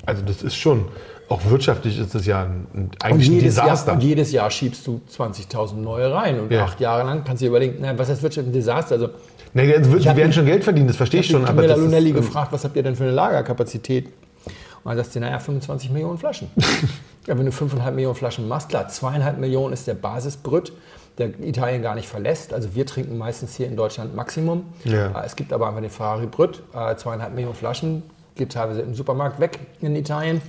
Also 0.06 0.22
das 0.22 0.42
ist 0.42 0.54
schon, 0.56 0.86
auch 1.28 1.44
wirtschaftlich 1.44 1.98
ist 1.98 2.14
das 2.14 2.24
ja 2.24 2.42
ein, 2.44 2.66
ein, 2.72 2.84
Und 2.84 3.04
eigentlich 3.04 3.28
ein 3.28 3.34
jedes, 3.34 3.56
Jahr, 3.56 3.66
Desaster. 3.66 3.92
und 3.92 4.02
jedes 4.02 4.32
Jahr 4.32 4.50
schiebst 4.50 4.86
du 4.86 5.02
20.000 5.14 5.74
neue 5.74 6.10
rein. 6.10 6.40
Und 6.40 6.50
Ja. 6.50 6.64
acht 6.64 6.80
Jahre 6.80 7.04
lang 7.04 7.22
kannst 7.24 7.42
du 7.42 7.44
dir 7.44 7.50
überlegen, 7.50 7.76
na, 7.82 7.98
was 7.98 8.08
heißt 8.08 8.22
Wirtschaft 8.22 8.46
ein 8.48 8.52
Desaster? 8.54 8.94
Also, 8.94 9.10
Nee, 9.52 9.68
jetzt 9.68 9.90
wird, 9.90 10.06
hab 10.06 10.14
die 10.14 10.20
werden 10.20 10.32
schon 10.32 10.46
Geld 10.46 10.62
verdienen, 10.64 10.86
das 10.86 10.96
verstehe 10.96 11.20
ich 11.20 11.26
schon. 11.26 11.42
Ich 11.42 11.48
habe 11.48 11.66
Lunelli 11.66 12.10
ist, 12.10 12.16
gefragt, 12.16 12.52
was 12.52 12.64
habt 12.64 12.76
ihr 12.76 12.82
denn 12.82 12.94
für 12.96 13.04
eine 13.04 13.12
Lagerkapazität? 13.12 14.06
Und 14.06 14.12
dann 14.84 14.96
sagst 14.96 15.14
du, 15.14 15.20
naja, 15.20 15.38
25 15.38 15.90
Millionen 15.90 16.18
Flaschen. 16.18 16.48
ja, 17.26 17.36
wenn 17.36 17.44
du 17.44 17.52
5,5 17.52 17.90
Millionen 17.90 18.14
Flaschen 18.14 18.48
machst, 18.48 18.68
klar, 18.70 18.88
2,5 18.88 19.36
Millionen 19.36 19.74
ist 19.74 19.86
der 19.86 19.94
Basisbrüt, 19.94 20.72
der 21.18 21.38
Italien 21.40 21.82
gar 21.82 21.94
nicht 21.94 22.08
verlässt. 22.08 22.54
Also 22.54 22.74
wir 22.74 22.86
trinken 22.86 23.18
meistens 23.18 23.56
hier 23.56 23.66
in 23.66 23.76
Deutschland 23.76 24.14
Maximum. 24.14 24.64
Ja. 24.84 25.08
Äh, 25.08 25.26
Es 25.26 25.36
gibt 25.36 25.52
aber 25.52 25.68
einfach 25.68 25.82
den 25.82 25.90
Ferrari 25.90 26.26
Brüt, 26.26 26.62
äh, 26.72 26.94
2,5 26.94 27.30
Millionen 27.30 27.54
Flaschen, 27.54 28.02
geht 28.36 28.52
teilweise 28.52 28.80
im 28.80 28.94
Supermarkt 28.94 29.38
weg 29.38 29.58
in 29.80 29.94
Italien. 29.96 30.40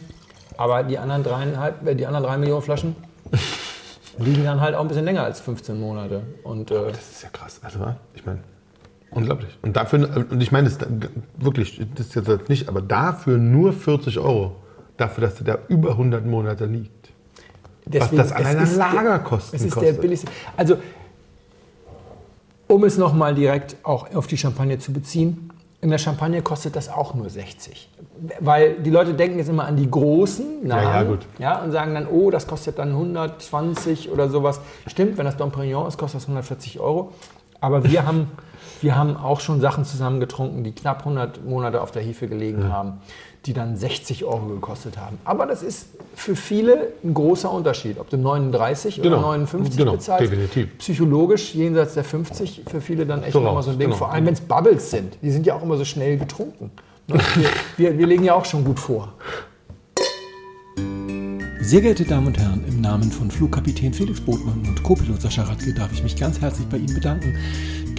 Aber 0.57 0.83
die 0.83 0.97
anderen, 0.97 1.23
dreieinhalb, 1.23 1.85
äh, 1.87 1.95
die 1.95 2.05
anderen 2.05 2.25
drei 2.25 2.37
Millionen 2.37 2.61
Flaschen 2.61 2.95
liegen 4.17 4.45
dann 4.45 4.61
halt 4.61 4.75
auch 4.75 4.81
ein 4.81 4.87
bisschen 4.87 5.05
länger 5.05 5.23
als 5.23 5.41
15 5.41 5.77
Monate. 5.77 6.21
Und 6.43 6.71
äh, 6.71 6.91
Das 6.91 7.11
ist 7.11 7.23
ja 7.23 7.29
krass. 7.29 7.59
Also, 7.63 7.79
ich 8.13 8.25
meine, 8.25 8.39
unglaublich. 9.11 9.57
Und 9.61 9.75
dafür, 9.75 10.25
und 10.29 10.41
ich 10.41 10.51
meine, 10.51 10.69
das 10.69 10.77
ist 10.77 10.87
wirklich, 11.37 11.81
das 11.95 12.07
ist 12.15 12.27
jetzt 12.27 12.49
nicht, 12.49 12.67
aber 12.69 12.81
dafür 12.81 13.37
nur 13.37 13.73
40 13.73 14.19
Euro. 14.19 14.55
Dafür, 14.97 15.23
dass 15.25 15.35
der 15.35 15.55
da 15.55 15.59
über 15.67 15.91
100 15.91 16.25
Monate 16.25 16.65
liegt. 16.65 17.09
Deswegen, 17.85 18.17
das 18.17 18.31
allein 18.31 18.57
an 18.57 18.63
ist 18.63 18.77
der- 18.77 18.93
Lagerkosten 18.93 19.55
Es 19.59 19.65
ist 19.65 19.75
der 19.75 19.81
kostet. 19.83 20.01
billigste. 20.01 20.27
Also, 20.55 20.77
um 22.67 22.83
es 22.83 22.97
nochmal 22.97 23.33
direkt 23.35 23.75
auch 23.83 24.13
auf 24.15 24.27
die 24.27 24.37
Champagne 24.37 24.77
zu 24.79 24.93
beziehen, 24.93 25.49
in 25.81 25.89
der 25.89 25.97
Champagne 25.97 26.41
kostet 26.43 26.75
das 26.75 26.89
auch 26.89 27.15
nur 27.15 27.29
60. 27.29 27.89
Weil 28.39 28.75
die 28.75 28.91
Leute 28.91 29.15
denken 29.15 29.39
jetzt 29.39 29.49
immer 29.49 29.65
an 29.65 29.75
die 29.75 29.89
großen 29.89 30.67
Namen 30.67 30.83
Ja, 30.83 31.01
ja, 31.01 31.03
gut. 31.03 31.19
Ja, 31.39 31.61
und 31.63 31.71
sagen 31.71 31.95
dann, 31.95 32.05
oh, 32.07 32.29
das 32.29 32.45
kostet 32.45 32.77
dann 32.77 32.89
120 32.89 34.11
oder 34.11 34.29
sowas. 34.29 34.61
Stimmt, 34.85 35.17
wenn 35.17 35.25
das 35.25 35.37
Dom 35.37 35.51
Perignon 35.51 35.87
ist, 35.87 35.97
kostet 35.97 36.21
das 36.21 36.25
140 36.27 36.79
Euro. 36.79 37.11
Aber 37.59 37.83
wir 37.83 38.05
haben, 38.05 38.27
wir 38.81 38.95
haben 38.95 39.15
auch 39.17 39.39
schon 39.39 39.61
Sachen 39.61 39.85
zusammengetrunken, 39.85 40.63
die 40.63 40.71
knapp 40.71 40.99
100 40.99 41.45
Monate 41.45 41.81
auf 41.81 41.91
der 41.91 42.01
Hefe 42.01 42.27
gelegen 42.27 42.71
haben, 42.71 42.93
die 43.45 43.53
dann 43.53 43.75
60 43.75 44.23
Euro 44.25 44.45
gekostet 44.47 44.97
haben. 44.97 45.17
Aber 45.25 45.45
das 45.45 45.63
ist 45.63 45.87
für 46.15 46.35
viele 46.35 46.89
ein 47.03 47.13
großer 47.13 47.51
Unterschied, 47.51 47.99
ob 47.99 48.09
du 48.09 48.17
39 48.17 49.01
Genau. 49.01 49.17
oder 49.17 49.21
59 49.27 49.77
Genau, 49.77 49.91
bezahlst. 49.93 50.23
definitiv. 50.31 50.77
Psychologisch 50.77 51.55
jenseits 51.55 51.93
der 51.95 52.03
50 52.03 52.63
für 52.69 52.81
viele 52.81 53.05
dann 53.05 53.23
echt 53.23 53.33
So 53.33 53.39
nochmal 53.39 53.63
so 53.63 53.71
ein 53.71 53.79
Ding. 53.79 53.87
genau. 53.87 53.97
Vor 53.97 54.11
allem, 54.11 54.25
wenn 54.25 54.33
es 54.33 54.41
Bubbles 54.41 54.91
sind. 54.91 55.17
Die 55.21 55.31
sind 55.31 55.45
ja 55.45 55.55
auch 55.55 55.63
immer 55.63 55.77
so 55.77 55.85
schnell 55.85 56.17
getrunken. 56.17 56.71
Ne? 57.07 57.19
Wir, 57.35 57.49
wir, 57.77 57.97
wir 57.97 58.07
legen 58.07 58.23
ja 58.23 58.35
auch 58.35 58.45
schon 58.45 58.63
gut 58.63 58.79
vor. 58.79 59.13
Sehr 61.61 61.81
geehrte 61.81 62.03
Damen 62.05 62.27
und 62.27 62.37
Herren, 62.39 62.63
im 62.67 62.81
Namen 62.81 63.11
von 63.11 63.29
Flugkapitän 63.29 63.93
Felix 63.93 64.19
Botmann 64.19 64.61
und 64.67 64.81
Co-Pilot 64.83 65.21
Sascha 65.21 65.43
Radke 65.43 65.73
darf 65.73 65.91
ich 65.93 66.03
mich 66.03 66.15
ganz 66.17 66.41
herzlich 66.41 66.67
bei 66.67 66.77
Ihnen 66.77 66.93
bedanken, 66.93 67.37